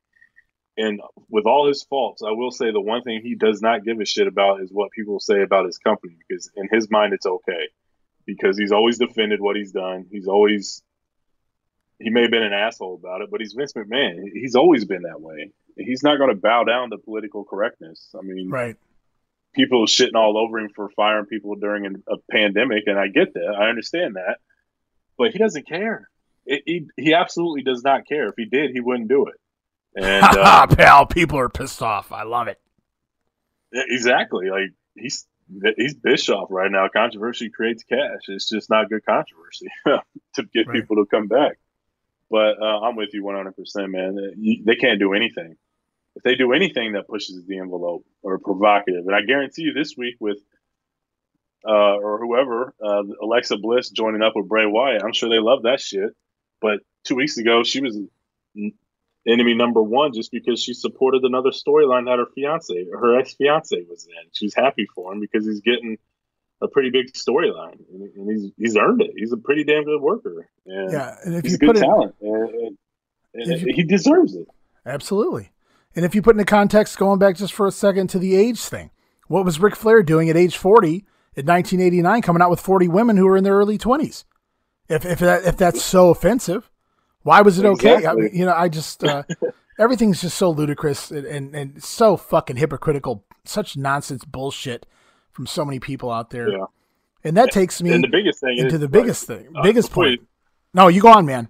and 0.77 1.01
with 1.29 1.47
all 1.47 1.69
his 1.69 1.83
faults, 1.83 2.23
I 2.23 2.31
will 2.31 2.51
say 2.51 2.73
the 2.73 2.81
one 2.81 3.03
thing 3.03 3.21
he 3.23 3.35
does 3.35 3.61
not 3.61 3.85
give 3.85 4.01
a 4.01 4.07
shit 4.07 4.27
about 4.27 4.63
is 4.63 4.71
what 4.73 4.91
people 4.91 5.21
say 5.21 5.43
about 5.43 5.67
his 5.67 5.79
company 5.79 6.17
because 6.27 6.51
in 6.57 6.69
his 6.71 6.91
mind 6.91 7.13
it's 7.13 7.27
okay 7.27 7.69
because 8.27 8.57
he's 8.57 8.73
always 8.73 8.99
defended 8.99 9.41
what 9.41 9.57
he's 9.57 9.73
done. 9.73 10.07
He's 10.11 10.29
always 10.29 10.83
he 12.03 12.11
may 12.11 12.23
have 12.23 12.31
been 12.31 12.43
an 12.43 12.53
asshole 12.53 12.95
about 12.95 13.23
it, 13.23 13.31
but 13.31 13.41
he's 13.41 13.53
Vince 13.53 13.73
McMahon. 13.73 14.31
He's 14.33 14.55
always 14.55 14.85
been 14.85 15.03
that 15.03 15.21
way. 15.21 15.53
He's 15.77 16.03
not 16.03 16.19
going 16.19 16.31
to 16.31 16.37
bow 16.37 16.65
down 16.65 16.91
to 16.91 16.99
political 16.99 17.45
correctness. 17.45 18.15
I 18.19 18.23
mean, 18.23 18.51
right. 18.51 18.77
People 19.55 19.85
shitting 19.87 20.15
all 20.15 20.39
over 20.39 20.59
him 20.59 20.71
for 20.75 20.89
firing 20.91 21.27
people 21.27 21.55
during 21.57 21.85
a 22.09 22.17
pandemic, 22.31 22.85
and 22.87 22.99
I 22.99 23.09
get 23.09 23.35
that. 23.35 23.55
I 23.59 23.69
understand 23.69 24.17
that, 24.17 24.39
but 25.19 25.33
he 25.33 25.39
doesn't 25.39 25.69
care 25.69 26.09
it, 26.47 26.63
he 26.67 26.87
he 26.97 27.15
absolutely 27.15 27.63
does 27.63 27.83
not 27.83 28.07
care. 28.07 28.29
If 28.29 28.35
he 28.37 28.45
did, 28.45 28.71
he 28.73 28.81
wouldn't 28.81 29.09
do 29.09 29.27
it. 29.27 29.35
And 29.95 30.25
uh, 30.39 30.67
pal, 30.67 31.07
people 31.07 31.39
are 31.39 31.49
pissed 31.49 31.83
off. 31.83 32.13
I 32.13 32.25
love 32.25 32.49
it. 32.49 32.61
Exactly. 33.73 34.51
Like 34.51 34.71
he's 34.95 35.27
he's 35.77 35.95
Bischoff 35.95 36.49
right 36.51 36.71
now. 36.71 36.89
Controversy 36.89 37.51
creates 37.51 37.85
cash. 37.85 38.21
It's 38.29 38.49
just 38.49 38.71
not 38.71 38.89
good 38.89 39.05
controversy 39.05 39.69
to 39.87 40.43
get 40.53 40.67
right. 40.67 40.75
people 40.75 40.97
to 40.97 41.07
come 41.07 41.29
back. 41.29 41.59
But 42.33 42.63
uh, 42.63 42.81
I'm 42.81 42.97
with 42.97 43.11
you 43.13 43.23
100, 43.23 43.55
percent 43.55 43.91
man. 43.91 44.17
You, 44.39 44.65
they 44.65 44.77
can't 44.77 44.99
do 44.99 45.13
anything. 45.13 45.57
If 46.17 46.23
they 46.23 46.35
do 46.35 46.55
anything 46.55 46.93
that 46.93 47.07
pushes 47.07 47.45
the 47.47 47.59
envelope 47.59 48.07
or 48.23 48.39
provocative, 48.39 49.07
and 49.07 49.15
I 49.15 49.21
guarantee 49.21 49.63
you 49.63 49.75
this 49.75 49.97
week 49.99 50.17
with 50.19 50.39
uh, 51.69 51.97
or 51.97 52.19
whoever 52.19 52.75
uh, 52.83 53.03
Alexa 53.23 53.59
Bliss 53.59 53.91
joining 53.91 54.23
up 54.23 54.33
with 54.35 54.49
Bray 54.49 54.65
Wyatt, 54.65 55.03
I'm 55.05 55.13
sure 55.13 55.29
they 55.29 55.41
love 55.41 55.65
that 55.65 55.81
shit. 55.81 56.17
But 56.63 56.81
two 57.05 57.17
weeks 57.17 57.37
ago, 57.37 57.65
she 57.65 57.83
was 57.83 57.99
enemy 59.27 59.55
number 59.55 59.83
one 59.83 60.15
just 60.15 60.33
because 60.33 60.63
she 60.63 60.73
supported 60.73 61.25
another 61.25 61.51
storyline 61.51 62.07
that 62.07 62.19
her 62.19 62.27
fiance, 62.35 62.87
her 62.93 63.19
ex 63.19 63.35
fiance, 63.35 63.77
was 63.91 64.07
in. 64.07 64.31
She's 64.33 64.55
happy 64.55 64.87
for 64.95 65.13
him 65.13 65.21
because 65.21 65.47
he's 65.47 65.61
getting 65.61 65.99
a 66.63 66.69
pretty 66.69 66.91
big 66.91 67.13
storyline, 67.13 67.79
and 67.93 68.31
he's 68.31 68.51
he's 68.57 68.77
earned 68.77 69.03
it. 69.03 69.11
He's 69.17 69.33
a 69.33 69.37
pretty 69.37 69.65
damn 69.65 69.85
good 69.85 70.01
worker. 70.01 70.49
And 70.67 70.93
yeah, 70.93 71.17
and 71.25 71.35
if 71.35 71.43
he's 71.43 71.53
you 71.53 71.59
good 71.59 71.75
put 71.75 71.83
talent, 71.83 72.15
it, 72.21 72.27
and, 72.27 72.79
and, 73.35 73.53
and 73.53 73.61
you, 73.61 73.73
he 73.75 73.85
deserves 73.85 74.35
it. 74.35 74.47
Absolutely. 74.87 75.51
And 75.95 76.05
if 76.05 76.15
you 76.15 76.23
put 76.23 76.37
into 76.37 76.45
context, 76.45 76.97
going 76.97 77.19
back 77.19 77.37
just 77.37 77.53
for 77.53 77.67
a 77.67 77.73
second 77.73 78.09
to 78.09 78.19
the 78.19 78.35
age 78.35 78.61
thing, 78.61 78.91
what 79.29 79.45
was 79.45 79.61
Ric 79.61 79.77
Flair 79.77 80.03
doing 80.03 80.31
at 80.31 80.37
age 80.37 80.57
40 80.57 80.89
in 81.35 81.47
1989, 81.47 82.23
coming 82.23 82.43
out 82.43 82.51
with 82.51 82.61
40 82.61 82.89
women 82.89 83.17
who 83.17 83.27
were 83.27 83.37
in 83.37 83.45
their 83.45 83.55
early 83.55 83.79
20s? 83.79 84.25
If 84.89 85.05
if 85.05 85.19
that 85.21 85.45
if 85.45 85.57
that's 85.57 85.83
so 85.83 86.11
offensive, 86.11 86.71
why 87.23 87.43
was 87.43 87.59
it 87.59 87.65
okay? 87.65 87.97
Exactly. 87.97 88.23
I 88.23 88.29
mean, 88.29 88.39
you 88.39 88.45
know, 88.45 88.55
I 88.55 88.69
just 88.69 89.05
uh, 89.05 89.23
everything's 89.79 90.21
just 90.21 90.37
so 90.37 90.51
ludicrous 90.51 91.11
and, 91.11 91.27
and, 91.27 91.55
and 91.55 91.83
so 91.83 92.17
fucking 92.17 92.57
hypocritical. 92.57 93.25
such 93.45 93.77
nonsense 93.77 94.25
bullshit 94.25 94.87
from 95.33 95.47
so 95.47 95.65
many 95.65 95.81
people 95.81 96.11
out 96.11 96.31
there. 96.31 96.51
Yeah. 96.51 96.67
And 97.25 97.37
that 97.37 97.53
takes 97.53 97.81
me 97.83 97.93
And 97.93 98.03
the 98.03 98.09
biggest 98.09 98.41
thing 98.41 98.59
into 98.59 98.75
is 98.75 98.81
the 98.81 98.89
biggest 98.89 99.29
like, 99.29 99.41
thing, 99.45 99.53
uh, 99.57 99.63
biggest 99.63 99.91
point. 99.93 100.21
you- 100.21 100.27
No, 100.75 100.89
you 100.89 101.01
go 101.01 101.09
on, 101.09 101.25
man. 101.27 101.49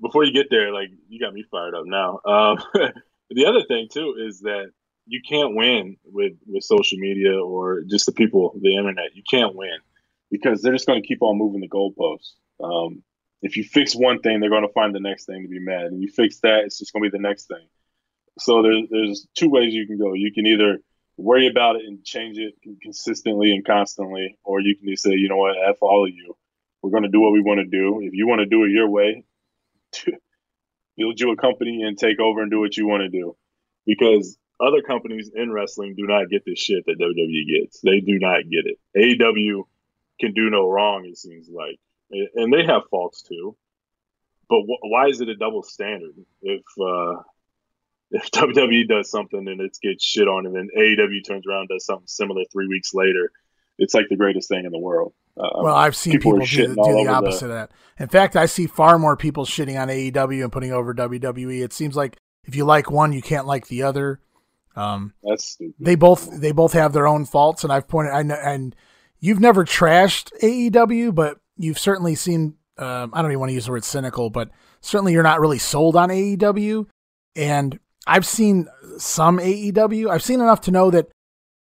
before 0.00 0.24
you 0.24 0.32
get 0.32 0.46
there, 0.50 0.72
like 0.72 0.90
you 1.08 1.18
got 1.20 1.32
me 1.34 1.44
fired 1.50 1.74
up 1.74 1.84
now. 1.86 2.20
Um, 2.24 2.58
the 3.30 3.46
other 3.46 3.62
thing 3.66 3.88
too 3.92 4.16
is 4.18 4.40
that 4.40 4.70
you 5.06 5.20
can't 5.26 5.54
win 5.54 5.96
with 6.04 6.32
with 6.46 6.62
social 6.64 6.98
media 6.98 7.38
or 7.38 7.82
just 7.82 8.06
the 8.06 8.12
people, 8.12 8.58
the 8.60 8.76
internet. 8.76 9.14
You 9.14 9.22
can't 9.28 9.54
win 9.54 9.78
because 10.30 10.62
they're 10.62 10.72
just 10.72 10.86
going 10.86 11.00
to 11.02 11.06
keep 11.06 11.22
on 11.22 11.36
moving 11.38 11.60
the 11.60 11.68
goalposts. 11.68 12.32
Um, 12.62 13.02
if 13.42 13.56
you 13.58 13.64
fix 13.64 13.94
one 13.94 14.20
thing, 14.20 14.40
they're 14.40 14.48
going 14.50 14.66
to 14.66 14.72
find 14.72 14.94
the 14.94 15.00
next 15.00 15.26
thing 15.26 15.42
to 15.42 15.48
be 15.48 15.58
mad, 15.60 15.86
and 15.86 16.00
you 16.02 16.08
fix 16.08 16.38
that, 16.40 16.64
it's 16.64 16.78
just 16.78 16.92
going 16.94 17.02
to 17.04 17.10
be 17.10 17.16
the 17.16 17.22
next 17.22 17.46
thing. 17.48 17.66
So 18.38 18.62
there's 18.62 18.88
there's 18.90 19.26
two 19.34 19.50
ways 19.50 19.74
you 19.74 19.86
can 19.86 19.98
go. 19.98 20.14
You 20.14 20.32
can 20.32 20.46
either 20.46 20.78
worry 21.16 21.48
about 21.48 21.76
it 21.76 21.82
and 21.86 22.04
change 22.04 22.38
it 22.38 22.54
consistently 22.82 23.52
and 23.52 23.64
constantly, 23.64 24.38
or 24.44 24.60
you 24.60 24.76
can 24.76 24.88
just 24.88 25.02
say, 25.02 25.12
you 25.12 25.28
know 25.28 25.36
what, 25.36 25.56
f 25.68 25.76
all 25.80 26.06
of 26.06 26.14
you. 26.14 26.36
We're 26.82 26.90
going 26.90 27.04
to 27.04 27.08
do 27.08 27.20
what 27.20 27.32
we 27.32 27.40
want 27.40 27.60
to 27.60 27.66
do. 27.66 28.00
If 28.02 28.12
you 28.12 28.26
want 28.26 28.40
to 28.40 28.46
do 28.46 28.64
it 28.64 28.70
your 28.70 28.88
way, 28.88 29.24
build 30.96 31.18
you 31.18 31.32
a 31.32 31.36
company 31.36 31.82
and 31.82 31.96
take 31.96 32.20
over 32.20 32.42
and 32.42 32.50
do 32.50 32.60
what 32.60 32.76
you 32.76 32.86
want 32.86 33.02
to 33.02 33.08
do. 33.08 33.36
Because 33.86 34.36
other 34.60 34.82
companies 34.82 35.30
in 35.34 35.50
wrestling 35.52 35.94
do 35.96 36.06
not 36.06 36.30
get 36.30 36.44
this 36.44 36.58
shit 36.58 36.84
that 36.86 36.98
WWE 36.98 37.60
gets. 37.60 37.80
They 37.80 38.00
do 38.00 38.18
not 38.18 38.42
get 38.50 38.66
it. 38.66 38.78
AEW 38.96 39.64
can 40.20 40.32
do 40.32 40.50
no 40.50 40.68
wrong, 40.68 41.04
it 41.06 41.18
seems 41.18 41.48
like. 41.48 41.78
And 42.34 42.52
they 42.52 42.64
have 42.64 42.82
faults 42.90 43.22
too. 43.22 43.56
But 44.48 44.62
wh- 44.62 44.84
why 44.84 45.08
is 45.08 45.20
it 45.20 45.28
a 45.28 45.36
double 45.36 45.62
standard? 45.62 46.14
If 46.42 46.62
uh, 46.80 47.22
if 48.22 48.30
WWE 48.30 48.88
does 48.88 49.10
something 49.10 49.46
and 49.46 49.60
it 49.60 49.76
gets 49.82 50.04
shit 50.04 50.28
on, 50.28 50.46
and 50.46 50.54
then 50.54 50.68
AEW 50.76 51.26
turns 51.26 51.44
around 51.46 51.60
and 51.60 51.68
does 51.70 51.84
something 51.84 52.06
similar 52.06 52.42
three 52.52 52.68
weeks 52.68 52.94
later, 52.94 53.30
it's 53.78 53.94
like 53.94 54.06
the 54.08 54.16
greatest 54.16 54.48
thing 54.48 54.64
in 54.64 54.70
the 54.72 54.78
world. 54.78 55.12
Uh, 55.36 55.48
Well, 55.62 55.74
I've 55.74 55.96
seen 55.96 56.12
people 56.12 56.32
people, 56.32 56.46
do, 56.46 56.52
shitting 56.56 56.68
do 56.76 56.82
the 56.92 56.98
over 56.98 57.04
the- 57.04 57.10
opposite 57.14 57.46
of 57.46 57.52
that. 57.52 57.70
In 57.98 58.08
fact, 58.08 58.36
I 58.36 58.46
see 58.46 58.66
far 58.66 58.98
more 58.98 59.16
people 59.16 59.44
shitting 59.44 59.80
on 59.80 59.88
AEW 59.88 60.42
and 60.44 60.52
putting 60.52 60.72
over 60.72 60.94
WWE. 60.94 61.62
It 61.62 61.72
seems 61.72 61.96
like 61.96 62.16
if 62.44 62.54
you 62.56 62.64
like 62.64 62.90
one, 62.90 63.12
you 63.12 63.22
can't 63.22 63.46
like 63.46 63.66
the 63.68 63.82
other. 63.82 64.20
Um, 64.76 65.14
that's 65.22 65.44
stupid. 65.44 65.74
they 65.78 65.94
both 65.94 66.40
they 66.40 66.50
both 66.52 66.72
have 66.72 66.92
their 66.92 67.06
own 67.06 67.24
faults, 67.26 67.62
and 67.62 67.72
I've 67.72 67.86
pointed. 67.86 68.12
I 68.12 68.22
know, 68.22 68.34
and 68.34 68.74
you've 69.20 69.38
never 69.40 69.64
trashed 69.64 70.30
AEW, 70.42 71.14
but 71.14 71.38
you've 71.56 71.78
certainly 71.78 72.14
seen. 72.16 72.54
Um, 72.76 73.10
I 73.14 73.22
don't 73.22 73.30
even 73.30 73.38
want 73.38 73.50
to 73.50 73.54
use 73.54 73.66
the 73.66 73.70
word 73.70 73.84
cynical, 73.84 74.30
but 74.30 74.50
certainly 74.80 75.12
you're 75.12 75.22
not 75.22 75.40
really 75.40 75.58
sold 75.60 75.94
on 75.94 76.08
AEW. 76.10 76.86
And 77.36 77.78
I've 78.06 78.26
seen 78.26 78.68
some 78.98 79.38
AEW. 79.38 80.10
I've 80.10 80.22
seen 80.22 80.40
enough 80.40 80.60
to 80.62 80.70
know 80.70 80.90
that 80.90 81.08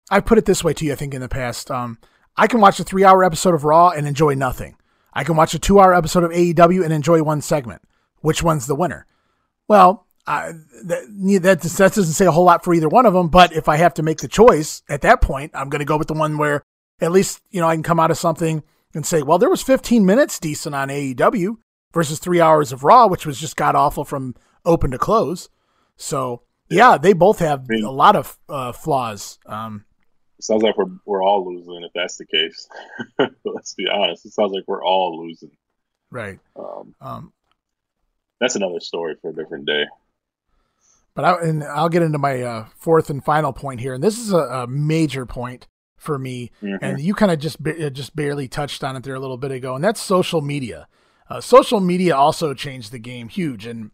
I 0.10 0.20
put 0.20 0.38
it 0.38 0.46
this 0.46 0.64
way 0.64 0.74
to 0.74 0.86
you. 0.86 0.94
I 0.94 0.96
think 0.96 1.14
in 1.14 1.22
the 1.22 1.30
past, 1.30 1.72
um, 1.72 1.98
I 2.38 2.48
can 2.48 2.62
watch 2.62 2.80
a 2.80 2.84
three 2.84 3.04
hour 3.04 3.24
episode 3.24 3.56
of 3.56 3.64
Raw 3.64 3.90
and 3.90 4.08
enjoy 4.08 4.34
nothing. 4.34 4.78
I 5.14 5.24
can 5.24 5.36
watch 5.36 5.54
a 5.54 5.60
two 5.60 5.80
hour 5.80 5.94
episode 5.94 6.24
of 6.24 6.32
AEW 6.32 6.84
and 6.84 6.94
enjoy 6.94 7.24
one 7.24 7.42
segment. 7.42 7.82
Which 8.20 8.44
one's 8.44 8.68
the 8.68 8.76
winner? 8.76 9.06
Well, 9.68 10.06
I, 10.28 10.54
that, 10.84 11.06
that, 11.42 11.62
that 11.62 11.94
doesn't 11.94 12.06
say 12.06 12.26
a 12.26 12.32
whole 12.32 12.44
lot 12.44 12.64
for 12.64 12.74
either 12.74 12.90
one 12.90 13.06
of 13.06 13.14
them. 13.14 13.30
But 13.30 13.54
if 13.54 13.70
I 13.70 13.78
have 13.78 13.94
to 13.96 14.04
make 14.04 14.20
the 14.20 14.28
choice 14.28 14.82
at 14.90 15.02
that 15.02 15.22
point, 15.22 15.52
I'm 15.54 15.70
going 15.70 15.80
to 15.80 15.86
go 15.86 15.98
with 15.98 16.08
the 16.08 16.14
one 16.14 16.38
where 16.38 16.64
at 17.00 17.12
least, 17.12 17.42
you 17.52 17.62
know, 17.62 17.68
I 17.68 17.76
can 17.76 17.84
come 17.84 18.00
out 18.00 18.12
of 18.12 18.18
something 18.18 18.64
and 18.94 19.06
say, 19.06 19.22
well, 19.22 19.38
there 19.38 19.50
was 19.50 19.62
15 19.62 20.06
minutes 20.06 20.40
decent 20.40 20.76
on 20.76 20.90
AEW 20.90 21.58
versus 21.94 22.20
three 22.20 22.42
hours 22.42 22.72
of 22.72 22.84
Raw, 22.84 23.08
which 23.08 23.26
was 23.26 23.40
just 23.40 23.56
god 23.56 23.76
awful 23.76 24.04
from 24.04 24.36
open 24.66 24.92
to 24.92 24.98
close. 24.98 25.50
So, 25.98 26.42
yeah, 26.70 26.98
they 26.98 27.14
both 27.14 27.40
have 27.40 27.66
a 27.70 27.90
lot 27.92 28.16
of 28.16 28.38
uh, 28.50 28.72
flaws. 28.72 29.40
Um, 29.46 29.86
sounds 30.42 30.64
like 30.64 30.78
we're 30.78 30.92
we're 31.06 31.24
all 31.24 31.46
losing 31.54 31.84
if 31.84 31.92
that's 31.96 32.18
the 32.18 32.26
case. 32.26 32.68
Let's 33.46 33.74
be 33.76 33.88
honest. 33.92 34.26
It 34.26 34.34
sounds 34.34 34.52
like 34.54 34.64
we're 34.68 34.84
all 34.84 35.26
losing. 35.26 35.52
right. 36.12 36.40
Um, 36.56 36.96
Um, 37.02 37.34
that's 38.42 38.56
another 38.56 38.80
story 38.82 39.16
for 39.22 39.30
a 39.30 39.34
different 39.34 39.66
day. 39.66 39.86
But 41.16 41.24
I, 41.26 41.34
and 41.42 41.64
I'll 41.64 41.88
get 41.88 42.02
into 42.04 42.18
my 42.18 42.42
uh, 42.42 42.66
fourth 42.78 43.10
and 43.10 43.24
final 43.24 43.54
point 43.54 43.80
here, 43.80 43.94
and 43.94 44.04
this 44.04 44.20
is 44.20 44.34
a, 44.34 44.38
a 44.40 44.68
major 44.68 45.26
point 45.26 45.68
for 45.98 46.20
me, 46.20 46.52
Mhm. 46.62 46.80
and 46.82 47.00
you 47.00 47.14
kind 47.14 47.32
of 47.32 47.40
just 47.40 47.58
uh, 47.66 47.90
just 47.90 48.14
barely 48.16 48.50
touched 48.50 48.84
on 48.84 48.98
it 48.98 49.04
there 49.04 49.16
a 49.16 49.20
little 49.20 49.38
bit 49.38 49.52
ago, 49.52 49.76
and 49.76 49.84
that's 49.84 50.02
social 50.02 50.42
media. 50.42 50.88
Uh, 51.30 51.40
social 51.40 51.80
media 51.80 52.16
also 52.16 52.54
changed 52.54 52.92
the 52.92 53.00
game 53.00 53.30
huge, 53.30 53.66
and 53.66 53.92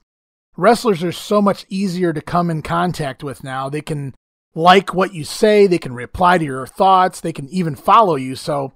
wrestlers 0.62 1.04
are 1.04 1.12
so 1.12 1.42
much 1.42 1.66
easier 1.70 2.14
to 2.14 2.22
come 2.22 2.50
in 2.50 2.62
contact 2.62 3.24
with 3.24 3.44
now. 3.44 3.70
They 3.70 3.82
can 3.82 4.14
like 4.54 4.94
what 4.94 5.14
you 5.14 5.24
say, 5.24 5.66
they 5.66 5.78
can 5.78 5.94
reply 5.94 6.38
to 6.38 6.46
your 6.46 6.68
thoughts, 6.68 7.20
they 7.20 7.34
can 7.34 7.48
even 7.50 7.76
follow 7.76 8.16
you. 8.16 8.36
So 8.36 8.74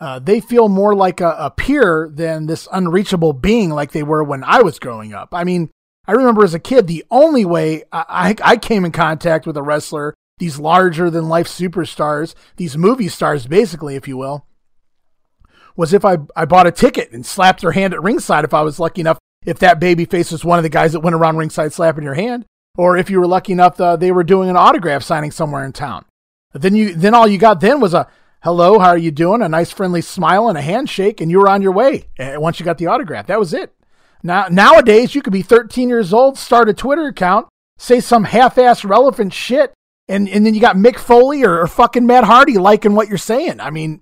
uh, 0.00 0.18
they 0.18 0.40
feel 0.40 0.68
more 0.68 0.94
like 0.94 1.20
a, 1.20 1.36
a 1.38 1.50
peer 1.50 2.10
than 2.12 2.46
this 2.46 2.68
unreachable 2.72 3.32
being 3.32 3.70
like 3.70 3.92
they 3.92 4.02
were 4.02 4.24
when 4.24 4.42
I 4.44 4.62
was 4.62 4.78
growing 4.78 5.14
up. 5.14 5.28
I 5.32 5.44
mean, 5.44 5.70
I 6.06 6.12
remember 6.12 6.44
as 6.44 6.54
a 6.54 6.58
kid, 6.58 6.86
the 6.86 7.04
only 7.10 7.44
way 7.44 7.84
I, 7.92 8.34
I, 8.42 8.52
I 8.52 8.56
came 8.56 8.84
in 8.84 8.92
contact 8.92 9.46
with 9.46 9.56
a 9.56 9.62
wrestler, 9.62 10.14
these 10.38 10.58
larger 10.58 11.10
than 11.10 11.28
life 11.28 11.48
superstars, 11.48 12.34
these 12.56 12.76
movie 12.76 13.08
stars, 13.08 13.46
basically, 13.46 13.96
if 13.96 14.06
you 14.06 14.16
will, 14.16 14.46
was 15.76 15.92
if 15.92 16.04
I, 16.04 16.18
I 16.34 16.44
bought 16.44 16.66
a 16.66 16.72
ticket 16.72 17.12
and 17.12 17.24
slapped 17.24 17.60
their 17.60 17.72
hand 17.72 17.94
at 17.94 18.02
ringside 18.02 18.44
if 18.44 18.54
I 18.54 18.62
was 18.62 18.78
lucky 18.78 19.00
enough, 19.00 19.18
if 19.46 19.58
that 19.60 19.80
baby 19.80 20.04
face 20.04 20.32
was 20.32 20.44
one 20.44 20.58
of 20.58 20.64
the 20.64 20.68
guys 20.68 20.92
that 20.92 21.00
went 21.00 21.16
around 21.16 21.36
ringside 21.36 21.72
slapping 21.72 22.04
your 22.04 22.14
hand, 22.14 22.44
or 22.76 22.98
if 22.98 23.08
you 23.08 23.18
were 23.18 23.26
lucky 23.26 23.52
enough 23.52 23.80
uh, 23.80 23.96
they 23.96 24.12
were 24.12 24.24
doing 24.24 24.50
an 24.50 24.56
autograph 24.56 25.02
signing 25.02 25.30
somewhere 25.30 25.64
in 25.64 25.72
town. 25.72 26.04
Then 26.52 26.74
you 26.74 26.94
then 26.94 27.14
all 27.14 27.26
you 27.26 27.38
got 27.38 27.60
then 27.60 27.80
was 27.80 27.94
a 27.94 28.08
hello, 28.42 28.78
how 28.78 28.88
are 28.88 28.98
you 28.98 29.10
doing? 29.10 29.42
A 29.42 29.48
nice 29.48 29.72
friendly 29.72 30.00
smile 30.00 30.48
and 30.48 30.58
a 30.58 30.62
handshake, 30.62 31.20
and 31.20 31.30
you 31.30 31.38
were 31.38 31.48
on 31.48 31.62
your 31.62 31.72
way. 31.72 32.08
And 32.18 32.40
once 32.42 32.60
you 32.60 32.64
got 32.64 32.78
the 32.78 32.86
autograph, 32.86 33.26
that 33.26 33.38
was 33.38 33.54
it. 33.54 33.74
Now 34.22 34.48
nowadays 34.48 35.14
you 35.14 35.22
could 35.22 35.32
be 35.32 35.42
13 35.42 35.88
years 35.88 36.12
old, 36.12 36.36
start 36.36 36.68
a 36.68 36.74
Twitter 36.74 37.06
account, 37.06 37.48
say 37.78 38.00
some 38.00 38.24
half-ass 38.24 38.84
relevant 38.84 39.32
shit, 39.32 39.72
and 40.08 40.28
and 40.28 40.44
then 40.44 40.54
you 40.54 40.60
got 40.60 40.76
Mick 40.76 40.98
Foley 40.98 41.44
or, 41.44 41.60
or 41.60 41.66
fucking 41.66 42.06
Matt 42.06 42.24
Hardy 42.24 42.58
liking 42.58 42.94
what 42.94 43.08
you're 43.08 43.18
saying. 43.18 43.60
I 43.60 43.70
mean, 43.70 44.00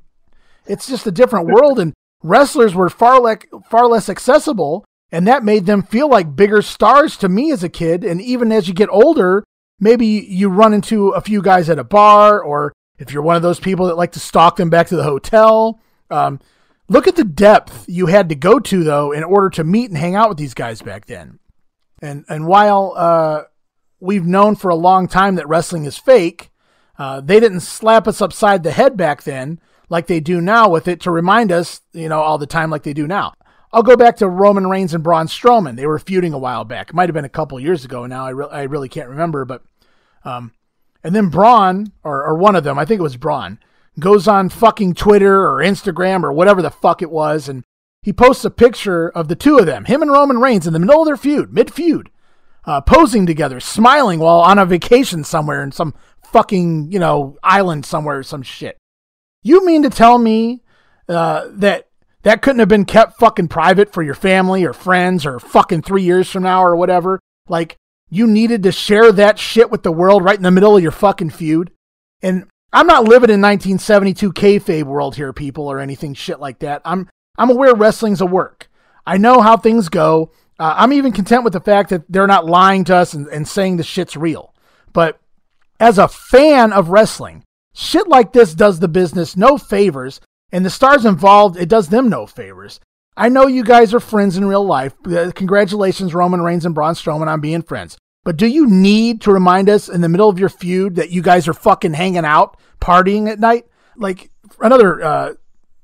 it's 0.67 0.87
just 0.87 1.07
a 1.07 1.13
different 1.13 1.49
world, 1.49 1.79
and 1.79 1.93
wrestlers 2.23 2.75
were 2.75 2.91
far 2.91 3.21
less 3.21 3.39
far 3.69 3.87
less 3.87 4.09
accessible, 4.09 4.85
and 5.15 5.29
that 5.29 5.45
made 5.45 5.65
them 5.67 5.85
feel 5.85 6.09
like 6.09 6.35
bigger 6.35 6.61
stars 6.61 7.17
to 7.19 7.29
me 7.29 7.53
as 7.53 7.63
a 7.63 7.69
kid. 7.69 8.03
And 8.03 8.21
even 8.21 8.51
as 8.51 8.67
you 8.67 8.75
get 8.75 8.89
older, 8.91 9.45
maybe 9.79 10.07
you 10.07 10.49
run 10.49 10.75
into 10.75 11.11
a 11.11 11.21
few 11.21 11.41
guys 11.41 11.71
at 11.71 11.79
a 11.79 11.85
bar, 11.85 12.43
or 12.43 12.73
if 12.99 13.13
you're 13.13 13.23
one 13.23 13.37
of 13.37 13.43
those 13.43 13.61
people 13.61 13.87
that 13.87 13.97
like 13.97 14.11
to 14.13 14.19
stalk 14.19 14.57
them 14.57 14.71
back 14.71 14.89
to 14.89 14.97
the 14.97 15.05
hotel. 15.05 15.81
Um, 16.11 16.41
look 16.89 17.07
at 17.07 17.15
the 17.15 17.23
depth 17.23 17.85
you 17.89 18.07
had 18.07 18.29
to 18.31 18.35
go 18.35 18.59
to 18.59 18.83
though 18.83 19.13
in 19.13 19.23
order 19.23 19.51
to 19.51 19.63
meet 19.63 19.89
and 19.89 19.97
hang 19.97 20.17
out 20.17 20.31
with 20.31 20.39
these 20.39 20.53
guys 20.53 20.83
back 20.83 21.07
then. 21.07 21.39
And 22.03 22.25
and 22.29 22.49
while 22.49 22.93
uh, 22.97 23.45
we've 24.01 24.27
known 24.27 24.57
for 24.57 24.69
a 24.69 24.75
long 24.75 25.07
time 25.07 25.37
that 25.37 25.49
wrestling 25.49 25.85
is 25.85 25.97
fake, 25.97 26.51
uh, 26.99 27.21
they 27.21 27.39
didn't 27.39 27.61
slap 27.61 28.09
us 28.09 28.21
upside 28.21 28.65
the 28.65 28.73
head 28.73 28.97
back 28.97 29.23
then 29.23 29.61
like 29.89 30.09
they 30.09 30.19
do 30.19 30.41
now 30.41 30.69
with 30.69 30.89
it 30.89 31.03
to 31.03 31.13
remind 31.13 31.53
us, 31.53 31.83
you 31.93 32.09
know, 32.09 32.21
all 32.21 32.37
the 32.37 32.49
time 32.49 32.69
like 32.69 32.83
they 32.83 32.95
do 32.95 33.07
now. 33.07 33.33
I'll 33.75 33.83
go 33.83 33.97
back 33.97 34.17
to 34.19 34.29
Roman 34.29 34.69
Reigns 34.69 34.95
and 34.95 35.03
Braun 35.03 35.27
Strowman. 35.27 35.75
They 35.75 35.87
were 35.87 35.99
feuding 35.99 36.33
a 36.33 36.39
while 36.39 36.65
back. 36.65 36.91
It 36.91 36.95
might 36.95 37.09
have 37.09 37.15
been 37.15 37.25
a 37.25 37.29
couple 37.29 37.59
years 37.59 37.85
ago 37.85 38.07
now. 38.07 38.25
I, 38.25 38.31
re- 38.31 38.47
I 38.53 38.63
really 38.63 38.89
can't 38.89 39.09
remember, 39.09 39.45
but 39.45 39.65
um, 40.25 40.53
and 41.03 41.13
then 41.13 41.29
Braun 41.29 41.93
or, 42.05 42.25
or 42.25 42.37
one 42.37 42.55
of 42.55 42.63
them, 42.63 42.79
I 42.79 42.85
think 42.85 43.01
it 43.01 43.03
was 43.03 43.17
Braun, 43.17 43.59
goes 43.99 44.29
on 44.29 44.49
fucking 44.49 44.95
Twitter 44.95 45.43
or 45.43 45.57
Instagram 45.57 46.23
or 46.23 46.33
whatever 46.33 46.63
the 46.63 46.71
fuck 46.71 47.03
it 47.03 47.11
was, 47.11 47.49
and 47.49 47.65
he 48.01 48.13
posts 48.13 48.45
a 48.45 48.51
picture 48.51 49.09
of 49.09 49.27
the 49.27 49.35
two 49.35 49.59
of 49.59 49.67
them, 49.67 49.87
him 49.87 50.03
and 50.03 50.13
Roman 50.13 50.39
Reigns, 50.39 50.69
in 50.69 50.73
the 50.73 50.79
middle 50.79 51.03
of 51.03 51.07
their 51.07 51.17
feud, 51.17 51.53
mid 51.53 51.75
feud, 51.75 52.11
uh, 52.67 52.81
posing 52.81 53.27
together, 53.27 53.59
smiling 53.59 54.21
while 54.21 54.39
on 54.39 54.57
a 54.57 54.67
vacation 54.67 55.25
somewhere 55.25 55.65
in 55.65 55.73
some 55.73 55.95
fucking 56.23 56.93
you 56.93 57.01
know 57.01 57.37
island 57.43 57.85
somewhere 57.85 58.19
or 58.19 58.23
some 58.23 58.43
shit. 58.43 58.79
You 59.43 59.67
mean 59.67 59.83
to 59.83 59.91
tell 59.91 60.19
me 60.19 60.63
uh, 61.09 61.49
that 61.51 61.89
that 62.25 62.43
couldn't 62.43 62.59
have 62.59 62.69
been 62.69 62.85
kept 62.85 63.19
fucking 63.19 63.49
private 63.49 63.93
for 63.93 64.03
your 64.03 64.15
family 64.15 64.65
or 64.65 64.73
friends 64.73 65.25
or 65.25 65.39
fucking 65.39 65.83
three 65.83 66.03
years 66.03 66.31
from 66.31 66.43
now 66.43 66.63
or 66.63 66.75
whatever? 66.77 67.21
Like 67.49 67.77
you 68.11 68.27
needed 68.27 68.63
to 68.65 68.73
share 68.73 69.13
that 69.13 69.39
shit 69.39 69.71
with 69.71 69.83
the 69.83 69.93
world 69.93 70.25
right 70.25 70.37
in 70.37 70.43
the 70.43 70.51
middle 70.51 70.77
of 70.77 70.83
your 70.83 70.93
fucking 70.93 71.31
feud. 71.31 71.71
And 72.23 72.45
I'm 72.73 72.87
not 72.87 73.05
living 73.05 73.31
in 73.31 73.41
1972 73.41 74.33
kayfabe 74.33 74.85
world 74.85 75.17
here, 75.17 75.33
people, 75.33 75.71
or 75.71 75.79
anything 75.79 76.15
shit 76.15 76.41
like 76.41 76.59
that. 76.61 76.83
I'm 76.85 77.09
I'm 77.39 77.51
aware 77.51 77.75
wrestling's 77.75 78.21
a 78.21 78.27
work. 78.27 78.69
I 79.07 79.19
know 79.19 79.41
how 79.41 79.57
things 79.57 79.89
go. 79.89 80.33
Uh, 80.59 80.75
I'm 80.77 80.93
even 80.93 81.13
content 81.13 81.45
with 81.45 81.53
the 81.53 81.61
fact 81.61 81.91
that 81.91 82.05
they're 82.09 82.27
not 82.27 82.47
lying 82.47 82.85
to 82.85 82.97
us 82.97 83.13
and, 83.13 83.27
and 83.29 83.47
saying 83.47 83.77
the 83.77 83.83
shit's 83.83 84.17
real. 84.17 84.55
But 84.93 85.21
as 85.81 85.99
a 85.99 86.09
fan 86.09 86.73
of 86.73 86.89
wrestling, 86.89 87.43
shit 87.75 88.09
like 88.09 88.33
this 88.33 88.55
does 88.55 88.79
the 88.79 88.89
business 88.89 89.37
no 89.37 89.59
favors, 89.59 90.21
and 90.55 90.65
the 90.65 90.71
stars 90.71 91.05
involved, 91.05 91.57
it 91.57 91.69
does 91.69 91.89
them 91.89 92.09
no 92.09 92.27
favors. 92.27 92.79
I 93.17 93.29
know 93.29 93.49
you 93.49 93.65
guys 93.65 93.93
are 93.93 93.99
friends 93.99 94.37
in 94.37 94.45
real 94.45 94.65
life. 94.65 94.95
Uh, 95.05 95.33
congratulations, 95.35 96.15
Roman 96.15 96.43
Reigns 96.43 96.65
and 96.65 96.73
Braun 96.73 96.95
Strowman, 96.95 97.27
on 97.27 97.41
being 97.41 97.63
friends. 97.63 97.99
But 98.23 98.37
do 98.37 98.47
you 98.47 98.69
need 98.69 99.21
to 99.23 99.33
remind 99.33 99.69
us 99.69 99.89
in 99.89 100.01
the 100.01 100.09
middle 100.09 100.29
of 100.29 100.39
your 100.39 100.49
feud 100.49 100.95
that 100.95 101.11
you 101.11 101.23
guys 101.23 101.49
are 101.49 101.55
fucking 101.55 101.95
hanging 101.95 102.25
out, 102.25 102.57
partying 102.81 103.29
at 103.29 103.41
night? 103.41 103.67
Like 103.97 104.31
another 104.61 105.03
uh, 105.03 105.35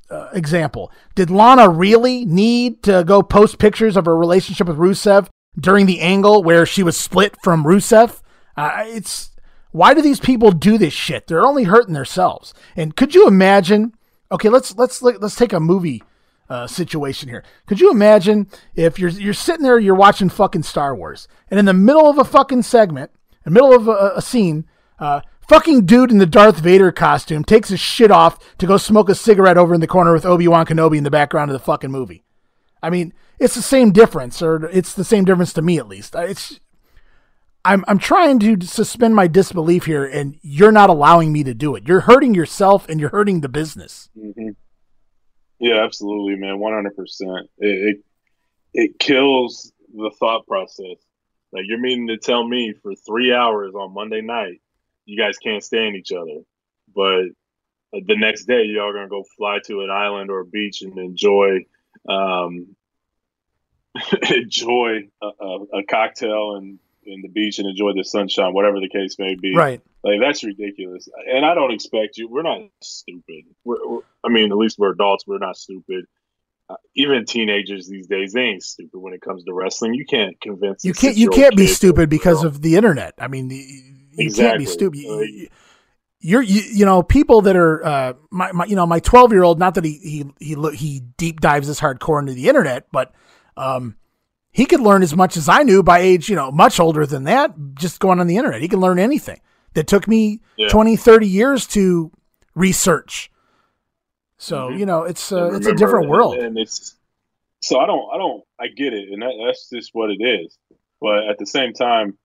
uh, 0.08 0.28
example, 0.34 0.92
did 1.16 1.30
Lana 1.30 1.68
really 1.68 2.24
need 2.24 2.84
to 2.84 3.02
go 3.02 3.24
post 3.24 3.58
pictures 3.58 3.96
of 3.96 4.04
her 4.04 4.16
relationship 4.16 4.68
with 4.68 4.78
Rusev 4.78 5.26
during 5.58 5.86
the 5.86 6.00
angle 6.00 6.44
where 6.44 6.64
she 6.64 6.84
was 6.84 6.96
split 6.96 7.34
from 7.42 7.64
Rusev? 7.64 8.20
Uh, 8.56 8.84
it's 8.86 9.30
why 9.72 9.94
do 9.94 10.00
these 10.00 10.20
people 10.20 10.52
do 10.52 10.78
this 10.78 10.92
shit? 10.92 11.26
They're 11.26 11.44
only 11.44 11.64
hurting 11.64 11.94
themselves. 11.94 12.54
And 12.76 12.94
could 12.94 13.16
you 13.16 13.26
imagine? 13.26 13.94
Okay, 14.32 14.48
let's 14.48 14.76
let's 14.76 15.02
let's 15.02 15.34
take 15.34 15.52
a 15.52 15.60
movie 15.60 16.02
uh, 16.48 16.66
situation 16.66 17.28
here. 17.28 17.42
Could 17.66 17.80
you 17.80 17.90
imagine 17.90 18.48
if 18.74 18.98
you're 18.98 19.10
you're 19.10 19.34
sitting 19.34 19.62
there, 19.62 19.78
you're 19.78 19.94
watching 19.94 20.28
fucking 20.28 20.62
Star 20.62 20.94
Wars, 20.94 21.26
and 21.50 21.58
in 21.58 21.64
the 21.64 21.72
middle 21.72 22.08
of 22.08 22.18
a 22.18 22.24
fucking 22.24 22.62
segment, 22.62 23.10
in 23.44 23.52
the 23.52 23.60
middle 23.60 23.74
of 23.74 23.88
a, 23.88 24.12
a 24.16 24.22
scene, 24.22 24.66
uh, 24.98 25.22
fucking 25.48 25.84
dude 25.84 26.12
in 26.12 26.18
the 26.18 26.26
Darth 26.26 26.58
Vader 26.60 26.92
costume 26.92 27.42
takes 27.42 27.70
his 27.70 27.80
shit 27.80 28.10
off 28.10 28.56
to 28.58 28.66
go 28.66 28.76
smoke 28.76 29.08
a 29.08 29.14
cigarette 29.14 29.58
over 29.58 29.74
in 29.74 29.80
the 29.80 29.86
corner 29.88 30.12
with 30.12 30.26
Obi 30.26 30.46
Wan 30.46 30.64
Kenobi 30.64 30.98
in 30.98 31.04
the 31.04 31.10
background 31.10 31.50
of 31.50 31.54
the 31.54 31.64
fucking 31.64 31.90
movie. 31.90 32.22
I 32.82 32.90
mean, 32.90 33.12
it's 33.40 33.54
the 33.54 33.62
same 33.62 33.90
difference, 33.90 34.40
or 34.42 34.66
it's 34.66 34.94
the 34.94 35.04
same 35.04 35.24
difference 35.24 35.52
to 35.54 35.62
me 35.62 35.78
at 35.78 35.88
least. 35.88 36.14
It's 36.16 36.60
I'm 37.64 37.84
I'm 37.88 37.98
trying 37.98 38.38
to 38.40 38.60
suspend 38.66 39.14
my 39.14 39.26
disbelief 39.26 39.84
here, 39.84 40.04
and 40.04 40.38
you're 40.42 40.72
not 40.72 40.90
allowing 40.90 41.32
me 41.32 41.44
to 41.44 41.54
do 41.54 41.74
it. 41.74 41.86
You're 41.86 42.00
hurting 42.00 42.34
yourself, 42.34 42.88
and 42.88 42.98
you're 42.98 43.10
hurting 43.10 43.40
the 43.40 43.48
business. 43.48 44.08
Mm-hmm. 44.16 44.50
Yeah, 45.58 45.84
absolutely, 45.84 46.36
man. 46.36 46.58
One 46.58 46.72
hundred 46.72 46.96
percent. 46.96 47.50
It 47.58 47.98
it 48.72 48.98
kills 48.98 49.72
the 49.92 50.10
thought 50.18 50.46
process. 50.46 50.96
Like 51.52 51.64
you're 51.66 51.80
meaning 51.80 52.08
to 52.08 52.16
tell 52.16 52.46
me 52.46 52.74
for 52.82 52.94
three 52.94 53.32
hours 53.34 53.74
on 53.74 53.92
Monday 53.92 54.22
night, 54.22 54.60
you 55.04 55.20
guys 55.20 55.36
can't 55.38 55.64
stand 55.64 55.96
each 55.96 56.12
other, 56.12 56.40
but 56.94 57.24
the 57.92 58.16
next 58.16 58.44
day 58.44 58.64
y'all 58.64 58.92
gonna 58.92 59.08
go 59.08 59.24
fly 59.36 59.58
to 59.66 59.82
an 59.82 59.90
island 59.90 60.30
or 60.30 60.40
a 60.40 60.46
beach 60.46 60.82
and 60.82 60.96
enjoy 60.96 61.64
um, 62.08 62.76
enjoy 64.30 65.08
a, 65.20 65.26
a, 65.26 65.58
a 65.80 65.84
cocktail 65.88 66.56
and 66.56 66.78
in 67.04 67.22
the 67.22 67.28
beach 67.28 67.58
and 67.58 67.68
enjoy 67.68 67.92
the 67.94 68.04
sunshine, 68.04 68.52
whatever 68.52 68.80
the 68.80 68.88
case 68.88 69.18
may 69.18 69.34
be. 69.34 69.54
Right. 69.54 69.80
Like 70.04 70.20
that's 70.20 70.44
ridiculous. 70.44 71.08
And 71.28 71.44
I 71.44 71.54
don't 71.54 71.72
expect 71.72 72.18
you. 72.18 72.28
We're 72.28 72.42
not 72.42 72.68
stupid. 72.82 73.44
We're, 73.64 73.86
we're 73.86 74.00
I 74.24 74.28
mean, 74.28 74.50
at 74.50 74.56
least 74.58 74.78
we're 74.78 74.92
adults. 74.92 75.26
We're 75.26 75.38
not 75.38 75.56
stupid. 75.56 76.06
Uh, 76.68 76.76
even 76.94 77.24
teenagers 77.24 77.88
these 77.88 78.06
days, 78.06 78.32
they 78.32 78.42
ain't 78.42 78.62
stupid 78.62 78.98
when 78.98 79.12
it 79.12 79.20
comes 79.20 79.44
to 79.44 79.52
wrestling. 79.52 79.94
You 79.94 80.06
can't 80.06 80.40
convince. 80.40 80.84
You 80.84 80.92
can't. 80.92 81.16
You 81.16 81.30
can't 81.30 81.56
be 81.56 81.66
stupid 81.66 82.08
because 82.08 82.44
of 82.44 82.62
the 82.62 82.76
internet. 82.76 83.14
I 83.18 83.28
mean, 83.28 83.50
you 83.50 84.26
exactly. 84.26 84.44
can't 84.44 84.58
be 84.58 84.66
stupid. 84.66 85.04
Uh, 85.06 85.48
you're 86.20 86.42
you, 86.42 86.60
you 86.60 86.84
know 86.84 87.02
people 87.02 87.42
that 87.42 87.56
are 87.56 87.84
uh 87.84 88.12
my, 88.30 88.52
my 88.52 88.64
you 88.66 88.76
know 88.76 88.86
my 88.86 89.00
12 89.00 89.32
year 89.32 89.42
old 89.42 89.58
not 89.58 89.74
that 89.74 89.84
he 89.84 89.94
he 89.94 90.24
he 90.38 90.76
he 90.76 91.00
deep 91.16 91.40
dives 91.40 91.66
this 91.66 91.80
hardcore 91.80 92.20
into 92.20 92.34
the 92.34 92.46
internet 92.46 92.86
but 92.92 93.12
um 93.56 93.96
he 94.52 94.66
could 94.66 94.80
learn 94.80 95.02
as 95.02 95.14
much 95.14 95.36
as 95.36 95.48
I 95.48 95.62
knew 95.62 95.82
by 95.82 96.00
age, 96.00 96.28
you 96.28 96.36
know, 96.36 96.50
much 96.50 96.80
older 96.80 97.06
than 97.06 97.24
that, 97.24 97.54
just 97.74 98.00
going 98.00 98.20
on 98.20 98.26
the 98.26 98.36
internet. 98.36 98.60
He 98.60 98.68
can 98.68 98.80
learn 98.80 98.98
anything 98.98 99.40
that 99.74 99.86
took 99.86 100.08
me 100.08 100.40
yeah. 100.56 100.68
20, 100.68 100.96
30 100.96 101.28
years 101.28 101.66
to 101.68 102.10
research. 102.54 103.30
So, 104.38 104.68
mm-hmm. 104.68 104.78
you 104.78 104.86
know, 104.86 105.04
it's 105.04 105.32
uh, 105.32 105.36
remember, 105.36 105.56
it's 105.56 105.66
a 105.66 105.74
different 105.74 106.08
world. 106.08 106.36
And 106.36 106.58
it's 106.58 106.96
so 107.60 107.78
I 107.78 107.86
don't 107.86 108.08
I 108.12 108.16
don't 108.16 108.42
I 108.58 108.68
get 108.68 108.94
it 108.94 109.10
and 109.10 109.22
that, 109.22 109.32
that's 109.44 109.68
just 109.68 109.90
what 109.92 110.10
it 110.10 110.22
is. 110.22 110.56
But 111.00 111.28
at 111.28 111.38
the 111.38 111.46
same 111.46 111.72
time 111.72 112.18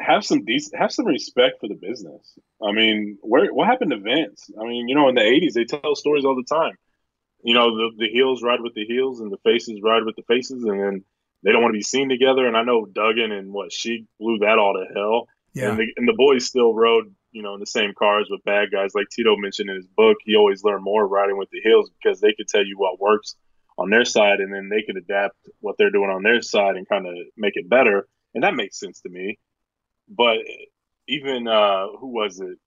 have 0.00 0.24
some 0.24 0.44
decent 0.44 0.80
have 0.80 0.92
some 0.92 1.06
respect 1.06 1.60
for 1.60 1.68
the 1.68 1.74
business. 1.74 2.38
I 2.62 2.72
mean, 2.72 3.18
where 3.20 3.52
what 3.52 3.68
happened 3.68 3.90
to 3.90 3.98
Vince? 3.98 4.50
I 4.58 4.64
mean, 4.64 4.88
you 4.88 4.94
know, 4.94 5.08
in 5.08 5.14
the 5.14 5.20
80s 5.20 5.52
they 5.52 5.64
tell 5.64 5.94
stories 5.94 6.24
all 6.24 6.36
the 6.36 6.54
time. 6.54 6.76
You 7.42 7.54
know, 7.54 7.76
the 7.76 7.90
the 7.98 8.08
heels 8.08 8.42
ride 8.42 8.60
with 8.60 8.74
the 8.74 8.84
heels 8.84 9.20
and 9.20 9.30
the 9.30 9.38
faces 9.44 9.80
ride 9.82 10.04
with 10.04 10.16
the 10.16 10.22
faces 10.22 10.64
and 10.64 10.80
then 10.80 11.04
they 11.42 11.52
don't 11.52 11.62
want 11.62 11.72
to 11.72 11.78
be 11.78 11.82
seen 11.82 12.08
together. 12.08 12.46
And 12.46 12.56
I 12.56 12.62
know 12.62 12.86
Duggan 12.86 13.32
and 13.32 13.52
what 13.52 13.72
she 13.72 14.06
blew 14.18 14.38
that 14.38 14.58
all 14.58 14.74
to 14.74 14.94
hell. 14.94 15.28
Yeah. 15.54 15.70
And 15.70 15.78
the, 15.78 15.86
and 15.96 16.08
the 16.08 16.14
boys 16.16 16.46
still 16.46 16.74
rode, 16.74 17.14
you 17.32 17.42
know, 17.42 17.54
in 17.54 17.60
the 17.60 17.66
same 17.66 17.92
cars 17.98 18.28
with 18.30 18.44
bad 18.44 18.70
guys. 18.70 18.94
Like 18.94 19.08
Tito 19.10 19.36
mentioned 19.36 19.70
in 19.70 19.76
his 19.76 19.86
book, 19.86 20.18
he 20.24 20.36
always 20.36 20.62
learned 20.62 20.84
more 20.84 21.06
riding 21.06 21.38
with 21.38 21.50
the 21.50 21.60
heels 21.60 21.90
because 21.90 22.20
they 22.20 22.34
could 22.34 22.48
tell 22.48 22.64
you 22.64 22.76
what 22.76 23.00
works 23.00 23.36
on 23.78 23.90
their 23.90 24.04
side 24.04 24.40
and 24.40 24.52
then 24.52 24.68
they 24.68 24.82
could 24.82 24.96
adapt 24.96 25.36
what 25.60 25.76
they're 25.78 25.90
doing 25.90 26.10
on 26.10 26.22
their 26.22 26.42
side 26.42 26.76
and 26.76 26.88
kind 26.88 27.06
of 27.06 27.14
make 27.36 27.54
it 27.56 27.68
better. 27.68 28.06
And 28.34 28.44
that 28.44 28.54
makes 28.54 28.78
sense 28.78 29.00
to 29.00 29.08
me. 29.08 29.38
But 30.08 30.38
even, 31.08 31.48
uh, 31.48 31.86
who 31.98 32.08
was 32.08 32.40
it? 32.40 32.58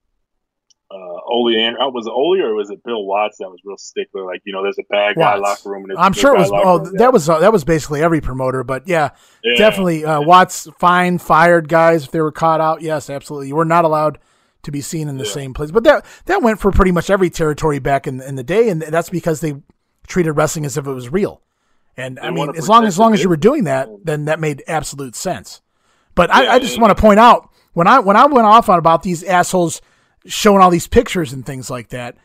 Uh, 0.94 1.20
Ole 1.26 1.56
and 1.58 1.76
uh, 1.78 1.90
was 1.90 2.06
it 2.06 2.12
Ole 2.12 2.42
or 2.42 2.54
was 2.54 2.70
it 2.70 2.84
Bill 2.84 3.04
Watts 3.04 3.38
that 3.40 3.50
was 3.50 3.60
real 3.66 3.78
stickler? 3.78 4.26
Like 4.26 4.42
you 4.46 4.54
know, 4.54 4.62
there's 4.62 4.78
a 4.78 4.84
bad 4.90 5.16
guy 5.16 5.38
Watts. 5.38 5.64
locker 5.64 5.72
room. 5.72 5.90
And 5.90 5.98
I'm 5.98 6.14
sure 6.14 6.36
it 6.36 6.40
was. 6.40 6.52
Oh, 6.54 6.80
room, 6.80 6.96
that 6.98 7.12
was 7.12 7.28
uh, 7.28 7.40
that 7.40 7.52
was 7.52 7.64
basically 7.64 8.02
every 8.02 8.22
promoter. 8.22 8.64
But 8.64 8.88
yeah, 8.88 9.10
yeah. 9.44 9.58
definitely 9.58 10.06
uh, 10.06 10.22
Watts 10.22 10.68
fine 10.78 11.18
fired 11.18 11.68
guys 11.68 12.06
if 12.06 12.12
they 12.12 12.22
were 12.22 12.32
caught 12.32 12.62
out. 12.62 12.82
Yes, 12.82 13.10
absolutely. 13.10 13.48
You 13.48 13.56
were 13.56 13.66
not 13.66 13.86
allowed 13.86 14.20
to 14.64 14.72
be 14.72 14.82
seen 14.82 15.08
in 15.08 15.18
the 15.18 15.26
yeah. 15.26 15.32
same 15.32 15.54
place. 15.54 15.72
But 15.72 15.84
that 15.86 16.06
that 16.26 16.42
went 16.42 16.60
for 16.60 16.72
pretty 16.72 16.92
much 16.92 17.10
every 17.10 17.30
territory 17.30 17.80
back 17.80 18.06
in 18.06 18.22
in 18.22 18.36
the 18.36 18.44
day, 18.44 18.70
and 18.70 18.82
that's 18.82 19.10
because 19.10 19.42
they 19.42 19.56
treated 20.08 20.34
wrestling 20.34 20.66
as 20.66 20.78
if 20.78 20.86
it 20.86 20.94
was 20.94 21.10
real. 21.10 21.42
And 21.98 22.18
they 22.18 22.22
I 22.22 22.32
mean, 22.32 22.56
as 22.56 22.70
long 22.70 22.86
as 22.86 23.00
long 23.00 23.14
as 23.14 23.24
you 23.24 23.30
were 23.30 23.38
doing 23.38 23.64
that, 23.64 23.90
then 24.04 24.26
that 24.26 24.40
made 24.40 24.64
absolute 24.68 25.16
sense. 25.16 25.62
But 26.16 26.30
yeah, 26.30 26.52
I, 26.52 26.54
I 26.56 26.60
just 26.60 26.80
want 26.80 26.96
to 26.96 27.02
point 27.02 27.20
out 27.20 27.50
when 27.74 27.88
I 27.88 28.00
when 28.00 28.16
I 28.16 28.26
went 28.26 28.46
off 28.46 28.70
on 28.70 28.80
about 28.80 29.04
these 29.04 29.24
assholes 29.24 29.82
showing 30.26 30.62
all 30.62 30.70
these 30.70 30.88
pictures 30.88 31.34
and 31.34 31.46
things 31.46 31.70
like 31.70 31.90
that. 31.90 32.18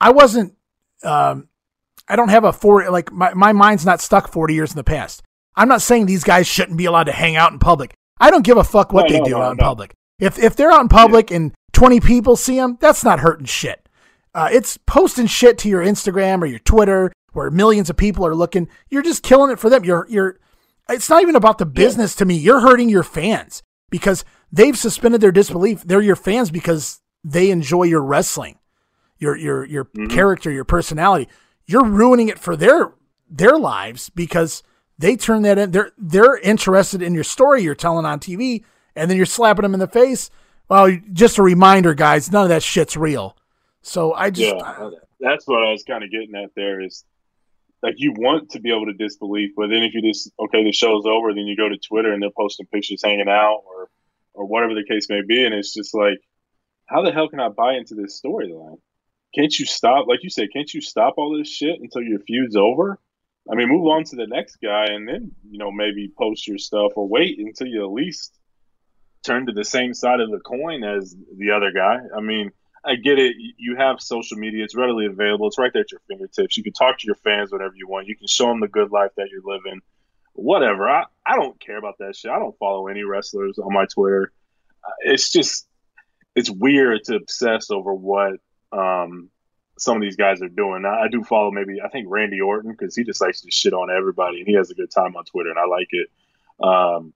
I 0.00 0.10
wasn't, 0.10 0.54
um, 1.02 1.48
I 2.08 2.16
don't 2.16 2.28
have 2.28 2.44
a 2.44 2.52
four, 2.52 2.88
like 2.90 3.12
my, 3.12 3.34
my 3.34 3.52
mind's 3.52 3.86
not 3.86 4.00
stuck 4.00 4.30
40 4.32 4.54
years 4.54 4.70
in 4.70 4.76
the 4.76 4.84
past. 4.84 5.22
I'm 5.56 5.68
not 5.68 5.82
saying 5.82 6.06
these 6.06 6.24
guys 6.24 6.46
shouldn't 6.46 6.78
be 6.78 6.84
allowed 6.84 7.04
to 7.04 7.12
hang 7.12 7.36
out 7.36 7.52
in 7.52 7.58
public. 7.58 7.94
I 8.20 8.30
don't 8.30 8.44
give 8.44 8.56
a 8.56 8.64
fuck 8.64 8.92
what 8.92 9.06
no, 9.06 9.12
they 9.12 9.18
no, 9.18 9.24
do 9.24 9.30
no, 9.32 9.42
out 9.42 9.52
in 9.52 9.58
public. 9.58 9.94
If, 10.18 10.38
if 10.38 10.56
they're 10.56 10.70
out 10.70 10.82
in 10.82 10.88
public 10.88 11.30
yeah. 11.30 11.36
and 11.36 11.54
20 11.72 12.00
people 12.00 12.36
see 12.36 12.56
them, 12.56 12.78
that's 12.80 13.04
not 13.04 13.20
hurting 13.20 13.46
shit. 13.46 13.88
Uh, 14.34 14.48
it's 14.52 14.76
posting 14.86 15.26
shit 15.26 15.58
to 15.58 15.68
your 15.68 15.82
Instagram 15.82 16.42
or 16.42 16.46
your 16.46 16.58
Twitter 16.60 17.12
where 17.32 17.50
millions 17.50 17.90
of 17.90 17.96
people 17.96 18.26
are 18.26 18.34
looking. 18.34 18.68
You're 18.88 19.02
just 19.02 19.22
killing 19.22 19.50
it 19.50 19.58
for 19.58 19.68
them. 19.68 19.84
You're, 19.84 20.06
you're, 20.08 20.38
it's 20.88 21.10
not 21.10 21.22
even 21.22 21.36
about 21.36 21.58
the 21.58 21.66
business 21.66 22.14
yeah. 22.14 22.18
to 22.18 22.24
me. 22.24 22.36
You're 22.36 22.60
hurting 22.60 22.88
your 22.88 23.02
fans 23.02 23.62
because 23.90 24.24
they've 24.52 24.76
suspended 24.76 25.20
their 25.20 25.32
disbelief. 25.32 25.82
They're 25.82 26.00
your 26.00 26.16
fans 26.16 26.50
because 26.50 27.00
they 27.24 27.50
enjoy 27.50 27.84
your 27.84 28.02
wrestling, 28.02 28.58
your 29.18 29.36
your 29.36 29.64
your 29.64 29.84
mm-hmm. 29.86 30.08
character, 30.08 30.50
your 30.50 30.64
personality. 30.64 31.28
You're 31.66 31.84
ruining 31.84 32.28
it 32.28 32.38
for 32.38 32.56
their 32.56 32.92
their 33.30 33.58
lives 33.58 34.10
because 34.10 34.62
they 34.98 35.16
turn 35.16 35.42
that 35.42 35.58
in. 35.58 35.70
They're 35.70 35.92
they're 35.98 36.38
interested 36.38 37.02
in 37.02 37.14
your 37.14 37.24
story 37.24 37.62
you're 37.62 37.74
telling 37.74 38.06
on 38.06 38.20
TV, 38.20 38.64
and 38.96 39.10
then 39.10 39.16
you're 39.16 39.26
slapping 39.26 39.62
them 39.62 39.74
in 39.74 39.80
the 39.80 39.88
face. 39.88 40.30
Well, 40.68 40.98
just 41.12 41.38
a 41.38 41.42
reminder, 41.42 41.94
guys, 41.94 42.30
none 42.30 42.42
of 42.42 42.48
that 42.50 42.62
shit's 42.62 42.96
real. 42.96 43.36
So 43.80 44.12
I 44.12 44.30
just 44.30 44.54
yeah, 44.54 44.90
that's 45.20 45.46
what 45.46 45.62
I 45.62 45.72
was 45.72 45.84
kind 45.84 46.04
of 46.04 46.10
getting 46.10 46.34
at. 46.34 46.50
There 46.54 46.80
is 46.80 47.04
like 47.82 47.94
you 47.96 48.12
want 48.12 48.50
to 48.50 48.60
be 48.60 48.70
able 48.70 48.86
to 48.86 48.92
disbelieve, 48.92 49.50
but 49.56 49.68
then 49.68 49.82
if 49.82 49.94
you 49.94 50.02
just 50.02 50.30
okay, 50.38 50.64
the 50.64 50.72
show's 50.72 51.06
over, 51.06 51.32
then 51.32 51.46
you 51.46 51.56
go 51.56 51.68
to 51.68 51.78
Twitter 51.78 52.12
and 52.12 52.22
they're 52.22 52.30
posting 52.36 52.66
pictures 52.66 53.02
hanging 53.04 53.28
out 53.28 53.62
or 53.66 53.77
or 54.38 54.46
whatever 54.46 54.74
the 54.74 54.84
case 54.84 55.08
may 55.10 55.20
be. 55.26 55.44
And 55.44 55.54
it's 55.54 55.74
just 55.74 55.94
like, 55.94 56.18
how 56.86 57.02
the 57.02 57.12
hell 57.12 57.28
can 57.28 57.40
I 57.40 57.48
buy 57.48 57.74
into 57.74 57.94
this 57.94 58.20
storyline? 58.24 58.78
Can't 59.34 59.56
you 59.58 59.66
stop, 59.66 60.06
like 60.06 60.22
you 60.22 60.30
said, 60.30 60.48
can't 60.52 60.72
you 60.72 60.80
stop 60.80 61.14
all 61.18 61.36
this 61.36 61.48
shit 61.48 61.80
until 61.80 62.02
your 62.02 62.20
feud's 62.20 62.56
over? 62.56 62.98
I 63.50 63.56
mean, 63.56 63.68
move 63.68 63.86
on 63.86 64.04
to 64.04 64.16
the 64.16 64.26
next 64.26 64.56
guy 64.62 64.86
and 64.86 65.06
then, 65.08 65.32
you 65.50 65.58
know, 65.58 65.70
maybe 65.70 66.12
post 66.16 66.46
your 66.46 66.58
stuff 66.58 66.92
or 66.96 67.06
wait 67.08 67.38
until 67.38 67.66
you 67.66 67.84
at 67.84 67.92
least 67.92 68.38
turn 69.24 69.46
to 69.46 69.52
the 69.52 69.64
same 69.64 69.92
side 69.92 70.20
of 70.20 70.30
the 70.30 70.38
coin 70.38 70.84
as 70.84 71.14
the 71.36 71.50
other 71.50 71.72
guy. 71.72 71.98
I 72.16 72.20
mean, 72.20 72.52
I 72.84 72.94
get 72.94 73.18
it. 73.18 73.34
You 73.58 73.76
have 73.76 74.00
social 74.00 74.38
media, 74.38 74.64
it's 74.64 74.76
readily 74.76 75.06
available, 75.06 75.48
it's 75.48 75.58
right 75.58 75.72
there 75.72 75.82
at 75.82 75.90
your 75.90 76.00
fingertips. 76.08 76.56
You 76.56 76.62
can 76.62 76.72
talk 76.72 76.98
to 76.98 77.06
your 77.06 77.16
fans 77.16 77.50
whenever 77.50 77.74
you 77.74 77.88
want, 77.88 78.06
you 78.06 78.16
can 78.16 78.28
show 78.28 78.46
them 78.46 78.60
the 78.60 78.68
good 78.68 78.92
life 78.92 79.10
that 79.16 79.28
you're 79.30 79.42
living 79.44 79.80
whatever. 80.38 80.88
I, 80.88 81.04
I 81.26 81.36
don't 81.36 81.58
care 81.60 81.76
about 81.76 81.98
that 81.98 82.16
shit. 82.16 82.30
I 82.30 82.38
don't 82.38 82.56
follow 82.58 82.86
any 82.86 83.02
wrestlers 83.02 83.58
on 83.58 83.72
my 83.72 83.86
Twitter. 83.86 84.32
Uh, 84.84 84.92
it's 85.00 85.30
just 85.30 85.66
it's 86.34 86.50
weird 86.50 87.04
to 87.04 87.16
obsess 87.16 87.70
over 87.70 87.92
what 87.92 88.34
um, 88.72 89.30
some 89.78 89.96
of 89.96 90.02
these 90.02 90.16
guys 90.16 90.40
are 90.40 90.48
doing. 90.48 90.84
I, 90.84 91.04
I 91.04 91.08
do 91.08 91.24
follow 91.24 91.50
maybe 91.50 91.80
I 91.84 91.88
think 91.88 92.06
Randy 92.08 92.40
Orton 92.40 92.70
because 92.70 92.94
he 92.94 93.04
just 93.04 93.20
likes 93.20 93.40
to 93.40 93.50
shit 93.50 93.72
on 93.72 93.90
everybody 93.90 94.38
and 94.38 94.46
he 94.46 94.54
has 94.54 94.70
a 94.70 94.74
good 94.74 94.90
time 94.90 95.16
on 95.16 95.24
Twitter 95.24 95.50
and 95.50 95.58
I 95.58 95.66
like 95.66 95.88
it. 95.90 96.08
Um, 96.62 97.12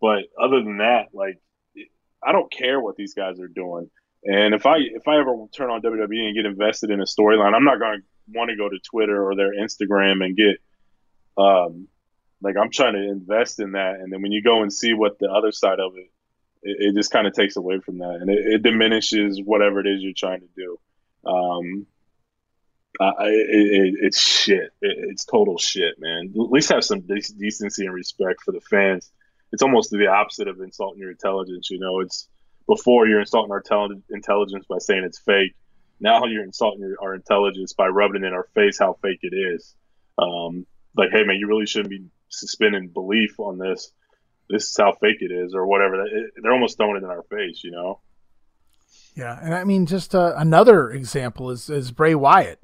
but 0.00 0.24
other 0.40 0.62
than 0.62 0.78
that, 0.78 1.08
like 1.12 1.40
I 2.24 2.32
don't 2.32 2.52
care 2.52 2.80
what 2.80 2.96
these 2.96 3.14
guys 3.14 3.40
are 3.40 3.48
doing. 3.48 3.90
And 4.24 4.54
if 4.54 4.66
I 4.66 4.76
if 4.78 5.08
I 5.08 5.18
ever 5.18 5.34
turn 5.52 5.70
on 5.70 5.82
WWE 5.82 6.26
and 6.26 6.36
get 6.36 6.46
invested 6.46 6.90
in 6.90 7.00
a 7.00 7.04
storyline, 7.04 7.54
I'm 7.54 7.64
not 7.64 7.80
going 7.80 7.98
to 7.98 8.38
want 8.38 8.50
to 8.50 8.56
go 8.56 8.68
to 8.68 8.78
Twitter 8.78 9.28
or 9.28 9.34
their 9.34 9.52
Instagram 9.52 10.24
and 10.24 10.36
get 10.36 10.58
um, 11.36 11.88
Like 12.42 12.56
I'm 12.60 12.70
trying 12.70 12.94
to 12.94 13.08
invest 13.08 13.60
in 13.60 13.72
that, 13.72 13.96
and 14.00 14.12
then 14.12 14.20
when 14.22 14.32
you 14.32 14.42
go 14.42 14.62
and 14.62 14.72
see 14.72 14.94
what 14.94 15.18
the 15.18 15.30
other 15.30 15.52
side 15.52 15.78
of 15.78 15.96
it, 15.96 16.10
it, 16.62 16.76
it 16.88 16.94
just 16.94 17.10
kind 17.10 17.26
of 17.26 17.34
takes 17.34 17.56
away 17.56 17.78
from 17.78 17.98
that, 17.98 18.18
and 18.20 18.30
it, 18.30 18.54
it, 18.54 18.62
diminishes 18.62 19.40
whatever 19.42 19.80
it 19.80 19.86
is 19.86 20.02
you're 20.02 20.12
trying 20.16 20.40
to 20.40 20.48
do. 20.56 20.78
Um, 21.24 21.86
I, 23.00 23.28
it, 23.28 23.94
it's 24.00 24.20
shit. 24.20 24.70
it's 24.80 25.24
total 25.24 25.56
shit, 25.56 25.94
man. 25.98 26.32
At 26.34 26.50
least 26.50 26.70
have 26.70 26.84
some 26.84 27.00
de- 27.00 27.34
decency 27.38 27.86
and 27.86 27.94
respect 27.94 28.42
for 28.42 28.52
the 28.52 28.60
fans. 28.60 29.10
It's 29.52 29.62
almost 29.62 29.90
the 29.90 30.06
opposite 30.08 30.48
of 30.48 30.60
insulting 30.60 31.00
your 31.00 31.10
intelligence. 31.10 31.70
You 31.70 31.78
know, 31.78 32.00
it's 32.00 32.28
before 32.66 33.06
you're 33.06 33.20
insulting 33.20 33.52
our 33.52 33.60
tel- 33.60 34.02
intelligence 34.10 34.66
by 34.68 34.78
saying 34.78 35.04
it's 35.04 35.18
fake. 35.18 35.54
Now 36.00 36.24
you're 36.24 36.44
insulting 36.44 36.80
your, 36.80 36.96
our 37.00 37.14
intelligence 37.14 37.72
by 37.72 37.86
rubbing 37.86 38.24
in 38.24 38.32
our 38.32 38.48
face 38.54 38.78
how 38.78 38.98
fake 39.02 39.20
it 39.22 39.34
is. 39.34 39.74
Um, 40.18 40.66
like, 40.96 41.10
hey 41.10 41.24
man, 41.24 41.36
you 41.36 41.46
really 41.46 41.66
shouldn't 41.66 41.90
be 41.90 42.04
suspending 42.32 42.88
belief 42.88 43.38
on 43.38 43.58
this. 43.58 43.92
This 44.50 44.68
is 44.68 44.76
how 44.76 44.92
fake 44.92 45.18
it 45.20 45.32
is, 45.32 45.54
or 45.54 45.66
whatever. 45.66 46.04
They're 46.42 46.52
almost 46.52 46.76
throwing 46.76 46.96
it 46.96 47.04
in 47.04 47.10
our 47.10 47.22
face, 47.22 47.62
you 47.64 47.70
know. 47.70 48.00
Yeah, 49.14 49.38
and 49.40 49.54
I 49.54 49.64
mean, 49.64 49.86
just 49.86 50.14
uh, 50.14 50.34
another 50.36 50.90
example 50.90 51.50
is 51.50 51.70
is 51.70 51.90
Bray 51.90 52.14
Wyatt, 52.14 52.60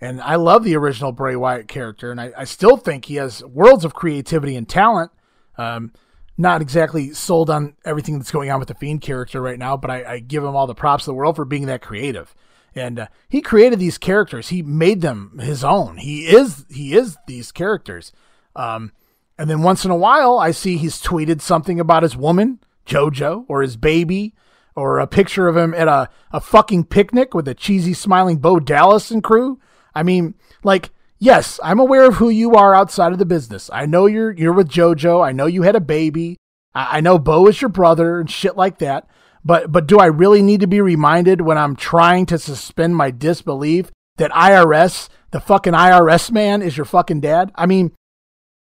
and 0.00 0.20
I 0.20 0.36
love 0.36 0.64
the 0.64 0.76
original 0.76 1.12
Bray 1.12 1.36
Wyatt 1.36 1.68
character, 1.68 2.10
and 2.10 2.20
I, 2.20 2.32
I 2.36 2.44
still 2.44 2.76
think 2.76 3.04
he 3.04 3.16
has 3.16 3.44
worlds 3.44 3.84
of 3.84 3.94
creativity 3.94 4.56
and 4.56 4.68
talent. 4.68 5.10
Um, 5.56 5.92
not 6.38 6.62
exactly 6.62 7.12
sold 7.12 7.50
on 7.50 7.76
everything 7.84 8.18
that's 8.18 8.30
going 8.30 8.50
on 8.50 8.58
with 8.58 8.68
the 8.68 8.74
Fiend 8.74 9.02
character 9.02 9.40
right 9.40 9.58
now, 9.58 9.76
but 9.76 9.90
I, 9.90 10.14
I 10.14 10.18
give 10.18 10.42
him 10.42 10.56
all 10.56 10.66
the 10.66 10.74
props 10.74 11.06
in 11.06 11.12
the 11.12 11.14
world 11.14 11.36
for 11.36 11.44
being 11.44 11.66
that 11.66 11.82
creative. 11.82 12.34
And 12.74 13.00
uh, 13.00 13.06
he 13.28 13.42
created 13.42 13.78
these 13.78 13.98
characters. 13.98 14.48
He 14.48 14.62
made 14.62 15.02
them 15.02 15.38
his 15.40 15.62
own. 15.62 15.98
He 15.98 16.26
is 16.26 16.64
he 16.70 16.94
is 16.94 17.18
these 17.26 17.52
characters. 17.52 18.12
Um, 18.56 18.92
and 19.38 19.48
then 19.48 19.62
once 19.62 19.84
in 19.84 19.90
a 19.90 19.96
while, 19.96 20.38
I 20.38 20.50
see 20.50 20.76
he's 20.76 21.00
tweeted 21.00 21.40
something 21.40 21.80
about 21.80 22.02
his 22.02 22.16
woman, 22.16 22.60
JoJo, 22.86 23.46
or 23.48 23.62
his 23.62 23.76
baby, 23.76 24.34
or 24.74 24.98
a 24.98 25.06
picture 25.06 25.48
of 25.48 25.56
him 25.56 25.74
at 25.74 25.88
a, 25.88 26.08
a 26.32 26.40
fucking 26.40 26.84
picnic 26.84 27.34
with 27.34 27.48
a 27.48 27.54
cheesy 27.54 27.94
smiling 27.94 28.38
Bo 28.38 28.60
Dallas 28.60 29.10
and 29.10 29.22
crew. 29.22 29.58
I 29.94 30.02
mean, 30.02 30.34
like, 30.64 30.90
yes, 31.18 31.60
I'm 31.62 31.78
aware 31.78 32.04
of 32.06 32.14
who 32.14 32.28
you 32.28 32.54
are 32.54 32.74
outside 32.74 33.12
of 33.12 33.18
the 33.18 33.26
business. 33.26 33.70
I 33.72 33.86
know 33.86 34.06
you're 34.06 34.32
you're 34.32 34.52
with 34.52 34.68
JoJo. 34.68 35.24
I 35.24 35.32
know 35.32 35.46
you 35.46 35.62
had 35.62 35.76
a 35.76 35.80
baby. 35.80 36.36
I, 36.74 36.98
I 36.98 37.00
know 37.00 37.18
Bo 37.18 37.46
is 37.48 37.60
your 37.60 37.68
brother 37.68 38.20
and 38.20 38.30
shit 38.30 38.56
like 38.56 38.78
that. 38.78 39.08
But 39.44 39.72
but 39.72 39.86
do 39.86 39.98
I 39.98 40.06
really 40.06 40.42
need 40.42 40.60
to 40.60 40.66
be 40.66 40.80
reminded 40.80 41.40
when 41.40 41.58
I'm 41.58 41.76
trying 41.76 42.26
to 42.26 42.38
suspend 42.38 42.96
my 42.96 43.10
disbelief 43.10 43.90
that 44.16 44.30
IRS, 44.30 45.08
the 45.30 45.40
fucking 45.40 45.72
IRS 45.72 46.30
man, 46.30 46.62
is 46.62 46.76
your 46.76 46.86
fucking 46.86 47.20
dad? 47.20 47.50
I 47.54 47.66
mean, 47.66 47.92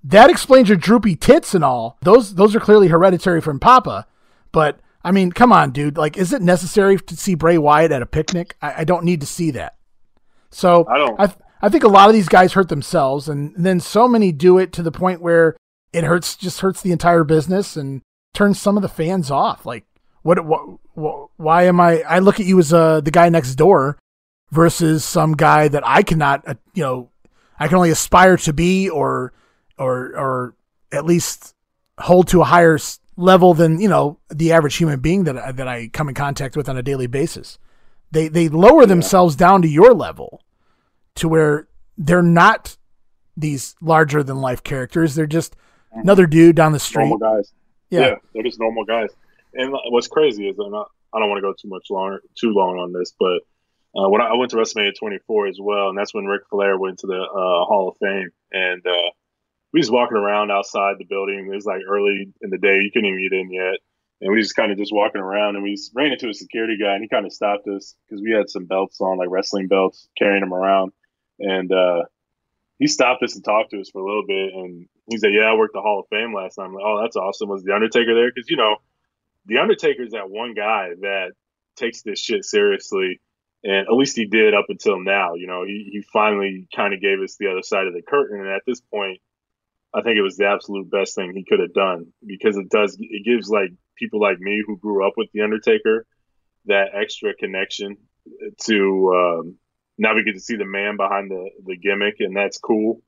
that 0.07 0.29
explains 0.29 0.69
your 0.69 0.77
droopy 0.77 1.15
tits 1.15 1.53
and 1.53 1.63
all. 1.63 1.97
Those 2.01 2.35
those 2.35 2.55
are 2.55 2.59
clearly 2.59 2.87
hereditary 2.87 3.41
from 3.41 3.59
Papa. 3.59 4.07
But 4.51 4.79
I 5.03 5.11
mean, 5.11 5.31
come 5.31 5.51
on, 5.51 5.71
dude. 5.71 5.97
Like, 5.97 6.17
is 6.17 6.33
it 6.33 6.41
necessary 6.41 6.97
to 6.97 7.15
see 7.15 7.35
Bray 7.35 7.57
Wyatt 7.57 7.91
at 7.91 8.01
a 8.01 8.05
picnic? 8.05 8.55
I, 8.61 8.81
I 8.81 8.83
don't 8.83 9.03
need 9.03 9.21
to 9.21 9.27
see 9.27 9.51
that. 9.51 9.75
So 10.49 10.85
I 10.87 10.97
don't. 10.97 11.19
I, 11.19 11.33
I 11.61 11.69
think 11.69 11.83
a 11.83 11.89
lot 11.89 12.09
of 12.09 12.13
these 12.13 12.29
guys 12.29 12.53
hurt 12.53 12.69
themselves, 12.69 13.27
and 13.27 13.53
then 13.57 13.79
so 13.79 14.07
many 14.07 14.31
do 14.31 14.57
it 14.57 14.71
to 14.73 14.83
the 14.83 14.91
point 14.91 15.21
where 15.21 15.57
it 15.91 16.03
hurts, 16.03 16.35
just 16.35 16.61
hurts 16.61 16.81
the 16.81 16.91
entire 16.91 17.23
business 17.23 17.75
and 17.75 18.01
turns 18.33 18.59
some 18.59 18.77
of 18.77 18.83
the 18.83 18.89
fans 18.89 19.29
off. 19.29 19.65
Like, 19.65 19.85
what? 20.21 20.43
What? 20.45 20.79
what 20.93 21.29
why 21.37 21.63
am 21.63 21.79
I? 21.79 22.01
I 22.01 22.19
look 22.19 22.39
at 22.39 22.45
you 22.45 22.59
as 22.59 22.71
uh, 22.71 23.01
the 23.01 23.11
guy 23.11 23.29
next 23.29 23.55
door 23.55 23.97
versus 24.51 25.03
some 25.03 25.33
guy 25.33 25.67
that 25.67 25.85
I 25.85 26.01
cannot, 26.03 26.47
uh, 26.47 26.55
you 26.73 26.83
know, 26.83 27.09
I 27.59 27.67
can 27.67 27.75
only 27.75 27.89
aspire 27.89 28.37
to 28.37 28.53
be 28.53 28.89
or 28.89 29.33
or 29.77 30.15
or 30.17 30.55
at 30.91 31.05
least 31.05 31.55
hold 31.99 32.27
to 32.29 32.41
a 32.41 32.45
higher 32.45 32.77
level 33.15 33.53
than 33.53 33.79
you 33.79 33.89
know 33.89 34.19
the 34.29 34.51
average 34.51 34.75
human 34.75 34.99
being 34.99 35.23
that 35.25 35.37
I, 35.37 35.51
that 35.51 35.67
I 35.67 35.89
come 35.89 36.09
in 36.09 36.15
contact 36.15 36.55
with 36.55 36.69
on 36.69 36.77
a 36.77 36.83
daily 36.83 37.07
basis. 37.07 37.57
They 38.11 38.27
they 38.27 38.49
lower 38.49 38.81
yeah. 38.81 38.87
themselves 38.87 39.35
down 39.35 39.61
to 39.63 39.67
your 39.67 39.93
level, 39.93 40.41
to 41.15 41.27
where 41.27 41.67
they're 41.97 42.21
not 42.21 42.77
these 43.35 43.75
larger 43.81 44.23
than 44.23 44.37
life 44.37 44.63
characters. 44.63 45.15
They're 45.15 45.25
just 45.25 45.55
another 45.91 46.25
dude 46.25 46.55
down 46.55 46.71
the 46.71 46.79
street. 46.79 47.07
Normal 47.07 47.17
guys. 47.17 47.51
Yeah. 47.89 47.99
yeah 47.99 48.15
they're 48.33 48.43
just 48.43 48.59
normal 48.59 48.85
guys. 48.85 49.09
And 49.53 49.73
what's 49.89 50.07
crazy 50.07 50.47
is, 50.47 50.57
not, 50.57 50.91
I 51.13 51.19
don't 51.19 51.29
want 51.29 51.37
to 51.39 51.41
go 51.41 51.53
too 51.53 51.67
much 51.67 51.87
longer, 51.89 52.21
too 52.35 52.51
long 52.51 52.77
on 52.77 52.93
this, 52.93 53.13
but 53.17 53.39
uh, 53.95 54.09
when 54.09 54.21
I, 54.21 54.25
I, 54.25 54.37
went 54.37 54.51
to 54.51 54.57
WrestleMania 54.57 54.91
24 54.99 55.47
as 55.47 55.57
well, 55.59 55.89
and 55.89 55.97
that's 55.97 56.13
when 56.13 56.25
Ric 56.25 56.43
Flair 56.49 56.77
went 56.77 56.99
to 56.99 57.07
the 57.07 57.19
uh, 57.19 57.65
Hall 57.65 57.89
of 57.89 57.97
Fame, 57.97 58.29
and 58.51 58.85
uh, 58.85 59.09
we 59.73 59.79
was 59.79 59.91
walking 59.91 60.17
around 60.17 60.51
outside 60.51 60.95
the 60.97 61.05
building. 61.05 61.49
It 61.51 61.55
was 61.55 61.65
like 61.65 61.81
early 61.87 62.31
in 62.41 62.49
the 62.49 62.57
day. 62.57 62.79
You 62.81 62.91
couldn't 62.91 63.09
even 63.09 63.21
get 63.21 63.37
in 63.37 63.51
yet. 63.51 63.79
And 64.21 64.31
we 64.31 64.41
just 64.41 64.55
kind 64.55 64.71
of 64.71 64.77
just 64.77 64.93
walking 64.93 65.21
around 65.21 65.55
and 65.55 65.63
we 65.63 65.77
ran 65.93 66.11
into 66.11 66.29
a 66.29 66.33
security 66.33 66.77
guy 66.81 66.93
and 66.93 67.03
he 67.03 67.09
kind 67.09 67.25
of 67.25 67.31
stopped 67.31 67.67
us 67.67 67.95
because 68.07 68.21
we 68.21 68.31
had 68.31 68.49
some 68.49 68.65
belts 68.65 68.99
on, 68.99 69.17
like 69.17 69.29
wrestling 69.29 69.67
belts, 69.67 70.07
carrying 70.17 70.41
them 70.41 70.53
around. 70.53 70.91
And 71.39 71.71
uh, 71.71 72.03
he 72.79 72.87
stopped 72.87 73.21
us 73.21 73.35
and 73.35 73.43
talked 73.43 73.71
to 73.71 73.79
us 73.79 73.91
for 73.91 74.01
a 74.01 74.05
little 74.05 74.25
bit. 74.25 74.53
And 74.53 74.87
he 75.09 75.17
said, 75.17 75.33
Yeah, 75.33 75.51
I 75.51 75.55
worked 75.55 75.73
the 75.73 75.81
Hall 75.81 75.99
of 75.99 76.07
Fame 76.09 76.33
last 76.33 76.55
time. 76.55 76.67
I'm 76.67 76.73
like, 76.73 76.83
oh, 76.83 77.01
that's 77.01 77.15
awesome. 77.15 77.49
Was 77.49 77.63
The 77.63 77.75
Undertaker 77.75 78.15
there? 78.15 78.31
Because, 78.33 78.49
you 78.49 78.57
know, 78.57 78.77
The 79.45 79.59
Undertaker 79.59 80.01
is 80.01 80.13
that 80.13 80.31
one 80.31 80.55
guy 80.55 80.89
that 81.01 81.33
takes 81.75 82.01
this 82.01 82.19
shit 82.19 82.43
seriously. 82.43 83.19
And 83.63 83.87
at 83.87 83.93
least 83.93 84.15
he 84.15 84.25
did 84.25 84.55
up 84.55 84.65
until 84.69 84.99
now. 84.99 85.35
You 85.35 85.45
know, 85.45 85.63
he, 85.63 85.89
he 85.91 86.01
finally 86.01 86.67
kind 86.75 86.93
of 86.93 87.01
gave 87.01 87.19
us 87.19 87.35
the 87.35 87.51
other 87.51 87.61
side 87.61 87.85
of 87.85 87.93
the 87.93 88.01
curtain. 88.01 88.39
And 88.39 88.49
at 88.49 88.63
this 88.65 88.81
point, 88.81 89.19
I 89.93 90.01
think 90.01 90.17
it 90.17 90.21
was 90.21 90.37
the 90.37 90.47
absolute 90.47 90.89
best 90.91 91.15
thing 91.15 91.33
he 91.33 91.45
could 91.47 91.59
have 91.59 91.73
done 91.73 92.07
because 92.25 92.57
it 92.57 92.69
does 92.69 92.97
it 92.99 93.25
gives 93.25 93.49
like 93.49 93.71
people 93.95 94.21
like 94.21 94.39
me 94.39 94.63
who 94.65 94.77
grew 94.77 95.07
up 95.07 95.13
with 95.17 95.29
the 95.33 95.41
Undertaker 95.41 96.05
that 96.65 96.89
extra 96.93 97.33
connection 97.33 97.97
to 98.65 99.13
um, 99.15 99.55
now 99.97 100.13
we 100.13 100.23
get 100.23 100.33
to 100.33 100.39
see 100.39 100.55
the 100.55 100.65
man 100.65 100.97
behind 100.97 101.31
the 101.31 101.49
the 101.65 101.77
gimmick 101.77 102.15
and 102.19 102.35
that's 102.35 102.57
cool. 102.57 103.01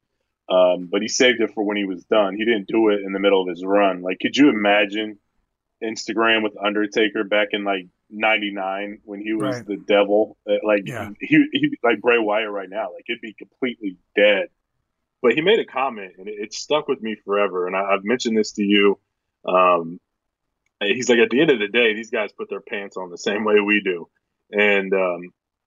Um, 0.49 0.89
but 0.91 1.01
he 1.01 1.07
saved 1.07 1.41
it 1.41 1.51
for 1.53 1.63
when 1.63 1.77
he 1.77 1.85
was 1.85 2.03
done. 2.05 2.35
He 2.35 2.43
didn't 2.43 2.67
do 2.67 2.89
it 2.89 3.01
in 3.05 3.13
the 3.13 3.19
middle 3.19 3.41
of 3.41 3.47
his 3.47 3.63
run. 3.63 4.01
Like, 4.01 4.17
could 4.19 4.35
you 4.35 4.49
imagine 4.49 5.19
Instagram 5.83 6.41
with 6.41 6.53
Undertaker 6.57 7.23
back 7.23 7.49
in 7.51 7.63
like 7.63 7.85
'99 8.09 9.01
when 9.03 9.21
he 9.21 9.33
was 9.33 9.57
right. 9.57 9.65
the 9.67 9.77
devil? 9.77 10.37
Uh, 10.49 10.55
like, 10.65 10.87
yeah. 10.87 11.09
he, 11.19 11.45
he 11.51 11.77
like 11.83 12.01
Bray 12.01 12.17
Wyatt 12.17 12.49
right 12.49 12.69
now. 12.69 12.91
Like, 12.91 13.05
it'd 13.07 13.21
be 13.21 13.35
completely 13.37 13.97
dead 14.15 14.47
but 15.21 15.33
he 15.33 15.41
made 15.41 15.59
a 15.59 15.65
comment 15.65 16.13
and 16.17 16.27
it, 16.27 16.35
it 16.37 16.53
stuck 16.53 16.87
with 16.87 17.01
me 17.01 17.15
forever. 17.25 17.67
And 17.67 17.75
I, 17.75 17.91
have 17.91 18.03
mentioned 18.03 18.37
this 18.37 18.53
to 18.53 18.63
you. 18.63 18.99
Um, 19.45 19.99
he's 20.81 21.09
like, 21.09 21.19
at 21.19 21.29
the 21.29 21.41
end 21.41 21.51
of 21.51 21.59
the 21.59 21.67
day, 21.67 21.93
these 21.93 22.09
guys 22.09 22.31
put 22.31 22.49
their 22.49 22.61
pants 22.61 22.97
on 22.97 23.09
the 23.09 23.17
same 23.17 23.43
way 23.43 23.59
we 23.59 23.81
do, 23.83 24.09
and 24.51 24.93
um, 24.93 25.21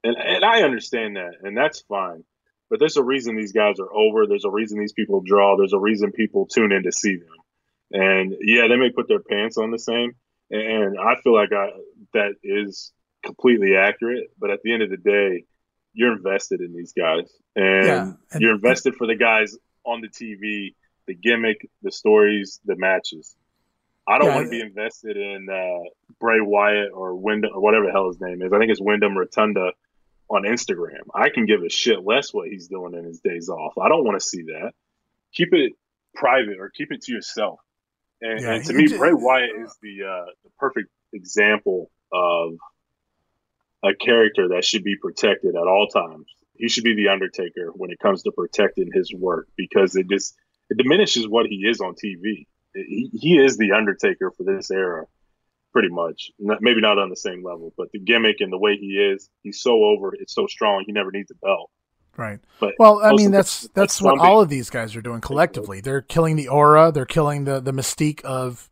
and 0.05 0.16
and 0.16 0.44
I 0.44 0.62
understand 0.62 1.16
that, 1.16 1.34
and 1.42 1.57
that's 1.57 1.80
fine. 1.82 2.24
But 2.70 2.80
there's 2.80 2.96
a 2.96 3.05
reason 3.05 3.36
these 3.36 3.53
guys 3.53 3.78
are 3.80 3.92
over. 3.92 4.26
There's 4.26 4.46
a 4.46 4.50
reason 4.50 4.78
these 4.78 4.94
people 4.94 5.20
draw. 5.20 5.57
There's 5.57 5.74
a 5.74 5.78
reason 5.78 6.11
people 6.12 6.46
tune 6.46 6.72
in 6.72 6.84
to 6.84 6.92
see 6.92 7.16
them. 7.16 7.28
And 7.92 8.34
yeah, 8.40 8.68
they 8.68 8.76
may 8.76 8.90
put 8.90 9.09
their 9.09 9.20
pants 9.20 9.59
on 9.59 9.70
the 9.70 9.78
same, 9.78 10.14
and 10.50 10.98
I 10.98 11.16
feel 11.22 11.34
like 11.34 11.53
I, 11.53 11.68
that 12.14 12.36
is 12.42 12.92
completely 13.24 13.76
accurate. 13.76 14.30
But 14.38 14.50
at 14.50 14.62
the 14.62 14.72
end 14.72 14.82
of 14.82 14.90
the 14.90 14.96
day, 14.96 15.44
you're 15.95 16.12
invested 16.12 16.61
in 16.61 16.74
these 16.74 16.93
guys, 16.93 17.30
and, 17.55 17.86
yeah, 17.86 18.12
and 18.32 18.40
you're 18.40 18.55
invested 18.55 18.95
for 18.95 19.07
the 19.07 19.16
guys 19.16 19.57
on 19.84 20.01
the 20.01 20.09
TV, 20.09 20.74
the 21.07 21.14
gimmick, 21.14 21.68
the 21.82 21.93
stories, 21.93 22.61
the 22.64 22.76
matches. 22.76 23.34
I 24.07 24.18
don't 24.18 24.28
yeah, 24.28 24.34
want 24.34 24.47
to 24.47 24.51
be 24.51 24.61
invested 24.61 25.16
in 25.16 25.49
uh, 25.49 25.88
Bray 26.18 26.40
Wyatt 26.40 26.90
or 26.93 27.14
Wyndham 27.14 27.53
or 27.55 27.61
whatever 27.61 27.86
the 27.86 27.93
hell 27.93 28.09
his 28.09 28.20
name 28.20 28.43
is. 28.43 28.53
I 28.53 28.59
think 28.59 28.70
it's 28.70 28.80
Wyndham 28.80 29.16
Rotunda 29.16 29.72
on 30.28 30.43
Instagram. 30.43 31.03
I 31.14 31.28
can 31.28 31.47
give 31.47 31.62
a 31.62 31.68
shit 31.68 32.05
less 32.05 32.32
what 32.32 32.49
he's 32.49 32.68
doing 32.68 32.95
in 32.95 33.05
his 33.05 33.20
days 33.20 33.49
off. 33.49 33.74
I 33.78 33.88
don't 33.88 34.05
want 34.05 34.20
to 34.20 34.26
see 34.26 34.43
that. 34.43 34.72
Keep 35.32 35.53
it 35.53 35.72
private 36.14 36.59
or 36.59 36.70
keep 36.70 36.90
it 36.90 37.03
to 37.03 37.12
yourself. 37.12 37.61
And, 38.20 38.40
yeah, 38.40 38.55
and 38.55 38.64
to 38.64 38.72
me, 38.72 38.88
Bray 38.88 39.12
Wyatt 39.12 39.51
is 39.64 39.76
the 39.82 40.05
uh, 40.05 40.30
the 40.45 40.51
perfect 40.59 40.88
example 41.12 41.90
of 42.12 42.55
a 43.83 43.95
character 43.95 44.49
that 44.49 44.64
should 44.64 44.85
be 44.85 44.97
protected 44.97 45.55
at 45.57 45.66
all 45.66 45.89
times. 45.89 46.26
He 46.55 46.68
should 46.68 46.85
be 46.85 46.95
the 46.95 47.09
Undertaker 47.09 47.70
when 47.74 47.91
it 47.91 47.99
comes 47.99 48.22
to 48.22 48.33
protecting 48.33 48.91
his 48.93 49.12
work 49.12 49.49
because 49.57 49.97
it 49.97 50.09
just 50.09 50.35
it 50.70 50.78
diminishes 50.78 51.26
what 51.28 51.47
he 51.47 51.66
is 51.66 51.80
on 51.80 51.95
TV. 51.95 52.47
He, 52.74 53.11
he 53.12 53.39
is 53.39 53.57
the 53.57 53.72
Undertaker 53.72 54.30
for 54.30 54.45
this 54.45 54.70
era, 54.70 55.07
pretty 55.72 55.89
much. 55.89 56.30
Not, 56.39 56.59
maybe 56.62 56.80
not 56.80 56.99
on 56.99 57.11
the 57.11 57.16
same 57.16 57.45
level, 57.45 57.72
but 57.76 57.91
the 57.93 57.99
gimmick 57.99 58.37
and 58.41 58.53
the 58.53 58.59
way 58.59 58.76
he 58.76 58.99
is, 58.99 59.28
he's 59.43 59.61
so 59.61 59.85
over. 59.85 60.14
It's 60.14 60.35
so 60.35 60.47
strong. 60.47 60.85
He 60.87 60.93
never 60.93 61.11
needs 61.11 61.30
a 61.30 61.35
belt. 61.35 61.70
Right. 62.16 62.41
But 62.61 62.74
well, 62.78 63.01
I 63.03 63.12
mean, 63.12 63.30
that's 63.30 63.68
that's 63.74 64.01
what 64.01 64.18
all 64.18 64.43
of 64.43 64.51
these 64.51 64.68
guys 64.68 64.95
are 64.95 65.01
doing 65.01 65.20
collectively. 65.22 65.80
They're 65.80 66.03
killing 66.03 66.37
the 66.37 66.49
aura. 66.49 66.93
They're 66.93 67.07
killing 67.07 67.45
the 67.45 67.59
the 67.59 67.72
mystique 67.72 68.20
of 68.22 68.70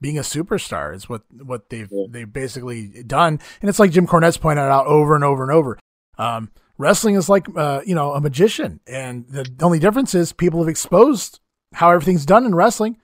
being 0.00 0.18
a 0.18 0.22
superstar 0.22 0.94
is 0.94 1.08
what 1.08 1.22
what 1.30 1.70
they've 1.70 1.90
yeah. 1.90 2.06
they've 2.08 2.32
basically 2.32 3.02
done. 3.04 3.40
And 3.60 3.68
it's 3.68 3.78
like 3.78 3.90
Jim 3.90 4.06
Cornette's 4.06 4.36
pointed 4.36 4.62
out 4.62 4.86
over 4.86 5.14
and 5.14 5.24
over 5.24 5.42
and 5.42 5.52
over. 5.52 5.78
Um, 6.18 6.50
wrestling 6.78 7.14
is 7.14 7.28
like 7.28 7.46
uh, 7.56 7.82
you 7.84 7.94
know 7.94 8.12
a 8.12 8.20
magician, 8.20 8.80
and 8.86 9.26
the 9.28 9.50
only 9.60 9.78
difference 9.78 10.14
is 10.14 10.32
people 10.32 10.60
have 10.60 10.68
exposed 10.68 11.40
how 11.74 11.90
everything's 11.90 12.26
done 12.26 12.44
in 12.44 12.54
wrestling. 12.54 12.98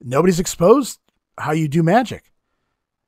Nobody's 0.00 0.40
exposed 0.40 1.00
how 1.38 1.52
you 1.52 1.68
do 1.68 1.82
magic. 1.82 2.32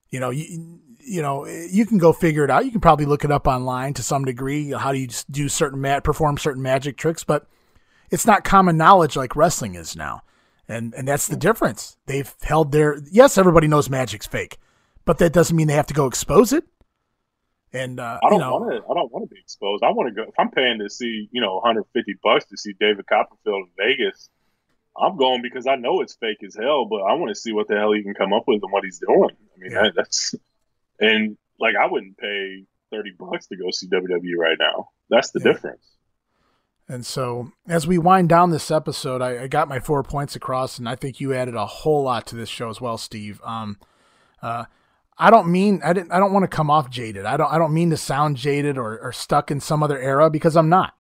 You 0.09 0.21
know, 0.21 0.31
you, 0.31 0.81
you 1.01 1.23
know, 1.23 1.47
you 1.47 1.87
can 1.87 1.99
go 1.99 2.13
figure 2.13 2.45
it 2.45 2.51
out. 2.51 2.65
You 2.65 2.71
can 2.71 2.81
probably 2.81 3.07
look 3.07 3.25
it 3.25 3.31
up 3.31 3.47
online 3.47 3.95
to 3.95 4.03
some 4.03 4.25
degree. 4.25 4.71
How 4.71 4.93
do 4.93 4.99
you 4.99 5.09
do 5.31 5.49
certain 5.49 5.81
mat, 5.81 6.05
perform 6.05 6.39
certain 6.39 6.63
magic 6.63 6.97
tricks? 6.97 7.25
But 7.25 7.47
it's 8.11 8.27
not 8.27 8.45
common 8.45 8.77
knowledge 8.77 9.17
like 9.17 9.37
wrestling 9.37 9.75
is 9.75 9.97
now, 9.97 10.23
and 10.69 10.95
and 10.95 11.07
that's 11.07 11.29
the 11.29 11.37
difference. 11.37 11.97
They've 12.07 12.33
held 12.43 12.73
their 12.73 12.99
yes, 13.11 13.39
everybody 13.39 13.67
knows 13.69 13.89
magic's 13.91 14.27
fake, 14.27 14.59
but 15.05 15.19
that 15.19 15.33
doesn't 15.33 15.57
mean 15.57 15.67
they 15.69 15.75
have 15.75 15.87
to 15.89 15.95
go 15.95 16.07
expose 16.07 16.53
it. 16.53 16.65
And 17.73 18.01
uh, 18.01 18.19
I 18.23 18.31
don't 18.31 18.39
you 18.39 18.45
know, 18.45 18.53
want 18.59 18.71
to. 18.73 18.91
I 18.91 18.95
don't 18.95 19.13
want 19.13 19.29
to 19.29 19.35
be 19.35 19.41
exposed. 19.41 19.83
I 19.83 19.91
want 19.91 20.09
to 20.09 20.15
go. 20.15 20.23
If 20.29 20.35
I'm 20.39 20.51
paying 20.51 20.79
to 20.79 20.89
see, 20.89 21.29
you 21.33 21.41
know, 21.41 21.57
150 21.57 22.15
bucks 22.23 22.47
to 22.47 22.57
see 22.57 22.73
David 22.79 23.07
Copperfield 23.07 23.67
in 23.67 23.71
Vegas, 23.77 24.31
I'm 24.97 25.17
going 25.17 25.43
because 25.43 25.67
I 25.67 25.75
know 25.77 26.01
it's 26.01 26.15
fake 26.15 26.39
as 26.47 26.55
hell. 26.55 26.87
But 26.87 27.03
I 27.03 27.15
want 27.15 27.29
to 27.31 27.35
see 27.35 27.53
what 27.53 27.69
the 27.69 27.77
hell 27.77 27.93
he 27.93 28.03
can 28.03 28.15
come 28.15 28.33
up 28.33 28.45
with 28.47 28.63
and 28.63 28.73
what 28.73 28.85
he's 28.85 28.99
doing. 29.01 29.31
I 29.31 29.59
mean, 29.61 29.73
Yeah. 29.73 29.83
that, 29.83 29.93
that's 29.97 30.35
and 31.01 31.37
like 31.61 31.75
I 31.77 31.87
wouldn't 31.87 32.17
pay 32.19 32.65
30 32.93 33.13
bucks 33.19 33.49
to 33.49 33.57
go 33.57 33.71
see 33.73 33.89
WWE 33.89 34.37
right 34.39 34.57
now. 34.59 34.89
That's 35.11 35.33
the 35.33 35.41
Yeah. 35.41 35.53
difference. 35.53 35.83
And 36.89 37.05
so, 37.05 37.51
as 37.67 37.87
we 37.87 37.99
wind 37.99 38.29
down 38.29 38.51
this 38.51 38.71
episode, 38.71 39.21
I, 39.21 39.43
I 39.43 39.47
got 39.49 39.69
my 39.69 39.81
four 39.81 40.03
points 40.05 40.37
across, 40.37 40.79
and 40.79 40.89
I 40.89 40.95
think 40.95 41.21
you 41.21 41.35
added 41.35 41.57
a 41.57 41.67
whole 41.67 42.05
lot 42.05 42.27
to 42.29 42.37
this 42.37 42.49
show 42.49 42.71
as 42.71 42.81
well, 42.81 42.97
Steve. 42.97 43.41
Um, 43.45 43.79
uh, 44.41 44.67
I 45.19 45.31
don't 45.31 45.51
mean 45.51 45.81
I 45.85 45.93
didn't. 45.93 46.13
I 46.13 46.19
don't 46.19 46.33
want 46.33 46.45
to 46.45 46.57
come 46.57 46.71
off 46.71 46.89
jaded. 46.89 47.25
I 47.25 47.37
don't. 47.37 47.51
I 47.51 47.59
don't 47.59 47.75
mean 47.75 47.91
to 47.91 47.97
sound 47.97 48.37
jaded 48.37 48.79
or, 48.79 49.01
or 49.01 49.13
stuck 49.13 49.51
in 49.51 49.61
some 49.61 49.83
other 49.83 49.99
era 49.99 50.31
because 50.31 50.57
I'm 50.57 50.69
not. 50.69 50.95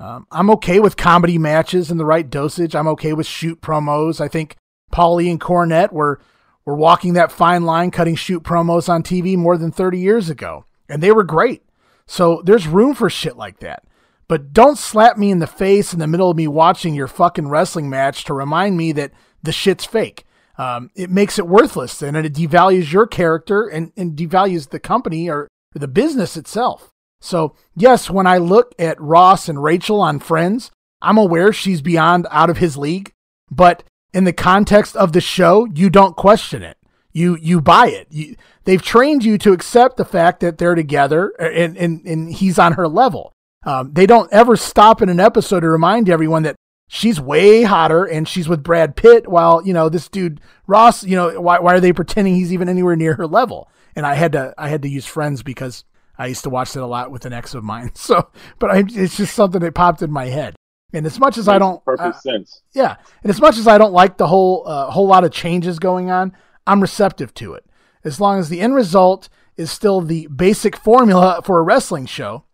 Um, 0.00 0.26
I'm 0.32 0.50
okay 0.50 0.80
with 0.80 0.96
comedy 0.96 1.38
matches 1.38 1.90
in 1.90 1.98
the 1.98 2.04
right 2.04 2.28
dosage. 2.28 2.74
I'm 2.74 2.88
okay 2.88 3.12
with 3.12 3.26
shoot 3.26 3.60
promos. 3.60 4.20
I 4.20 4.26
think 4.26 4.56
Paulie 4.92 5.30
and 5.30 5.40
Cornette 5.40 5.92
were 5.92 6.20
were 6.64 6.74
walking 6.74 7.12
that 7.12 7.30
fine 7.30 7.64
line, 7.64 7.92
cutting 7.92 8.16
shoot 8.16 8.42
promos 8.42 8.88
on 8.88 9.02
TV 9.02 9.36
more 9.36 9.56
than 9.56 9.70
30 9.70 9.98
years 9.98 10.30
ago, 10.30 10.64
and 10.88 11.02
they 11.02 11.12
were 11.12 11.24
great. 11.24 11.62
So 12.06 12.42
there's 12.44 12.66
room 12.66 12.94
for 12.94 13.08
shit 13.08 13.36
like 13.36 13.60
that. 13.60 13.84
But 14.28 14.52
don't 14.52 14.78
slap 14.78 15.18
me 15.18 15.30
in 15.30 15.40
the 15.40 15.46
face 15.46 15.92
in 15.92 15.98
the 15.98 16.06
middle 16.06 16.30
of 16.30 16.36
me 16.36 16.48
watching 16.48 16.94
your 16.94 17.08
fucking 17.08 17.48
wrestling 17.48 17.90
match 17.90 18.24
to 18.24 18.34
remind 18.34 18.76
me 18.76 18.92
that 18.92 19.12
the 19.42 19.52
shit's 19.52 19.84
fake. 19.84 20.24
Um, 20.58 20.90
it 20.94 21.10
makes 21.10 21.38
it 21.38 21.46
worthless 21.46 22.02
and 22.02 22.16
it 22.16 22.34
devalues 22.34 22.92
your 22.92 23.06
character 23.06 23.66
and, 23.66 23.92
and 23.96 24.16
devalues 24.16 24.68
the 24.68 24.80
company 24.80 25.28
or 25.28 25.48
the 25.74 25.88
business 25.88 26.36
itself. 26.36 26.90
So, 27.20 27.54
yes, 27.74 28.10
when 28.10 28.26
I 28.26 28.38
look 28.38 28.74
at 28.78 29.00
Ross 29.00 29.48
and 29.48 29.62
Rachel 29.62 30.00
on 30.00 30.18
Friends, 30.18 30.70
I'm 31.00 31.18
aware 31.18 31.52
she's 31.52 31.80
beyond 31.80 32.26
out 32.30 32.50
of 32.50 32.58
his 32.58 32.76
league, 32.76 33.12
but 33.50 33.84
in 34.12 34.24
the 34.24 34.32
context 34.32 34.96
of 34.96 35.12
the 35.12 35.20
show, 35.20 35.66
you 35.74 35.88
don't 35.88 36.16
question 36.16 36.62
it. 36.62 36.76
You 37.12 37.36
you 37.40 37.60
buy 37.60 37.88
it. 37.88 38.06
You, 38.10 38.36
they've 38.64 38.80
trained 38.80 39.24
you 39.24 39.36
to 39.38 39.52
accept 39.52 39.96
the 39.96 40.04
fact 40.04 40.40
that 40.40 40.58
they're 40.58 40.74
together 40.74 41.28
and, 41.38 41.76
and, 41.76 42.06
and 42.06 42.32
he's 42.32 42.58
on 42.58 42.72
her 42.72 42.88
level. 42.88 43.32
Um, 43.64 43.92
they 43.92 44.06
don't 44.06 44.32
ever 44.32 44.56
stop 44.56 45.02
in 45.02 45.08
an 45.08 45.20
episode 45.20 45.60
to 45.60 45.68
remind 45.68 46.08
everyone 46.08 46.42
that 46.42 46.56
she's 46.88 47.20
way 47.20 47.62
hotter 47.62 48.04
and 48.04 48.26
she's 48.26 48.48
with 48.48 48.62
Brad 48.62 48.96
Pitt 48.96 49.28
while, 49.28 49.64
you 49.64 49.72
know, 49.72 49.88
this 49.88 50.08
dude 50.08 50.40
Ross, 50.66 51.04
you 51.04 51.16
know, 51.16 51.40
why, 51.40 51.58
why 51.58 51.74
are 51.74 51.80
they 51.80 51.92
pretending 51.92 52.34
he's 52.34 52.52
even 52.52 52.68
anywhere 52.68 52.96
near 52.96 53.14
her 53.14 53.26
level? 53.26 53.70
And 53.94 54.04
I 54.04 54.14
had 54.14 54.32
to, 54.32 54.54
I 54.58 54.68
had 54.68 54.82
to 54.82 54.88
use 54.88 55.06
friends 55.06 55.42
because 55.42 55.84
I 56.18 56.26
used 56.26 56.44
to 56.44 56.50
watch 56.50 56.72
that 56.72 56.82
a 56.82 56.86
lot 56.86 57.10
with 57.10 57.24
an 57.24 57.32
ex 57.32 57.54
of 57.54 57.64
mine. 57.64 57.92
So, 57.96 58.30
but 58.58 58.70
I, 58.70 58.84
it's 58.86 59.16
just 59.16 59.34
something 59.34 59.60
that 59.60 59.74
popped 59.74 60.02
in 60.02 60.10
my 60.10 60.26
head. 60.26 60.54
And 60.92 61.06
as 61.06 61.18
much 61.18 61.38
as 61.38 61.48
I 61.48 61.58
don't, 61.58 61.82
perfect 61.84 62.16
uh, 62.16 62.20
sense. 62.20 62.62
yeah, 62.74 62.96
and 63.22 63.30
as 63.30 63.40
much 63.40 63.56
as 63.56 63.66
I 63.66 63.78
don't 63.78 63.94
like 63.94 64.18
the 64.18 64.26
whole 64.26 64.62
uh, 64.66 64.90
whole 64.90 65.06
lot 65.06 65.24
of 65.24 65.32
changes 65.32 65.78
going 65.78 66.10
on, 66.10 66.36
I'm 66.66 66.82
receptive 66.82 67.32
to 67.34 67.54
it. 67.54 67.64
As 68.04 68.20
long 68.20 68.38
as 68.38 68.50
the 68.50 68.60
end 68.60 68.74
result 68.74 69.30
is 69.56 69.70
still 69.70 70.02
the 70.02 70.26
basic 70.26 70.76
formula 70.76 71.40
for 71.44 71.58
a 71.58 71.62
wrestling 71.62 72.04
show, 72.04 72.44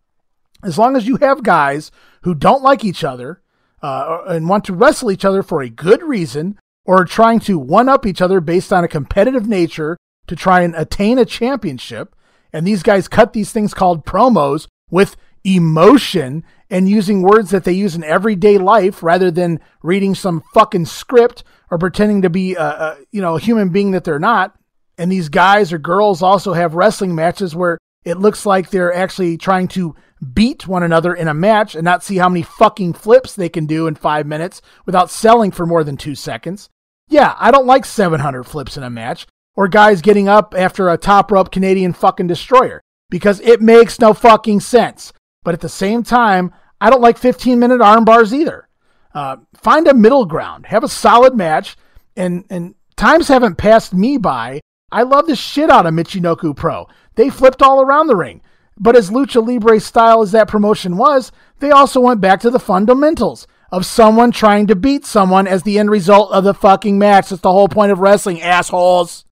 as 0.64 0.78
long 0.78 0.96
as 0.96 1.06
you 1.06 1.16
have 1.16 1.42
guys 1.42 1.90
who 2.22 2.34
don't 2.34 2.62
like 2.62 2.84
each 2.84 3.04
other 3.04 3.42
uh, 3.82 4.22
and 4.26 4.48
want 4.48 4.64
to 4.64 4.74
wrestle 4.74 5.11
each 5.11 5.24
other 5.24 5.42
for 5.42 5.62
a 5.62 5.70
good 5.70 6.02
reason 6.02 6.59
or 6.84 7.02
are 7.02 7.04
trying 7.04 7.38
to 7.40 7.59
one 7.59 7.88
up 7.88 8.06
each 8.06 8.20
other 8.20 8.40
based 8.40 8.72
on 8.72 8.84
a 8.84 8.88
competitive 8.88 9.46
nature 9.46 9.96
to 10.26 10.36
try 10.36 10.62
and 10.62 10.74
attain 10.74 11.18
a 11.18 11.24
championship, 11.24 12.14
and 12.52 12.66
these 12.66 12.82
guys 12.82 13.09
cut 13.09 13.32
these 13.32 13.52
things 13.52 13.74
called 13.74 14.06
promos 14.06 14.66
with 14.90 15.16
emotion 15.44 16.44
and 16.70 16.88
using 16.88 17.22
words 17.22 17.50
that 17.50 17.64
they 17.64 17.72
use 17.72 17.94
in 17.94 18.04
everyday 18.04 18.59
life 18.59 19.02
rather 19.02 19.30
than 19.30 19.61
reading 19.82 20.14
some 20.14 20.42
fucking 20.52 20.84
script 20.84 21.44
or 21.70 21.78
pretending 21.78 22.22
to 22.22 22.30
be 22.30 22.54
a, 22.54 22.62
a 22.62 22.98
you 23.11 23.20
know 23.20 23.36
a 23.36 23.40
human 23.40 23.70
being 23.70 23.92
that 23.92 24.04
they're 24.04 24.18
not. 24.18 24.54
And 24.96 25.12
these 25.12 25.28
guys 25.28 25.72
or 25.72 25.78
girls 25.78 26.22
also 26.22 26.52
have 26.52 26.74
wrestling 26.74 27.14
matches 27.14 27.54
where 27.54 27.78
it 28.04 28.18
looks 28.18 28.44
like 28.44 28.70
they're 28.70 28.92
actually 28.92 29.36
trying 29.36 29.68
to 29.68 29.94
beat 30.34 30.66
one 30.66 30.82
another 30.82 31.14
in 31.14 31.28
a 31.28 31.34
match 31.34 31.74
and 31.74 31.84
not 31.84 32.02
see 32.02 32.16
how 32.16 32.28
many 32.28 32.42
fucking 32.42 32.92
flips 32.94 33.34
they 33.34 33.48
can 33.48 33.66
do 33.66 33.86
in 33.86 33.94
five 33.94 34.26
minutes 34.26 34.60
without 34.86 35.10
selling 35.10 35.50
for 35.50 35.66
more 35.66 35.84
than 35.84 35.96
two 35.96 36.14
seconds. 36.14 36.68
Yeah, 37.08 37.34
I 37.38 37.50
don't 37.50 37.66
like 37.66 37.84
700 37.84 38.44
flips 38.44 38.76
in 38.76 38.82
a 38.82 38.90
match 38.90 39.26
or 39.56 39.68
guys 39.68 40.02
getting 40.02 40.28
up 40.28 40.54
after 40.56 40.88
a 40.88 40.96
top 40.96 41.30
rope 41.30 41.50
Canadian 41.50 41.92
fucking 41.92 42.26
destroyer 42.26 42.80
because 43.10 43.40
it 43.40 43.60
makes 43.60 44.00
no 44.00 44.14
fucking 44.14 44.60
sense. 44.60 45.12
But 45.42 45.54
at 45.54 45.60
the 45.60 45.68
same 45.68 46.02
time, 46.02 46.52
I 46.80 46.90
don't 46.90 47.00
like 47.00 47.18
15 47.18 47.58
minute 47.58 47.80
arm 47.80 48.04
bars 48.04 48.34
either. 48.34 48.68
Uh, 49.14 49.38
find 49.54 49.88
a 49.88 49.94
middle 49.94 50.26
ground, 50.26 50.66
have 50.66 50.84
a 50.84 50.88
solid 50.88 51.34
match, 51.34 51.76
and 52.16 52.44
and 52.50 52.74
times 52.96 53.28
haven't 53.28 53.56
passed 53.56 53.94
me 53.94 54.18
by. 54.18 54.60
I 54.92 55.02
love 55.02 55.26
the 55.26 55.36
shit 55.36 55.70
out 55.70 55.86
of 55.86 55.94
Michinoku 55.94 56.54
Pro. 56.54 56.86
They 57.14 57.30
flipped 57.30 57.62
all 57.62 57.80
around 57.80 58.06
the 58.06 58.16
ring. 58.16 58.42
But 58.81 58.97
as 58.97 59.11
Lucha 59.11 59.45
Libre 59.45 59.81
style 59.81 60.22
as 60.22 60.33
that 60.33 60.49
promotion 60.49 60.97
was, 60.97 61.33
they 61.59 61.70
also 61.70 62.01
went 62.01 62.20
back 62.20 62.41
to 62.41 62.51
the 62.51 62.61
fundamentals 62.61 63.47
of 63.70 63.85
someone 63.85 64.31
trying 64.31 64.66
to 64.68 64.76
beat 64.76 65.05
someone 65.05 65.47
as 65.47 65.62
the 65.62 65.79
end 65.79 65.91
result 65.91 66.33
of 66.33 66.45
the 66.45 66.55
fucking 66.55 66.99
match. 66.99 67.29
That's 67.29 67.43
the 67.43 67.53
whole 67.53 67.68
point 67.68 67.93
of 67.93 67.99
wrestling, 67.99 68.41
assholes. 68.41 69.24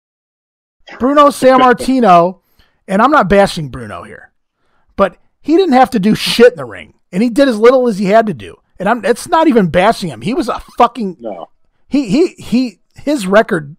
Bruno 0.98 1.28
Sammartino, 1.28 2.40
and 2.86 3.00
I'm 3.02 3.10
not 3.10 3.28
bashing 3.28 3.70
Bruno 3.70 4.02
here, 4.04 4.32
but 4.94 5.16
he 5.40 5.56
didn't 5.56 5.74
have 5.74 5.90
to 5.90 5.98
do 5.98 6.14
shit 6.14 6.52
in 6.52 6.56
the 6.56 6.64
ring, 6.64 6.94
and 7.12 7.22
he 7.22 7.28
did 7.30 7.48
as 7.48 7.58
little 7.58 7.88
as 7.88 7.98
he 7.98 8.06
had 8.06 8.26
to 8.26 8.34
do. 8.34 8.56
And 8.78 8.88
I'm 8.88 9.04
it's 9.04 9.26
not 9.28 9.48
even 9.48 9.68
bashing 9.70 10.10
him. 10.10 10.20
He 10.20 10.34
was 10.34 10.48
a 10.48 10.60
fucking 10.76 11.16
No. 11.20 11.48
he 11.88 12.08
he 12.08 12.34
he 12.34 12.80
his 12.94 13.26
record 13.26 13.76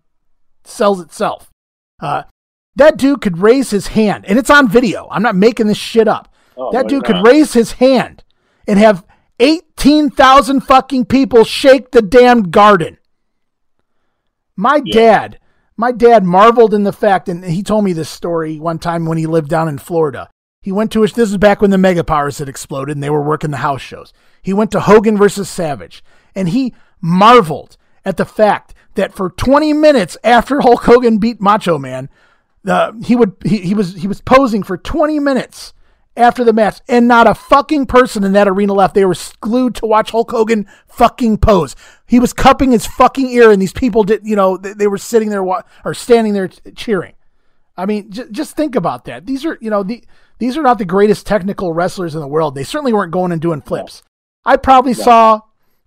sells 0.64 1.00
itself. 1.00 1.50
Uh, 2.02 2.24
that 2.78 2.98
dude 2.98 3.22
could 3.22 3.38
raise 3.40 3.70
his 3.70 3.88
hand, 3.88 4.26
and 4.28 4.40
it's 4.40 4.50
on 4.50 4.68
video. 4.70 5.08
I'm 5.12 5.24
not 5.24 5.36
making 5.36 5.68
this 5.68 5.78
shit 5.78 6.08
up. 6.08 6.34
Oh, 6.56 6.72
that 6.72 6.88
dude 6.88 7.04
could 7.06 7.24
raise 7.24 7.54
his 7.54 7.74
hand 7.74 8.24
and 8.68 8.80
have 8.80 9.04
eighteen 9.40 10.10
thousand 10.10 10.62
fucking 10.62 11.06
people 11.06 11.44
shake 11.44 11.92
the 11.92 12.02
damn 12.02 12.50
garden. 12.50 12.98
My 14.56 14.82
Yeah. 14.84 14.94
dad, 14.94 15.40
my 15.76 15.92
dad 15.92 16.24
marveled 16.24 16.74
in 16.74 16.84
the 16.84 16.94
fact, 16.94 17.30
and 17.30 17.44
he 17.46 17.62
told 17.62 17.84
me 17.84 17.94
this 17.94 18.10
story 18.10 18.60
one 18.60 18.80
time 18.80 19.06
when 19.06 19.18
he 19.18 19.28
lived 19.28 19.50
down 19.50 19.68
in 19.68 19.78
Florida. 19.78 20.30
He 20.62 20.72
went 20.72 20.92
to 20.92 21.02
this 21.02 21.16
is 21.30 21.38
back 21.38 21.62
when 21.62 21.70
the 21.72 21.78
Mega 21.78 22.04
Powers 22.04 22.40
had 22.40 22.50
exploded 22.50 22.96
and 22.96 23.04
they 23.04 23.10
were 23.10 23.22
working 23.22 23.52
the 23.52 23.58
house 23.58 23.82
shows. 23.82 24.12
He 24.42 24.54
went 24.54 24.72
to 24.72 24.82
Hogan 24.82 25.18
versus 25.18 25.48
Savage, 25.48 26.04
and 26.36 26.50
he 26.50 26.74
marveled 27.00 27.78
at 28.04 28.18
the 28.18 28.26
fact 28.26 28.74
that 28.96 29.14
for 29.14 29.30
20 29.30 29.74
minutes 29.74 30.18
after 30.24 30.62
Hulk 30.62 30.84
Hogan 30.84 31.20
beat 31.20 31.40
Macho 31.40 31.78
Man, 31.78 32.10
uh, 32.68 32.92
he 33.04 33.16
would 33.16 33.36
he, 33.46 33.60
he 33.60 33.74
was 33.74 33.96
he 33.96 34.08
was 34.08 34.22
posing 34.22 34.64
for 34.64 34.78
20 34.78 35.20
minutes 35.20 35.74
after 36.16 36.44
the 36.44 36.54
match, 36.54 36.82
and 36.90 37.08
not 37.08 37.28
a 37.28 37.36
fucking 37.36 37.86
person 37.86 38.24
in 38.24 38.34
that 38.34 38.48
arena 38.48 38.74
left. 38.74 38.96
They 38.96 39.06
were 39.06 39.16
glued 39.40 39.76
to 39.76 39.86
watch 39.86 40.12
Hulk 40.12 40.32
Hogan 40.32 40.68
fucking 40.88 41.38
pose. 41.38 41.76
He 42.08 42.20
was 42.20 42.34
cupping 42.34 42.72
his 42.72 42.88
fucking 42.88 43.30
ear, 43.30 43.52
and 43.52 43.62
these 43.62 43.72
people 43.72 44.04
did, 44.04 44.22
you 44.26 44.36
know, 44.36 44.58
they, 44.58 44.74
they 44.74 44.88
were 44.88 44.98
sitting 44.98 45.30
there 45.30 45.44
wa- 45.44 45.62
or 45.86 45.94
standing 45.94 46.34
there 46.34 46.48
t- 46.48 46.72
cheering. 46.72 47.14
I 47.78 47.86
mean, 47.86 48.10
j- 48.10 48.26
just 48.32 48.56
think 48.56 48.76
about 48.76 49.06
that. 49.06 49.28
These 49.28 49.46
are, 49.46 49.60
you 49.62 49.70
know, 49.70 49.84
the, 49.84 50.04
these 50.40 50.58
are 50.58 50.64
not 50.64 50.80
the 50.80 50.86
greatest 50.86 51.28
technical 51.28 51.72
wrestlers 51.72 52.16
in 52.16 52.22
the 52.22 52.28
world. 52.28 52.56
They 52.56 52.64
certainly 52.64 52.94
weren't 52.94 53.12
going 53.12 53.32
and 53.32 53.40
doing 53.40 53.62
flips. 53.62 54.02
I 54.44 54.58
probably 54.58 54.94
saw, 55.04 55.42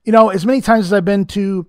you 0.05 0.13
know, 0.13 0.29
as 0.29 0.47
many 0.47 0.61
times 0.61 0.87
as 0.87 0.93
I've 0.93 1.05
been 1.05 1.25
to 1.27 1.67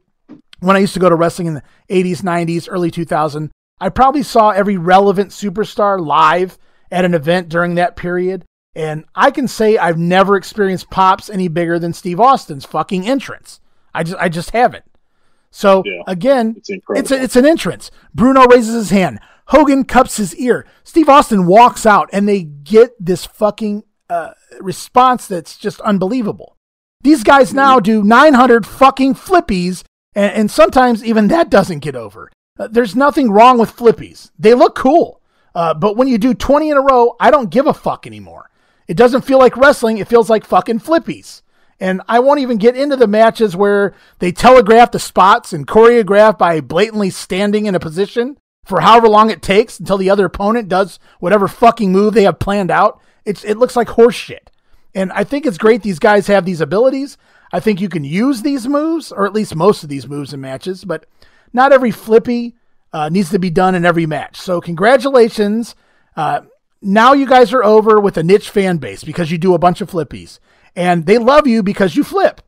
when 0.60 0.76
I 0.76 0.80
used 0.80 0.94
to 0.94 1.00
go 1.00 1.10
to 1.10 1.16
wrestling 1.16 1.48
in 1.48 1.54
the 1.56 1.64
80s, 1.90 2.22
90s, 2.22 2.68
early 2.70 2.92
2000, 2.92 3.50
I 3.82 3.90
probably 3.90 4.24
saw 4.24 4.52
every 4.52 4.78
relevant 4.78 5.32
superstar 5.32 6.00
live 6.00 6.58
at 6.90 7.04
an 7.04 7.14
event 7.14 7.50
during 7.50 7.76
that 7.76 7.96
period. 7.98 8.46
And 8.76 9.04
I 9.16 9.32
can 9.32 9.48
say 9.50 9.78
I've 9.78 9.98
never 9.98 10.38
experienced 10.38 10.90
pops 10.90 11.30
any 11.30 11.50
bigger 11.50 11.78
than 11.80 11.92
Steve 11.92 12.20
Austin's 12.22 12.64
fucking 12.64 13.06
entrance. 13.06 13.60
I 13.94 14.04
just 14.04 14.18
I 14.20 14.30
just 14.30 14.52
haven't. 14.52 14.86
So 15.50 15.84
Yeah. 15.86 16.04
again, 16.08 16.56
It's 16.58 16.70
it's 16.70 17.12
a, 17.12 17.22
it's 17.22 17.36
an 17.36 17.46
entrance. 17.46 17.92
Bruno 18.16 18.46
raises 18.46 18.76
his 18.76 18.90
hand. 18.92 19.20
Hogan 19.48 19.84
cups 19.84 20.16
his 20.16 20.34
ear. 20.38 20.66
Steve 20.86 21.10
Austin 21.10 21.46
walks 21.46 21.86
out, 21.86 22.10
and 22.14 22.30
they 22.30 22.44
get 22.44 22.92
this 22.98 23.26
fucking 23.26 23.84
uh, 24.10 24.32
response 24.62 25.28
that's 25.28 25.58
just 25.58 25.82
unbelievable. 25.82 26.56
These 27.02 27.24
guys 27.24 27.54
now 27.54 27.80
do 27.82 28.04
900 28.04 28.66
fucking 28.66 29.16
flippies 29.16 29.84
And, 30.16 30.32
and 30.34 30.52
sometimes 30.52 31.04
even 31.04 31.28
that 31.30 31.50
doesn't 31.50 31.80
get 31.80 31.96
over. 31.96 32.32
Uh, 32.62 32.68
there's 32.68 32.96
nothing 32.96 33.32
wrong 33.32 33.58
with 33.58 33.76
flippies. 33.76 34.30
They 34.38 34.54
look 34.54 34.76
cool. 34.76 35.20
Uh, 35.56 35.74
but 35.74 35.98
when 35.98 36.08
you 36.08 36.20
do 36.20 36.36
20 36.36 36.70
in 36.70 36.78
a 36.78 36.82
row, 36.82 37.16
I 37.20 37.32
don't 37.32 37.50
give 37.50 37.66
a 37.66 37.74
fuck 37.74 38.06
anymore. 38.06 38.52
It 38.88 38.96
doesn't 38.96 39.26
feel 39.26 39.40
like 39.40 39.58
wrestling. 39.58 39.98
It 39.98 40.08
feels 40.08 40.30
like 40.30 40.46
fucking 40.46 40.80
flippies. 40.80 41.42
And 41.80 42.04
I 42.08 42.20
won't 42.20 42.40
even 42.40 42.58
get 42.58 42.78
into 42.78 42.96
the 42.96 43.08
matches 43.08 43.56
where 43.56 43.96
they 44.20 44.32
telegraph 44.32 44.92
the 44.92 45.00
spots 45.00 45.54
and 45.54 45.66
choreograph 45.66 46.38
by 46.38 46.62
blatantly 46.62 47.10
standing 47.10 47.66
in 47.66 47.74
a 47.74 47.80
position 47.80 48.38
for 48.64 48.82
however 48.82 49.10
long 49.10 49.32
it 49.32 49.42
takes 49.42 49.80
until 49.80 49.98
the 49.98 50.12
other 50.12 50.26
opponent 50.26 50.70
does 50.70 51.00
whatever 51.20 51.48
fucking 51.48 51.92
move 51.92 52.14
they 52.14 52.24
have 52.24 52.38
planned 52.38 52.70
out. 52.70 53.02
It's, 53.26 53.44
it 53.44 53.58
looks 53.58 53.76
like 53.76 53.88
horseshit. 53.88 54.50
And 54.94 55.12
I 55.14 55.24
think 55.24 55.48
it's 55.48 55.58
great 55.58 55.82
these 55.82 55.98
guys 55.98 56.28
have 56.28 56.46
these 56.46 56.62
abilities. 56.62 57.18
I 57.52 57.60
think 57.60 57.82
you 57.82 57.90
can 57.90 58.04
use 58.04 58.44
these 58.44 58.68
moves, 58.68 59.12
or 59.12 59.26
at 59.26 59.34
least 59.34 59.56
most 59.56 59.82
of 59.82 59.90
these 59.90 60.08
moves 60.08 60.32
in 60.32 60.42
matches, 60.42 60.86
but 60.86 61.08
not 61.54 61.72
every 61.72 61.92
flippy 61.92 62.56
uh, 62.94 63.10
needs 63.10 63.30
to 63.32 63.40
be 63.40 63.50
done 63.50 63.76
in 63.76 63.86
every 63.86 64.06
match. 64.06 64.38
So, 64.38 64.62
congratulations. 64.62 65.76
Uh, 66.16 66.42
now 66.82 67.14
you 67.14 67.28
guys 67.28 67.54
are 67.54 67.64
over 67.64 68.00
with 68.00 68.18
a 68.18 68.24
niche 68.24 68.50
fan 68.50 68.78
base 68.78 69.04
because 69.04 69.32
you 69.32 69.38
do 69.38 69.54
a 69.54 69.60
bunch 69.60 69.82
of 69.82 69.90
flippies, 69.90 70.40
and 70.76 71.06
they 71.06 71.18
love 71.18 71.48
you 71.48 71.64
because 71.64 71.96
you 71.96 72.04
flip. 72.04 72.42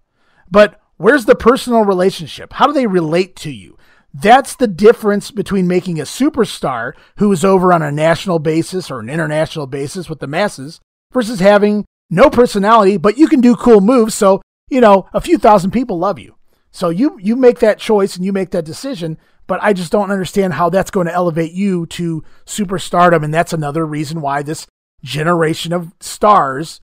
But 0.50 0.80
where's 0.98 1.26
the 1.26 1.36
personal 1.36 1.86
relationship? 1.86 2.54
How 2.54 2.68
do 2.68 2.74
they 2.74 2.88
relate 2.88 3.36
to 3.38 3.52
you? 3.52 3.78
That's 4.14 4.56
the 4.56 4.68
difference 4.68 5.32
between 5.32 5.68
making 5.68 6.00
a 6.00 6.04
superstar 6.04 6.94
who 7.18 7.32
is 7.32 7.44
over 7.44 7.74
on 7.74 7.82
a 7.82 7.92
national 7.92 8.40
basis 8.40 8.92
or 8.92 9.00
an 9.00 9.10
international 9.10 9.66
basis 9.66 10.08
with 10.08 10.20
the 10.20 10.28
masses 10.28 10.80
versus 11.12 11.40
having 11.40 11.86
no 12.10 12.30
personality, 12.30 12.98
but 12.98 13.18
you 13.18 13.28
can 13.28 13.42
do 13.42 13.56
cool 13.56 13.82
moves. 13.82 14.14
So, 14.14 14.42
you 14.70 14.82
know, 14.82 15.08
a 15.14 15.22
few 15.22 15.38
thousand 15.38 15.72
people 15.72 15.98
love 15.98 16.20
you. 16.20 16.36
So 16.74 16.90
you, 16.90 17.18
you 17.22 17.36
make 17.36 17.60
that 17.60 17.80
choice 17.80 18.16
and 18.16 18.26
you 18.26 18.34
make 18.34 18.50
that 18.50 18.66
decision, 18.66 19.18
but 19.46 19.62
I 19.62 19.74
just 19.74 19.92
don't 19.92 20.12
understand 20.12 20.54
how 20.54 20.70
that's 20.70 20.92
going 20.92 21.08
to 21.08 21.14
elevate 21.14 21.54
you 21.54 21.86
to 21.88 22.24
superstardom. 22.46 23.24
And 23.24 23.34
that's 23.34 23.54
another 23.54 23.86
reason 23.86 24.22
why 24.22 24.42
this 24.42 24.66
generation 25.04 25.72
of 25.72 25.94
stars 26.02 26.82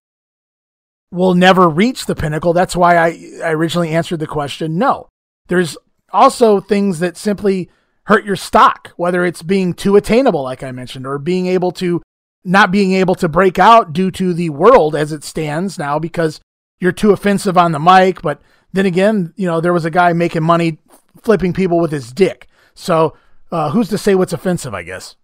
will 1.10 1.34
never 1.34 1.68
reach 1.68 2.06
the 2.06 2.14
pinnacle. 2.14 2.52
That's 2.52 2.76
why 2.76 2.96
I, 2.96 3.08
I 3.42 3.50
originally 3.50 3.90
answered 3.90 4.20
the 4.20 4.26
question 4.28 4.78
no. 4.78 5.08
There's 5.48 5.76
also 6.12 6.60
things 6.60 7.00
that 7.00 7.16
simply 7.16 7.68
hurt 8.04 8.24
your 8.24 8.36
stock, 8.36 8.92
whether 8.96 9.24
it's 9.24 9.42
being 9.42 9.74
too 9.74 9.96
attainable, 9.96 10.42
like 10.44 10.62
I 10.62 10.70
mentioned, 10.70 11.06
or 11.06 11.18
being 11.18 11.46
able 11.46 11.72
to 11.72 12.00
not 12.44 12.70
being 12.70 12.92
able 12.92 13.14
to 13.16 13.28
break 13.28 13.58
out 13.58 13.92
due 13.92 14.10
to 14.12 14.32
the 14.32 14.50
world 14.50 14.94
as 14.94 15.12
it 15.12 15.24
stands 15.24 15.78
now 15.78 15.98
because 15.98 16.40
you're 16.78 16.92
too 16.92 17.10
offensive 17.10 17.58
on 17.58 17.72
the 17.72 17.78
mic. 17.78 18.22
But 18.22 18.40
then 18.72 18.86
again, 18.86 19.32
you 19.36 19.46
know, 19.46 19.60
there 19.60 19.72
was 19.72 19.84
a 19.84 19.90
guy 19.90 20.12
making 20.12 20.42
money 20.42 20.78
flipping 21.22 21.52
people 21.52 21.80
with 21.80 21.92
his 21.92 22.12
dick. 22.12 22.48
So 22.74 23.16
uh, 23.50 23.70
who's 23.70 23.88
to 23.88 23.98
say 23.98 24.14
what's 24.14 24.32
offensive, 24.32 24.74
I 24.74 24.82
guess? 24.82 25.16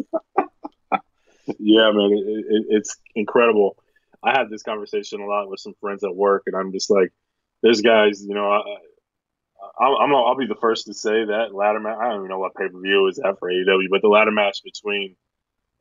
yeah, 1.58 1.90
man, 1.92 2.12
it, 2.12 2.44
it, 2.48 2.66
it's 2.70 2.96
incredible. 3.14 3.76
I 4.22 4.36
had 4.36 4.50
this 4.50 4.62
conversation 4.62 5.20
a 5.20 5.26
lot 5.26 5.48
with 5.48 5.60
some 5.60 5.74
friends 5.80 6.04
at 6.04 6.14
work, 6.14 6.42
and 6.46 6.56
I'm 6.56 6.72
just 6.72 6.90
like, 6.90 7.12
there's 7.62 7.80
guys, 7.80 8.22
you 8.22 8.34
know, 8.34 8.50
I, 8.50 8.60
I, 9.78 9.86
I'm, 9.86 10.14
I'll 10.14 10.36
be 10.36 10.46
the 10.46 10.56
first 10.60 10.86
to 10.86 10.94
say 10.94 11.24
that 11.24 11.54
ladder 11.54 11.80
match. 11.80 11.96
I 12.00 12.08
don't 12.08 12.18
even 12.18 12.28
know 12.28 12.38
what 12.38 12.54
pay 12.54 12.68
per 12.68 12.80
view 12.80 13.06
is 13.08 13.16
that 13.16 13.36
for 13.38 13.50
AEW, 13.50 13.88
but 13.90 14.02
the 14.02 14.08
ladder 14.08 14.30
match 14.30 14.62
between 14.62 15.16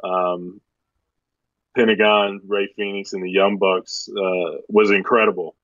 um, 0.03 0.61
Pentagon, 1.75 2.41
Rey 2.47 2.69
Fénix, 2.77 3.13
and 3.13 3.23
the 3.23 3.29
Young 3.29 3.57
Bucks 3.57 4.07
uh, 4.09 4.57
was 4.69 4.91
incredible. 4.91 5.55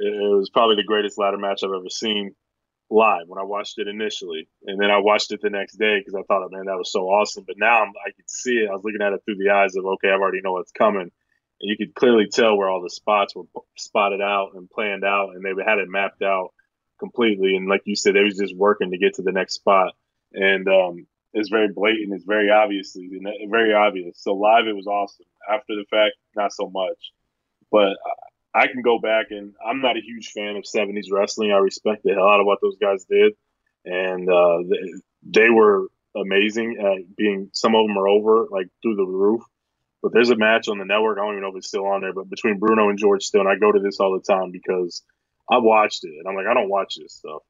It, 0.00 0.36
was 0.36 0.50
probably 0.50 0.76
the 0.76 0.84
greatest 0.84 1.18
ladder 1.18 1.38
match 1.38 1.62
I've 1.62 1.70
ever 1.70 1.90
seen 1.90 2.34
live 2.90 3.28
when 3.28 3.38
I 3.38 3.44
watched 3.44 3.78
it 3.78 3.86
initially, 3.86 4.48
and 4.64 4.80
then 4.80 4.90
I 4.90 4.98
watched 4.98 5.30
it 5.32 5.40
the 5.42 5.50
next 5.50 5.74
day 5.74 5.98
because 6.00 6.14
I 6.14 6.22
thought, 6.22 6.50
man, 6.50 6.66
that 6.66 6.78
was 6.78 6.90
so 6.90 7.02
awesome. 7.02 7.44
But 7.46 7.56
now 7.58 7.82
I'm, 7.82 7.92
I 8.06 8.10
could 8.10 8.28
see 8.28 8.54
it. 8.54 8.68
I 8.70 8.72
was 8.72 8.82
looking 8.82 9.02
at 9.02 9.12
it 9.12 9.20
through 9.24 9.36
the 9.36 9.50
eyes 9.50 9.76
of, 9.76 9.84
okay, 9.84 10.08
I 10.08 10.12
already 10.12 10.40
know 10.42 10.52
what's 10.52 10.72
coming, 10.72 11.02
and 11.02 11.10
you 11.60 11.76
could 11.76 11.94
clearly 11.94 12.28
tell 12.32 12.56
where 12.56 12.68
all 12.68 12.82
the 12.82 12.90
spots 12.90 13.36
were 13.36 13.44
spotted 13.76 14.20
out 14.20 14.52
and 14.54 14.70
planned 14.70 15.04
out, 15.04 15.30
and 15.34 15.44
they 15.44 15.50
had 15.62 15.78
it 15.78 15.88
mapped 15.88 16.22
out 16.22 16.50
completely. 16.98 17.56
And 17.56 17.68
like 17.68 17.82
you 17.84 17.94
said, 17.94 18.14
they 18.14 18.24
was 18.24 18.38
just 18.38 18.56
working 18.56 18.90
to 18.90 18.98
get 18.98 19.14
to 19.14 19.22
the 19.22 19.32
next 19.32 19.54
spot, 19.54 19.92
and 20.32 20.66
um, 20.66 21.06
it's 21.32 21.48
very 21.48 21.68
blatant. 21.68 22.14
It's 22.14 22.24
very 22.24 22.50
obviously 22.50 23.08
very 23.48 23.74
obvious. 23.74 24.22
So 24.22 24.34
live, 24.34 24.66
it 24.66 24.74
was 24.76 24.86
awesome. 24.86 25.26
After 25.48 25.74
the 25.76 25.84
fact, 25.90 26.16
not 26.34 26.52
so 26.52 26.70
much. 26.70 27.12
But 27.70 27.96
I 28.54 28.66
can 28.66 28.82
go 28.82 28.98
back 28.98 29.26
and 29.30 29.54
I'm 29.64 29.80
not 29.80 29.96
a 29.96 30.00
huge 30.00 30.32
fan 30.32 30.56
of 30.56 30.64
70s 30.64 31.06
wrestling. 31.10 31.52
I 31.52 31.58
respect 31.58 32.02
the 32.02 32.14
hell 32.14 32.28
out 32.28 32.40
of 32.40 32.46
what 32.46 32.60
those 32.60 32.76
guys 32.78 33.04
did, 33.04 33.34
and 33.84 34.28
uh, 34.28 34.58
they, 34.68 35.40
they 35.42 35.50
were 35.50 35.86
amazing 36.16 36.78
at 36.78 37.16
being. 37.16 37.50
Some 37.52 37.74
of 37.74 37.86
them 37.86 37.96
are 37.96 38.08
over 38.08 38.46
like 38.50 38.68
through 38.82 38.96
the 38.96 39.04
roof. 39.04 39.42
But 40.02 40.14
there's 40.14 40.30
a 40.30 40.36
match 40.36 40.68
on 40.68 40.78
the 40.78 40.86
network. 40.86 41.18
I 41.18 41.22
don't 41.22 41.32
even 41.32 41.42
know 41.42 41.50
if 41.50 41.56
it's 41.56 41.68
still 41.68 41.86
on 41.86 42.00
there, 42.00 42.14
but 42.14 42.30
between 42.30 42.58
Bruno 42.58 42.88
and 42.88 42.98
George 42.98 43.22
Steele, 43.22 43.42
and 43.42 43.50
I 43.50 43.56
go 43.56 43.70
to 43.70 43.80
this 43.80 44.00
all 44.00 44.18
the 44.18 44.32
time 44.32 44.50
because 44.50 45.02
I 45.50 45.58
watched 45.58 46.04
it 46.04 46.14
and 46.18 46.26
I'm 46.26 46.34
like, 46.34 46.46
I 46.46 46.54
don't 46.54 46.70
watch 46.70 46.96
this 46.96 47.12
stuff. 47.12 47.42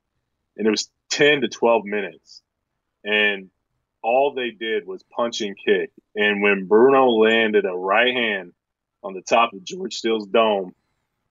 And 0.56 0.66
it 0.66 0.70
was 0.70 0.90
10 1.10 1.42
to 1.42 1.48
12 1.48 1.84
minutes. 1.84 2.42
And 3.04 3.50
all 4.02 4.34
they 4.34 4.50
did 4.50 4.86
was 4.86 5.04
punch 5.14 5.42
and 5.42 5.56
kick. 5.56 5.90
And 6.16 6.42
when 6.42 6.66
Bruno 6.66 7.06
landed 7.06 7.66
a 7.66 7.72
right 7.72 8.14
hand 8.14 8.52
on 9.02 9.14
the 9.14 9.22
top 9.22 9.52
of 9.52 9.62
George 9.62 9.94
Steele's 9.94 10.26
dome, 10.26 10.74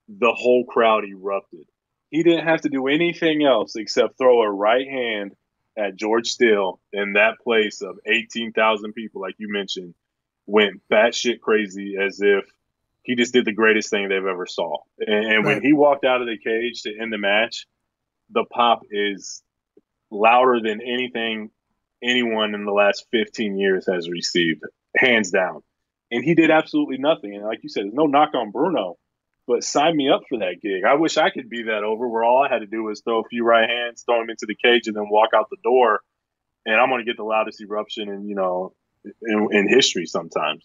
the 0.10 0.34
whole 0.34 0.66
crowd 0.66 1.06
erupted. 1.06 1.68
He 2.10 2.24
didn't 2.24 2.46
have 2.46 2.62
to 2.62 2.70
do 2.70 2.88
anything 2.88 3.46
else 3.46 3.76
except 3.76 4.18
throw 4.18 4.42
a 4.42 4.50
right 4.50 4.88
hand 4.88 5.36
at 5.78 5.96
George 5.96 6.28
Steele, 6.28 6.82
and 6.92 7.16
that 7.16 7.40
place 7.42 7.82
of 7.82 8.00
18,000 8.06 8.94
people, 8.94 9.22
like 9.22 9.36
you 9.38 9.52
mentioned, 9.52 9.94
went 10.46 10.82
batshit 10.92 11.40
crazy 11.40 11.96
as 11.96 12.20
if 12.22 12.44
he 13.04 13.16
just 13.16 13.34
did 13.34 13.46
the 13.46 13.54
greatest 13.54 13.90
thing 13.90 14.10
they've 14.10 14.26
ever 14.26 14.46
saw. 14.46 14.78
And, 15.00 15.26
and 15.26 15.46
when 15.46 15.62
he 15.62 15.74
walked 15.74 16.06
out 16.06 16.22
of 16.22 16.28
the 16.28 16.38
cage 16.38 16.84
to 16.84 17.00
end 17.00 17.14
the 17.14 17.18
match, 17.18 17.66
the 18.30 18.44
pop 18.46 18.82
is 18.92 19.42
louder 20.12 20.60
than 20.62 20.82
anything 20.82 21.50
anyone 22.04 22.54
in 22.56 22.66
the 22.66 22.72
last 22.72 23.06
15 23.12 23.58
years 23.58 23.88
has 23.92 24.10
received, 24.10 24.64
hands 24.96 25.32
down. 25.32 25.62
And 26.12 26.24
he 26.24 26.36
did 26.36 26.52
absolutely 26.52 26.98
nothing. 26.98 27.36
And 27.36 27.46
like 27.46 27.64
you 27.64 27.70
said, 27.70 27.86
there's 27.86 27.94
no 27.94 28.06
knock 28.06 28.34
on 28.34 28.52
Bruno, 28.52 28.98
but 29.50 29.64
sign 29.64 29.98
me 29.98 30.08
up 30.10 30.22
for 30.30 30.38
that 30.38 30.62
gig. 30.62 30.84
I 30.88 30.94
wish 30.94 31.18
I 31.18 31.32
could 31.32 31.50
be 31.50 31.64
that 31.64 31.84
over 31.84 32.08
where 32.08 32.24
all 32.24 32.46
I 32.48 32.54
had 32.54 32.60
to 32.60 32.68
do 32.68 32.84
was 32.84 33.02
throw 33.02 33.22
a 33.22 33.24
few 33.24 33.44
right 33.44 33.68
hands, 33.68 34.04
throw 34.04 34.22
him 34.22 34.30
into 34.30 34.46
the 34.46 34.54
cage, 34.54 34.86
and 34.86 34.96
then 34.96 35.10
walk 35.10 35.32
out 35.36 35.48
the 35.50 35.58
door. 35.64 36.02
And 36.68 36.76
I'm 36.76 36.90
going 36.90 37.04
to 37.04 37.06
get 37.06 37.18
the 37.18 37.24
loudest 37.24 37.60
eruption 37.60 38.10
in, 38.10 38.28
you 38.28 38.36
know, 38.36 38.74
in, 39.04 39.48
in, 39.52 39.68
history 39.68 40.06
sometimes. 40.06 40.64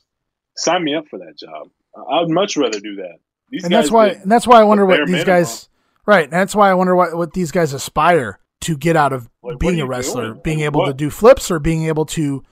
Sign 0.55 0.85
me 0.85 0.95
up 0.95 1.07
for 1.09 1.18
that 1.20 1.39
job. 1.39 1.68
I'd 1.97 2.28
much 2.28 2.59
rather 2.59 2.78
do 2.78 2.97
that. 2.97 3.16
These 3.49 3.64
and 3.64 3.72
that's 3.72 3.91
why, 3.91 4.09
and 4.09 4.30
that's 4.30 4.47
why 4.47 4.61
I 4.61 4.64
wonder 4.64 4.85
what 4.85 4.99
these 5.07 5.12
minimum. 5.12 5.26
guys, 5.26 5.70
right. 6.05 6.30
That's 6.30 6.55
why 6.55 6.68
I 6.68 6.74
wonder 6.74 6.95
what, 6.95 7.16
what 7.16 7.32
these 7.32 7.53
guys 7.53 7.72
aspire 7.72 8.39
to 8.62 8.76
get 8.76 8.97
out 8.97 9.14
of 9.14 9.30
like, 9.43 9.59
being 9.61 9.80
a 9.80 9.87
wrestler, 9.87 10.32
doing? 10.32 10.41
being 10.45 10.61
able 10.61 10.80
what? 10.80 10.89
to 10.89 10.95
do 10.95 11.09
flips 11.09 11.51
or 11.51 11.59
being 11.59 11.85
able 11.85 12.05
to 12.07 12.43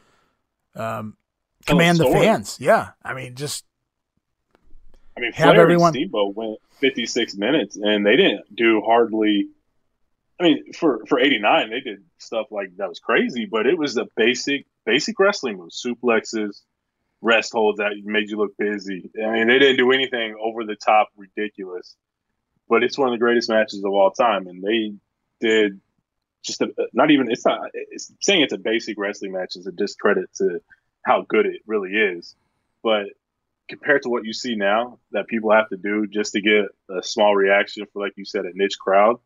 um, 0.77 1.19
command 1.67 1.99
the 1.99 2.07
fans. 2.07 2.57
Yeah, 2.59 2.93
I 3.05 3.13
mean, 3.13 3.35
just 3.35 3.67
I 5.17 5.21
mean, 5.21 5.33
have 5.33 5.51
Flair 5.51 5.63
everyone. 5.63 5.89
And 5.89 5.95
Steamboat 5.95 6.35
went 6.35 6.59
56 6.81 7.37
minutes, 7.37 7.77
and 7.77 8.05
they 8.05 8.17
didn't 8.17 8.55
do 8.55 8.83
hardly. 8.85 9.49
I 10.41 10.45
mean, 10.45 10.73
for 10.73 11.05
for 11.07 11.21
89, 11.21 11.71
they 11.71 11.81
did 11.81 12.05
stuff 12.19 12.47
like 12.51 12.77
that 12.77 12.89
was 12.89 12.99
crazy, 12.99 13.47
but 13.47 13.67
it 13.67 13.79
was 13.79 13.95
the 13.95 14.07
basic 14.17 14.67
basic 14.85 15.19
wrestling 15.19 15.59
moves, 15.59 15.85
suplexes, 15.85 16.63
rest 17.21 17.53
holds 17.53 17.79
that 17.79 17.93
made 18.05 18.29
you 18.29 18.37
look 18.37 18.57
busy. 18.57 19.11
I 19.25 19.31
mean, 19.31 19.49
they 19.49 19.59
didn't 19.59 19.77
do 19.77 19.93
anything 19.93 20.35
over 20.43 20.65
the 20.65 20.77
top 20.77 21.09
ridiculous, 21.17 21.95
but 22.69 22.83
it's 22.83 22.99
one 22.99 23.09
of 23.09 23.13
the 23.13 23.19
greatest 23.19 23.49
matches 23.49 23.85
of 23.85 23.93
all 23.93 24.11
time, 24.11 24.47
and 24.47 24.63
they 24.63 24.95
did 25.41 25.81
just 26.43 26.61
a, 26.61 26.73
not 26.93 27.11
even 27.11 27.31
it's 27.31 27.47
not 27.47 27.61
it's 27.75 28.13
saying 28.21 28.43
it's 28.43 28.53
a 28.53 28.59
basic 28.59 28.99
wrestling 28.99 29.33
match 29.33 29.55
is 29.57 29.67
a 29.67 29.73
discredit 29.73 30.29
to 30.37 30.61
how 31.05 31.25
good 31.29 31.47
it 31.47 31.63
really 31.67 31.93
is. 31.93 32.35
But 32.83 33.07
compared 33.69 34.03
to 34.03 34.09
what 34.09 34.25
you 34.25 34.33
see 34.33 34.55
now 34.55 34.99
that 35.13 35.29
people 35.29 35.53
have 35.53 35.69
to 35.71 35.77
do 35.77 36.07
just 36.07 36.33
to 36.33 36.41
get 36.41 36.65
a 36.91 37.03
small 37.03 37.35
reaction 37.35 37.87
for 37.93 38.03
like 38.03 38.13
you 38.17 38.25
said 38.25 38.45
a 38.45 38.51
niche 38.55 38.79
crowd, 38.79 39.17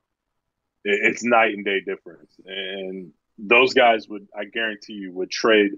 it's 0.84 1.24
night 1.24 1.55
and 1.55 1.64
day 1.64 1.80
difference. 1.80 2.32
And 2.45 3.12
those 3.39 3.74
guys 3.74 4.09
would 4.09 4.28
I 4.39 4.45
guarantee 4.45 4.95
you 4.95 5.12
would 5.12 5.30
trade 5.30 5.72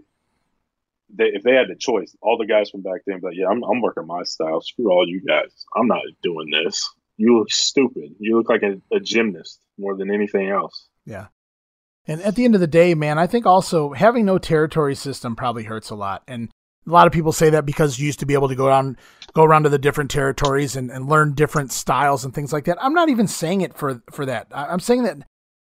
they, 1.14 1.26
if 1.26 1.42
they 1.42 1.54
had 1.54 1.68
the 1.68 1.76
choice, 1.76 2.14
all 2.20 2.36
the 2.36 2.46
guys 2.46 2.70
from 2.70 2.82
back 2.82 3.02
then, 3.06 3.20
but 3.20 3.34
yeah, 3.34 3.46
I'm, 3.46 3.62
I'm 3.62 3.80
working 3.80 4.06
my 4.06 4.22
style. 4.24 4.60
Screw 4.60 4.90
all 4.90 5.08
you 5.08 5.22
guys. 5.26 5.64
I'm 5.74 5.86
not 5.86 6.02
doing 6.22 6.50
this. 6.50 6.88
You 7.16 7.38
look 7.38 7.50
stupid. 7.50 8.14
You 8.18 8.36
look 8.36 8.48
like 8.48 8.62
a, 8.62 8.80
a 8.94 9.00
gymnast 9.00 9.60
more 9.78 9.96
than 9.96 10.12
anything 10.12 10.50
else. 10.50 10.88
Yeah. 11.04 11.28
And 12.06 12.22
at 12.22 12.36
the 12.36 12.44
end 12.44 12.54
of 12.54 12.60
the 12.60 12.66
day, 12.66 12.94
man, 12.94 13.18
I 13.18 13.26
think 13.26 13.44
also 13.44 13.92
having 13.92 14.24
no 14.24 14.38
territory 14.38 14.94
system 14.94 15.36
probably 15.36 15.64
hurts 15.64 15.90
a 15.90 15.94
lot. 15.94 16.22
And 16.28 16.50
a 16.88 16.92
lot 16.92 17.06
of 17.06 17.12
people 17.12 17.32
say 17.32 17.50
that 17.50 17.66
because 17.66 17.98
you 17.98 18.06
used 18.06 18.20
to 18.20 18.26
be 18.26 18.34
able 18.34 18.48
to 18.48 18.54
go 18.54 18.66
around 18.66 18.98
go 19.34 19.44
around 19.44 19.64
to 19.64 19.68
the 19.68 19.78
different 19.78 20.10
territories 20.10 20.74
and, 20.74 20.90
and 20.90 21.08
learn 21.08 21.34
different 21.34 21.70
styles 21.70 22.24
and 22.24 22.34
things 22.34 22.52
like 22.52 22.64
that. 22.64 22.82
I'm 22.82 22.94
not 22.94 23.08
even 23.08 23.28
saying 23.28 23.60
it 23.60 23.76
for 23.76 24.02
for 24.10 24.26
that. 24.26 24.48
I'm 24.52 24.80
saying 24.80 25.04
that 25.04 25.18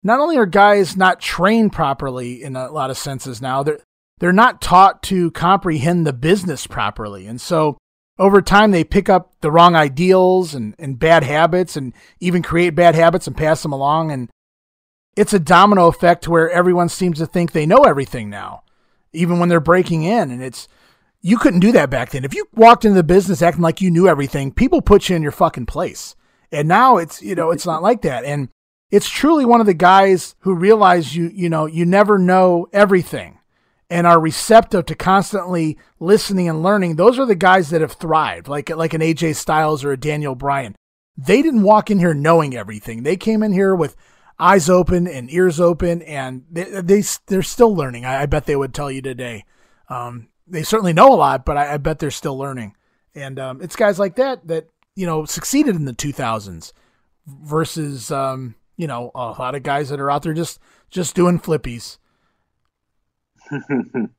not 0.04 0.20
only 0.20 0.38
are 0.38 0.46
guys 0.46 0.98
not 0.98 1.20
trained 1.20 1.74
properly 1.74 2.44
in 2.44 2.56
a 2.56 2.72
lot 2.72 2.90
of 2.90 2.98
senses 2.98 3.42
now, 3.42 3.64
they're 3.64 3.80
they're 4.20 4.34
not 4.34 4.62
taught 4.62 5.04
to 5.04 5.32
comprehend 5.32 6.06
the 6.06 6.14
business 6.14 6.68
properly. 6.68 7.28
And 7.28 7.40
so 7.40 7.78
over 8.18 8.42
time 8.42 8.72
they 8.72 8.84
pick 8.84 9.10
up 9.10 9.34
the 9.42 9.52
wrong 9.52 9.76
ideals 9.76 10.56
and, 10.56 10.74
and 10.80 10.98
bad 10.98 11.24
habits 11.24 11.76
and 11.76 11.94
even 12.20 12.42
create 12.42 12.70
bad 12.76 12.96
habits 12.96 13.28
and 13.28 13.36
pass 13.36 13.62
them 13.62 13.74
along 13.74 14.12
and 14.12 14.30
it's 15.16 15.34
a 15.34 15.40
domino 15.40 15.88
effect 15.88 16.28
where 16.28 16.50
everyone 16.50 16.90
seems 16.90 17.18
to 17.20 17.26
think 17.26 17.52
they 17.52 17.66
know 17.66 17.84
everything 17.84 18.30
now, 18.30 18.64
even 19.14 19.40
when 19.40 19.50
they're 19.50 19.60
breaking 19.60 20.04
in. 20.04 20.30
And 20.30 20.44
it's 20.44 20.68
you 21.26 21.40
couldn't 21.40 21.62
do 21.62 21.72
that 21.72 21.90
back 21.90 22.12
then. 22.12 22.24
If 22.24 22.36
you 22.36 22.46
walked 22.54 22.86
into 22.86 22.94
the 22.94 23.04
business 23.04 23.42
acting 23.42 23.64
like 23.64 23.82
you 23.82 23.90
knew 23.90 24.08
everything, 24.08 24.52
people 24.52 24.80
put 24.80 25.10
you 25.10 25.16
in 25.16 25.24
your 25.24 25.32
fucking 25.32 25.66
place. 25.66 26.16
And 26.52 26.68
now 26.68 26.98
it's 26.98 27.20
you 27.20 27.34
know 27.34 27.50
it's 27.50 27.66
not 27.66 27.82
like 27.82 28.04
that. 28.04 28.24
And 28.24 28.50
it's 28.92 29.10
truly 29.10 29.44
one 29.44 29.60
of 29.60 29.66
the 29.66 29.74
guys 29.74 30.36
who 30.42 30.54
realize 30.54 31.16
you 31.16 31.32
you 31.34 31.50
know 31.50 31.66
you 31.66 31.84
never 31.84 32.20
know 32.20 32.68
everything 32.72 33.40
and 33.90 34.06
are 34.06 34.20
receptive 34.20 34.86
to 34.86 34.94
constantly 34.94 35.80
listening 36.00 36.48
and 36.48 36.62
learning. 36.62 36.96
Those 36.96 37.18
are 37.18 37.26
the 37.26 37.34
guys 37.34 37.72
that 37.72 37.82
have 37.82 37.94
thrived, 37.94 38.48
like 38.48 38.70
like 38.70 38.94
an 38.94 39.02
AJ 39.02 39.36
Styles 39.36 39.84
or 39.84 39.92
a 39.92 39.98
Daniel 39.98 40.36
Bryan. 40.36 40.76
They 41.18 41.42
didn't 41.42 41.64
walk 41.64 41.90
in 41.90 41.98
here 41.98 42.14
knowing 42.14 42.56
everything. 42.56 43.02
They 43.02 43.18
came 43.18 43.42
in 43.42 43.52
here 43.52 43.74
with 43.74 43.96
eyes 44.38 44.70
open 44.70 45.08
and 45.08 45.32
ears 45.32 45.60
open, 45.60 46.04
and 46.04 46.46
they, 46.52 46.82
they 46.82 47.04
they're 47.26 47.42
still 47.42 47.76
learning. 47.76 48.06
I, 48.06 48.22
I 48.22 48.26
bet 48.28 48.46
they 48.46 48.56
would 48.56 48.76
tell 48.76 48.92
you 48.92 49.02
today. 49.02 49.46
Um, 49.90 50.28
they 50.48 50.64
certainly 50.64 50.94
know 50.94 51.14
a 51.14 51.16
lot, 51.16 51.46
but 51.46 51.58
I, 51.58 51.74
I 51.74 51.78
bet 51.78 52.00
they're 52.00 52.12
still 52.12 52.38
learning. 52.38 52.76
And 53.14 53.40
um, 53.40 53.62
it's 53.62 53.76
guys 53.76 53.98
like 53.98 54.16
that 54.16 54.48
that 54.48 54.70
you 54.96 55.06
know 55.06 55.26
succeeded 55.26 55.76
in 55.76 55.86
the 55.86 55.94
2000s 55.94 56.74
versus 57.28 58.12
um, 58.12 58.56
you 58.78 58.88
know 58.88 59.12
a 59.16 59.36
lot 59.40 59.56
of 59.56 59.64
guys 59.64 59.90
that 59.90 60.00
are 60.00 60.12
out 60.12 60.24
there 60.24 60.34
just 60.34 60.60
just 60.90 61.16
doing 61.16 61.40
flippies. 61.40 61.98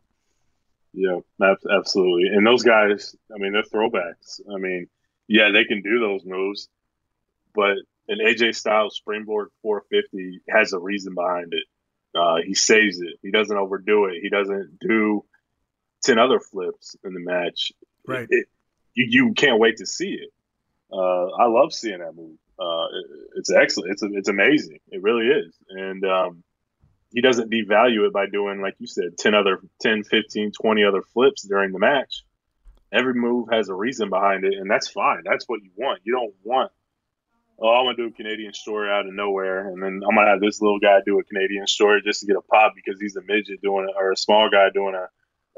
yeah, 0.93 1.19
absolutely. 1.41 2.29
And 2.33 2.47
those 2.47 2.63
guys, 2.63 3.15
I 3.35 3.39
mean, 3.39 3.53
they're 3.53 3.63
throwbacks. 3.63 4.41
I 4.53 4.59
mean, 4.59 4.89
yeah, 5.29 5.51
they 5.53 5.65
can 5.65 5.83
do 5.83 5.99
those 5.99 6.25
moves, 6.25 6.69
but 7.55 7.77
an 8.09 8.19
AJ 8.21 8.55
Styles 8.55 8.97
springboard 8.97 9.49
450 9.63 10.43
has 10.49 10.73
a 10.73 10.79
reason 10.79 11.15
behind 11.15 11.53
it. 11.53 11.65
Uh, 12.17 12.37
he 12.47 12.55
saves 12.55 13.01
it. 13.01 13.19
He 13.23 13.31
doesn't 13.31 13.57
overdo 13.57 14.07
it. 14.07 14.21
He 14.23 14.31
doesn't 14.31 14.79
do 14.81 15.25
10 16.07 16.19
other 16.19 16.41
flips 16.41 16.97
in 17.05 17.15
the 17.15 17.21
match. 17.21 17.73
Right. 18.07 18.27
It, 18.31 18.37
it, 18.37 18.47
you, 18.95 19.07
you 19.09 19.35
can't 19.35 19.61
wait 19.61 19.79
to 19.79 19.87
see 19.87 20.13
it. 20.13 20.31
Uh, 20.93 21.27
I 21.27 21.47
love 21.47 21.73
seeing 21.73 21.99
that 21.99 22.15
move. 22.15 22.39
Uh, 22.59 22.87
it, 22.95 23.07
it's 23.37 23.51
excellent. 23.51 23.93
It's, 23.93 24.03
it's 24.03 24.29
amazing. 24.29 24.79
It 24.89 25.03
really 25.03 25.27
is. 25.27 25.55
And, 25.69 26.05
um, 26.05 26.43
he 27.13 27.21
doesn't 27.21 27.51
devalue 27.51 28.07
it 28.07 28.13
by 28.13 28.27
doing, 28.27 28.61
like 28.61 28.75
you 28.79 28.87
said, 28.87 29.17
10 29.19 29.35
other, 29.35 29.61
10, 29.81 30.05
15, 30.05 30.53
20 30.53 30.85
other 30.85 31.03
flips 31.03 31.43
during 31.43 31.73
the 31.73 31.79
match. 31.79 32.25
Every 32.93 33.15
move 33.15 33.49
has 33.51 33.69
a 33.69 33.75
reason 33.75 34.11
behind 34.11 34.45
it, 34.45 34.55
and 34.55 34.71
that's 34.71 34.89
fine. 34.89 35.23
That's 35.25 35.49
what 35.49 35.63
you 35.63 35.71
want. 35.77 36.01
You 36.05 36.13
don't 36.13 36.35
want 36.43 36.71
oh, 37.59 37.69
I'm 37.69 37.87
gonna 37.87 37.97
do 37.97 38.07
a 38.07 38.11
Canadian 38.11 38.53
destroyer 38.53 38.91
out 38.91 39.07
of 39.07 39.15
nowhere, 39.15 39.69
and 39.69 39.83
then 39.83 40.03
I'm 40.05 40.15
gonna 40.15 40.31
have 40.31 40.41
this 40.41 40.61
little 40.61 40.79
guy 40.79 41.01
do 41.05 41.19
a 41.19 41.25
Canadian 41.25 41.65
destroyer 41.65 42.01
just 42.01 42.21
to 42.21 42.27
get 42.27 42.37
a 42.37 42.43
pop 42.43 42.75
because 42.75 43.01
he's 43.01 43.17
a 43.17 43.23
midget 43.23 43.63
doing 43.63 43.89
it, 43.89 43.95
or 43.97 44.13
a 44.13 44.17
small 44.17 44.51
guy 44.51 44.69
doing 44.73 44.95
a, 44.95 45.09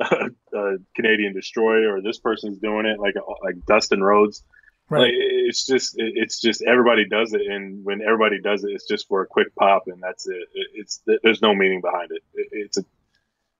a, 0.01 0.31
a 0.57 0.77
Canadian 0.95 1.35
destroyer, 1.35 1.95
or 1.95 2.03
this 2.03 2.19
person's 2.19 2.59
doing 2.59 2.87
it 2.87 2.99
like 3.01 3.15
like 3.43 3.65
Dustin 3.67 4.03
Rhodes. 4.03 4.43
Right. 4.91 5.01
Like, 5.03 5.13
it's 5.15 5.67
just 5.67 5.95
it's 5.99 6.41
just 6.41 6.63
everybody 6.63 7.07
does 7.07 7.35
it, 7.35 7.43
and 7.43 7.85
when 7.85 8.01
everybody 8.01 8.41
does 8.41 8.65
it, 8.65 8.71
it's 8.71 8.87
just 8.87 9.07
for 9.09 9.23
a 9.23 9.27
quick 9.27 9.55
pop, 9.55 9.85
and 9.87 10.03
that's 10.03 10.27
it. 10.27 10.49
It's 10.75 11.03
there's 11.23 11.43
no 11.43 11.55
meaning 11.55 11.81
behind 11.81 12.11
it. 12.11 12.23
It's 12.35 12.79
a 12.79 12.85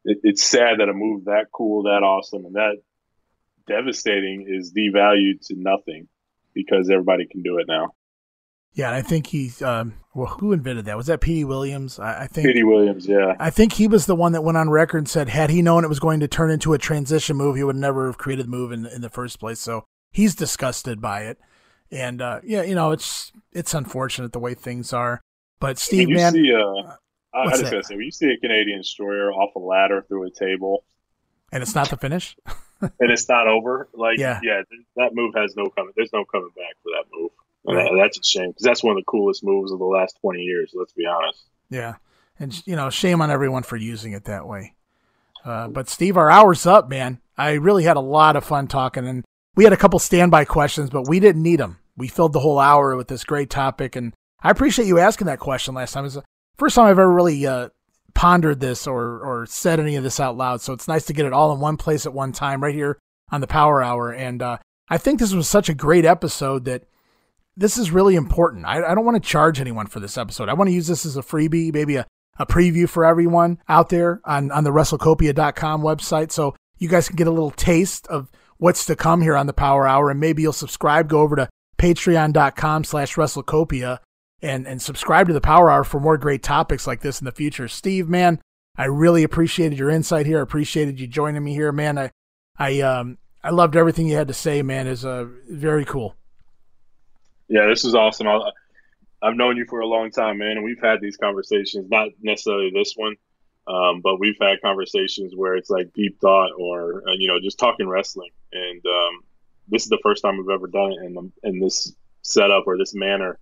it's 0.05 0.43
sad 0.43 0.79
that 0.81 0.89
a 0.89 0.95
move 0.95 1.27
that 1.27 1.47
cool, 1.53 1.83
that 1.85 2.03
awesome, 2.03 2.47
and 2.47 2.55
that 2.55 2.77
devastating 3.67 4.47
is 4.49 4.73
devalued 4.73 5.47
to 5.49 5.55
nothing 5.57 6.09
because 6.55 6.89
everybody 6.89 7.27
can 7.27 7.43
do 7.43 7.59
it 7.59 7.67
now. 7.69 7.93
Yeah, 8.73 8.87
and 8.87 8.97
I 8.97 9.03
think 9.03 9.27
he's 9.27 9.61
um, 9.61 9.95
well. 10.19 10.37
Who 10.41 10.53
invented 10.53 10.85
that? 10.87 10.97
Was 10.97 11.07
that 11.07 11.21
Petey 11.21 11.45
Williams? 11.45 11.99
I, 11.99 12.25
I 12.25 12.27
think 12.27 12.47
Petey 12.47 12.65
Williams. 12.65 13.07
Yeah, 13.07 13.37
I 13.39 13.51
think 13.51 13.75
he 13.75 13.87
was 13.87 14.07
the 14.07 14.15
one 14.15 14.33
that 14.33 14.43
went 14.43 14.59
on 14.59 14.69
record 14.71 14.99
and 14.99 15.09
said, 15.09 15.29
had 15.29 15.51
he 15.51 15.63
known 15.63 15.85
it 15.85 15.89
was 15.89 16.01
going 16.01 16.21
to 16.21 16.29
turn 16.29 16.51
into 16.51 16.75
a 16.75 16.79
transition 16.79 17.37
move, 17.37 17.57
he 17.57 17.65
would 17.65 17.77
never 17.77 18.07
have 18.07 18.19
created 18.19 18.47
the 18.47 18.51
move 18.51 18.73
in 18.73 18.87
in 18.87 19.01
the 19.01 19.09
first 19.09 19.41
place. 19.41 19.61
So 19.61 19.85
he's 20.11 20.35
disgusted 20.35 21.01
by 21.01 21.23
it, 21.23 21.39
and 21.91 22.21
uh, 22.21 22.41
yeah, 22.45 22.63
you 22.63 22.75
know, 22.75 22.91
it's 22.91 23.33
it's 23.53 23.75
unfortunate 23.75 24.33
the 24.33 24.39
way 24.39 24.55
things 24.55 24.93
are. 24.93 25.21
But 25.61 25.79
Steve, 25.79 26.11
man, 26.11 26.33
see, 26.33 26.53
uh, 26.55 26.93
I, 27.35 27.43
I 27.43 27.51
just 27.51 27.65
gotta 27.65 27.85
say, 27.85 27.97
when 27.97 28.05
you 28.05 28.11
see 28.11 28.31
a 28.31 28.39
Canadian 28.39 28.81
destroyer 28.81 29.33
off 29.33 29.55
a 29.55 29.59
ladder 29.59 30.05
through 30.07 30.27
a 30.27 30.31
table, 30.31 30.85
and 31.53 31.63
it's 31.63 31.75
not 31.75 31.91
the 31.91 31.97
finish, 31.97 32.37
and 32.81 33.11
it's 33.11 33.29
not 33.29 33.49
over, 33.49 33.89
like 33.95 34.19
yeah, 34.19 34.41
yeah, 34.43 34.63
that 34.97 35.11
move 35.15 35.35
has 35.37 35.55
no 35.57 35.69
coming. 35.71 35.93
There's 35.97 36.13
no 36.13 36.25
coming 36.25 36.51
back 36.57 36.75
for 36.83 36.91
that 36.91 37.05
move. 37.13 37.31
That's 37.75 38.19
a 38.19 38.23
shame 38.23 38.51
because 38.51 38.65
that's 38.65 38.83
one 38.83 38.93
of 38.93 38.99
the 38.99 39.05
coolest 39.07 39.45
moves 39.45 39.73
of 39.73 39.79
the 39.79 39.85
last 39.85 40.19
20 40.21 40.41
years. 40.41 40.73
Let's 40.75 40.93
be 40.93 41.07
honest. 41.07 41.45
Yeah. 41.71 41.97
And, 42.39 42.67
you 42.67 42.77
know, 42.77 42.91
shame 42.91 43.21
on 43.21 43.31
everyone 43.31 43.63
for 43.63 43.77
using 43.77 44.13
it 44.13 44.25
that 44.25 44.47
way. 44.47 44.75
Uh, 45.45 45.69
but 45.69 45.89
Steve, 45.89 46.17
our 46.17 46.31
hour's 46.31 46.67
up, 46.67 46.89
man. 46.89 47.21
I 47.37 47.53
really 47.53 47.85
had 47.85 47.97
a 47.97 48.01
lot 48.01 48.37
of 48.37 48.45
fun 48.45 48.67
talking, 48.67 49.07
and 49.07 49.25
we 49.57 49.65
had 49.65 49.73
a 49.73 49.77
couple 49.77 49.99
standby 49.99 50.45
questions, 50.45 50.91
but 50.91 51.09
we 51.09 51.21
didn't 51.21 51.43
need 51.43 51.61
them. 51.61 51.79
We 51.97 52.09
filled 52.09 52.33
the 52.33 52.41
whole 52.41 52.59
hour 52.59 52.97
with 52.97 53.09
this 53.09 53.25
great 53.25 53.51
topic, 53.51 53.97
and 53.97 54.13
I 54.43 54.51
appreciate 54.51 54.87
you 54.87 54.99
asking 54.99 55.27
that 55.27 55.39
question 55.39 55.75
last 55.75 55.93
time. 55.93 56.05
It's 56.05 56.15
the 56.15 56.25
first 56.57 56.77
time 56.77 56.87
I've 56.87 56.99
ever 56.99 57.13
really 57.13 57.47
uh, 57.47 57.71
pondered 58.15 58.61
this 58.61 58.87
or 58.87 59.21
or 59.21 59.47
said 59.47 59.81
any 59.81 59.97
of 59.97 60.05
this 60.05 60.21
out 60.21 60.37
loud. 60.37 60.61
So 60.61 60.73
it's 60.73 60.89
nice 60.89 61.07
to 61.07 61.13
get 61.13 61.27
it 61.27 61.33
all 61.33 61.53
in 61.53 61.61
one 61.61 61.77
place 61.77 62.07
at 62.07 62.13
one 62.13 62.33
time, 62.33 62.63
right 62.63 62.75
here 62.75 62.99
on 63.31 63.41
the 63.41 63.47
Power 63.47 63.83
Hour. 63.83 64.13
And 64.13 64.43
uh, 64.43 64.59
I 64.89 64.99
think 64.99 65.19
this 65.19 65.33
was 65.33 65.49
such 65.49 65.69
a 65.69 65.75
great 65.75 66.05
episode 66.05 66.65
that 66.67 66.85
this 67.59 67.77
is 67.77 67.91
really 67.91 68.15
important. 68.15 68.65
I, 68.65 68.83
I 68.85 68.95
don't 68.95 69.05
want 69.05 69.23
to 69.23 69.29
charge 69.29 69.61
anyone 69.61 69.89
for 69.89 69.99
this 69.99 70.17
episode. 70.17 70.49
I 70.49 70.55
want 70.55 70.69
to 70.69 70.75
use 70.75 70.87
this 70.87 71.05
as 71.05 71.17
a 71.17 71.23
freebie, 71.23 71.73
maybe 71.73 71.97
a, 71.97 72.07
a 72.39 72.47
preview 72.47 72.89
for 72.89 73.05
everyone 73.05 73.59
out 73.69 73.89
there 73.89 74.21
on, 74.25 74.53
on 74.53 74.63
the 74.63 74.71
WrestleCopia.com 74.71 75.83
website. 75.83 76.31
So 76.31 76.55
you 76.79 76.89
guys 76.89 77.09
can 77.09 77.17
get 77.17 77.27
a 77.27 77.33
little 77.33 77.51
taste 77.51 78.07
of 78.07 78.31
what's 78.59 78.87
to 78.87 78.95
come 78.95 79.23
here 79.23 79.37
on 79.37 79.49
the 79.49 79.53
Power 79.53 79.89
Hour. 79.89 80.09
And 80.09 80.21
maybe 80.21 80.43
you'll 80.43 80.53
subscribe, 80.53 81.09
go 81.09 81.21
over 81.21 81.35
to 81.35 81.49
patreon.com 81.79 82.85
slash 82.85 83.17
WrestleCopia 83.17 83.99
and, 84.41 84.69
and 84.69 84.81
subscribe 84.81 85.27
to 85.27 85.35
the 85.35 85.41
Power 85.41 85.69
Hour 85.69 85.83
for 85.83 85.99
more 85.99 86.17
great 86.17 86.45
topics 86.45 86.87
like 86.87 87.01
this 87.01 87.21
in 87.21 87.25
the 87.25 87.33
future. 87.33 87.67
Steve, 87.67 88.09
man, 88.09 88.41
I 88.77 88.85
really 88.85 89.25
appreciated 89.25 89.81
your 89.81 89.91
insight 89.91 90.27
here. 90.27 90.39
I 90.39 90.43
appreciated 90.43 91.01
you 91.01 91.09
joining 91.09 91.43
me 91.43 91.55
here, 91.55 91.73
man. 91.73 91.99
I, 91.99 92.13
I, 92.57 92.81
um, 92.83 93.19
I 93.43 93.51
loved 93.51 93.75
everything 93.75 94.07
you 94.07 94.15
had 94.15 94.29
to 94.29 94.35
say, 94.35 94.63
man. 94.63 94.87
Is 94.87 95.05
uh, 95.05 95.27
very 95.49 95.85
cool. 95.85 96.15
Yeah, 97.49 97.67
this 97.67 97.85
is 97.85 97.95
awesome. 97.95 98.29
I, 98.29 98.51
have 99.23 99.35
known 99.35 99.57
you 99.57 99.65
for 99.65 99.81
a 99.81 99.87
long 99.87 100.11
time, 100.11 100.39
man, 100.39 100.53
and 100.53 100.65
we've 100.65 100.81
had 100.81 101.01
these 101.01 101.17
conversations. 101.17 101.89
Not 101.91 102.11
necessarily 102.23 102.71
this 102.73 102.95
one, 102.95 103.17
um, 103.67 104.01
but 104.01 104.21
we've 104.21 104.37
had 104.41 104.61
conversations 104.63 105.35
where 105.35 105.57
it's 105.57 105.71
like 105.71 105.93
deep 105.93 106.21
thought 106.21 106.51
or 106.59 107.03
uh, 107.09 107.15
you 107.15 107.27
know 107.27 107.41
just 107.41 107.59
talking 107.59 107.89
wrestling. 107.89 108.31
And 108.53 108.85
um, 108.87 109.21
this 109.69 109.83
is 109.83 109.89
the 109.89 109.99
first 110.03 110.23
time 110.23 110.37
we've 110.37 110.51
ever 110.51 110.67
done 110.67 110.93
it 110.93 111.05
in 111.05 111.15
the, 111.15 111.31
in 111.43 111.59
this 111.59 111.95
setup 112.23 112.65
or 112.67 112.77
this 112.77 112.95
manner, 112.95 113.39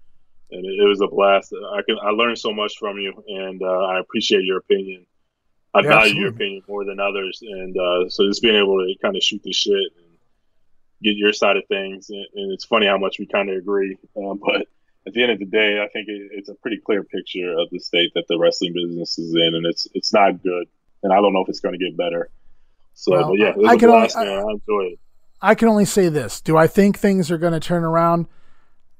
and 0.51 0.65
it, 0.65 0.81
it, 0.81 0.89
was 0.89 1.01
a 1.01 1.09
blast. 1.09 1.53
I 1.53 1.83
can 1.83 1.99
I 2.01 2.11
learned 2.11 2.39
so 2.39 2.53
much 2.53 2.79
from 2.79 2.99
you, 2.99 3.13
and 3.29 3.61
uh, 3.63 3.87
I 3.87 4.01
appreciate 4.01 4.45
your 4.45 4.59
opinion. 4.59 5.05
I 5.75 5.81
yeah, 5.81 5.89
value 5.89 5.99
absolutely. 5.99 6.21
your 6.21 6.31
opinion 6.31 6.63
more 6.69 6.85
than 6.85 7.01
others, 7.01 7.43
and 7.43 7.77
uh, 7.77 8.09
so 8.09 8.27
just 8.27 8.41
being 8.41 8.57
able 8.57 8.79
to 8.79 8.95
kind 9.03 9.17
of 9.17 9.23
shoot 9.23 9.43
the 9.43 9.53
shit 9.53 9.93
get 11.03 11.17
your 11.17 11.33
side 11.33 11.57
of 11.57 11.65
things. 11.69 12.11
And, 12.11 12.27
and 12.35 12.53
it's 12.53 12.65
funny 12.65 12.87
how 12.87 12.99
much 12.99 13.19
we 13.19 13.27
kind 13.27 13.51
of 13.51 13.57
agree. 13.57 13.97
Um, 14.17 14.41
but 14.45 14.67
at 15.07 15.13
the 15.13 15.23
end 15.23 15.33
of 15.33 15.39
the 15.39 15.47
day, 15.47 15.81
I 15.83 15.89
think 15.89 16.09
it, 16.09 16.31
it's 16.33 16.49
a 16.49 16.55
pretty 16.55 16.79
clear 16.85 17.05
picture 17.05 17.53
of 17.59 17.69
the 17.71 17.79
state 17.79 18.13
that 18.15 18.25
the 18.29 18.39
wrestling 18.39 18.73
business 18.75 19.19
is 19.19 19.35
in, 19.35 19.55
and 19.55 19.67
it's 19.67 19.87
it's 19.95 20.13
not 20.13 20.43
good. 20.43 20.67
And 21.03 21.13
I 21.13 21.17
don't 21.17 21.33
know 21.33 21.43
if 21.43 21.49
it's 21.49 21.61
going 21.61 21.79
to 21.79 21.85
get 21.85 21.97
better. 21.97 22.31
So, 22.95 23.13
well, 23.13 23.37
yeah, 23.37 23.53
I 23.67 23.77
can 23.77 23.91
only, 23.91 24.11
I, 24.15 24.23
I 24.23 24.41
enjoy 24.41 24.93
it. 24.93 24.99
I 25.41 25.55
can 25.55 25.69
only 25.69 25.85
say 25.85 26.09
this: 26.09 26.41
Do 26.41 26.57
I 26.57 26.67
think 26.67 26.99
things 26.99 27.31
are 27.31 27.39
going 27.39 27.53
to 27.53 27.61
turn 27.61 27.85
around? 27.85 28.27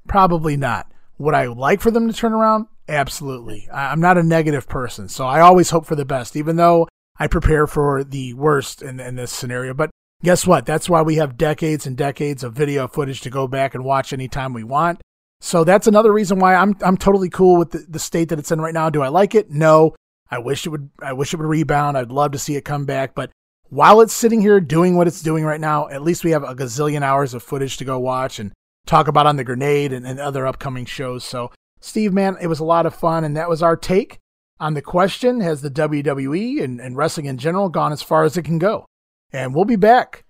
Probably 0.07 0.55
not. 0.55 0.91
Would 1.17 1.33
I 1.33 1.47
like 1.47 1.81
for 1.81 1.91
them 1.91 2.07
to 2.07 2.13
turn 2.13 2.31
around? 2.31 2.67
Absolutely. 2.87 3.67
I'm 3.73 3.99
not 3.99 4.17
a 4.17 4.23
negative 4.23 4.69
person, 4.69 5.09
so 5.09 5.25
I 5.25 5.41
always 5.41 5.71
hope 5.71 5.85
for 5.85 5.95
the 5.95 6.05
best, 6.05 6.37
even 6.37 6.55
though 6.55 6.87
I 7.19 7.27
prepare 7.27 7.67
for 7.67 8.03
the 8.03 8.33
worst 8.35 8.81
in, 8.81 8.99
in 8.99 9.15
this 9.15 9.31
scenario. 9.31 9.73
But 9.73 9.89
Guess 10.23 10.47
what? 10.47 10.65
That's 10.65 10.89
why 10.89 11.01
we 11.03 11.15
have 11.15 11.37
decades 11.37 11.85
and 11.85 11.95
decades 11.95 12.43
of 12.43 12.53
video 12.53 12.87
footage 12.87 13.21
to 13.21 13.29
go 13.29 13.47
back 13.47 13.75
and 13.75 13.83
watch 13.83 14.11
anytime 14.11 14.53
we 14.53 14.63
want. 14.63 14.99
So 15.39 15.63
that's 15.63 15.87
another 15.87 16.11
reason 16.11 16.39
why 16.39 16.55
I'm 16.55 16.75
I'm 16.81 16.97
totally 16.97 17.29
cool 17.29 17.57
with 17.57 17.71
the, 17.71 17.85
the 17.87 17.99
state 17.99 18.29
that 18.29 18.39
it's 18.39 18.51
in 18.51 18.59
right 18.59 18.73
now. 18.73 18.89
Do 18.89 19.03
I 19.03 19.09
like 19.09 19.35
it? 19.35 19.51
No. 19.51 19.95
I 20.29 20.39
wish 20.39 20.65
it 20.65 20.69
would 20.69 20.89
I 21.01 21.13
wish 21.13 21.33
it 21.33 21.37
would 21.37 21.45
rebound. 21.45 21.97
I'd 21.97 22.11
love 22.11 22.31
to 22.31 22.39
see 22.39 22.55
it 22.55 22.65
come 22.65 22.85
back, 22.85 23.13
but 23.13 23.31
while 23.69 24.01
it's 24.01 24.13
sitting 24.13 24.41
here 24.41 24.59
doing 24.59 24.95
what 24.95 25.07
it's 25.07 25.21
doing 25.21 25.43
right 25.43 25.59
now, 25.59 25.89
at 25.89 26.01
least 26.01 26.23
we 26.23 26.31
have 26.31 26.43
a 26.43 26.55
gazillion 26.55 27.01
hours 27.01 27.33
of 27.33 27.43
footage 27.43 27.77
to 27.77 27.85
go 27.85 27.99
watch 27.99 28.39
and 28.39 28.53
talk 28.85 29.07
about 29.07 29.27
on 29.27 29.35
the 29.35 29.43
grenade 29.43 29.91
and, 29.93 30.07
and 30.07 30.19
other 30.19 30.47
upcoming 30.47 30.85
shows. 30.85 31.23
So 31.23 31.51
Steve, 31.79 32.13
man, 32.13 32.37
it 32.41 32.47
was 32.47 32.59
a 32.59 32.65
lot 32.65 32.85
of 32.85 32.95
fun, 32.95 33.23
and 33.23 33.37
that 33.37 33.49
was 33.49 33.61
our 33.61 33.75
take 33.75 34.17
on 34.59 34.73
the 34.73 34.81
question 34.81 35.41
Has 35.41 35.61
the 35.61 35.69
WWE 35.69 36.63
and, 36.63 36.81
and 36.81 36.97
wrestling 36.97 37.27
in 37.27 37.37
general 37.37 37.69
gone 37.69 37.91
as 37.91 38.01
far 38.01 38.23
as 38.23 38.35
it 38.35 38.43
can 38.43 38.57
go? 38.57 38.85
And 39.31 39.53
we'll 39.53 39.65
be 39.65 39.75
back 39.75 40.23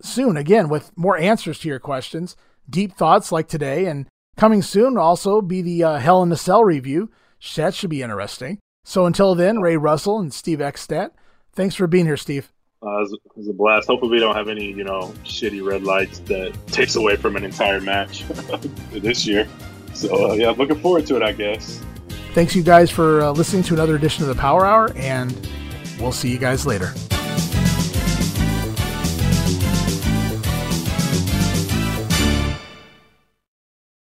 soon 0.00 0.36
again 0.36 0.68
with 0.68 0.96
more 0.96 1.16
answers 1.16 1.58
to 1.60 1.68
your 1.68 1.78
questions, 1.78 2.36
deep 2.68 2.94
thoughts 2.94 3.32
like 3.32 3.48
today, 3.48 3.86
and 3.86 4.06
coming 4.36 4.62
soon 4.62 4.96
also 4.96 5.40
be 5.40 5.62
the 5.62 5.82
uh, 5.82 5.98
Hell 5.98 6.22
in 6.22 6.28
the 6.28 6.36
Cell 6.36 6.64
review. 6.64 7.10
That 7.56 7.74
should 7.74 7.90
be 7.90 8.02
interesting. 8.02 8.58
So 8.84 9.06
until 9.06 9.34
then, 9.34 9.60
Ray 9.60 9.76
Russell 9.76 10.18
and 10.18 10.32
Steve 10.32 10.58
Eckstadt, 10.58 11.10
thanks 11.52 11.74
for 11.74 11.86
being 11.86 12.06
here, 12.06 12.16
Steve. 12.16 12.52
Uh, 12.82 12.98
it, 12.98 13.00
was, 13.00 13.12
it, 13.12 13.36
was, 13.36 13.48
a 13.48 13.52
blast. 13.52 13.86
Hopefully, 13.86 14.10
we 14.10 14.18
don't 14.18 14.36
have 14.36 14.48
any, 14.48 14.66
you 14.66 14.84
know, 14.84 15.14
shitty 15.24 15.66
red 15.66 15.84
lights 15.84 16.18
that 16.20 16.54
takes 16.66 16.96
away 16.96 17.16
from 17.16 17.34
an 17.34 17.44
entire 17.44 17.80
match 17.80 18.24
this 18.92 19.26
year. 19.26 19.48
So, 19.94 20.32
uh, 20.32 20.34
yeah, 20.34 20.50
looking 20.50 20.78
forward 20.80 21.06
to 21.06 21.16
it, 21.16 21.22
I 21.22 21.32
guess. 21.32 21.80
Thanks, 22.34 22.54
you 22.54 22.62
guys, 22.62 22.90
for 22.90 23.22
uh, 23.22 23.30
listening 23.30 23.62
to 23.64 23.74
another 23.74 23.96
edition 23.96 24.24
of 24.24 24.28
the 24.28 24.40
Power 24.40 24.66
Hour, 24.66 24.92
and 24.96 25.48
we'll 25.98 26.12
see 26.12 26.30
you 26.30 26.38
guys 26.38 26.66
later. 26.66 26.92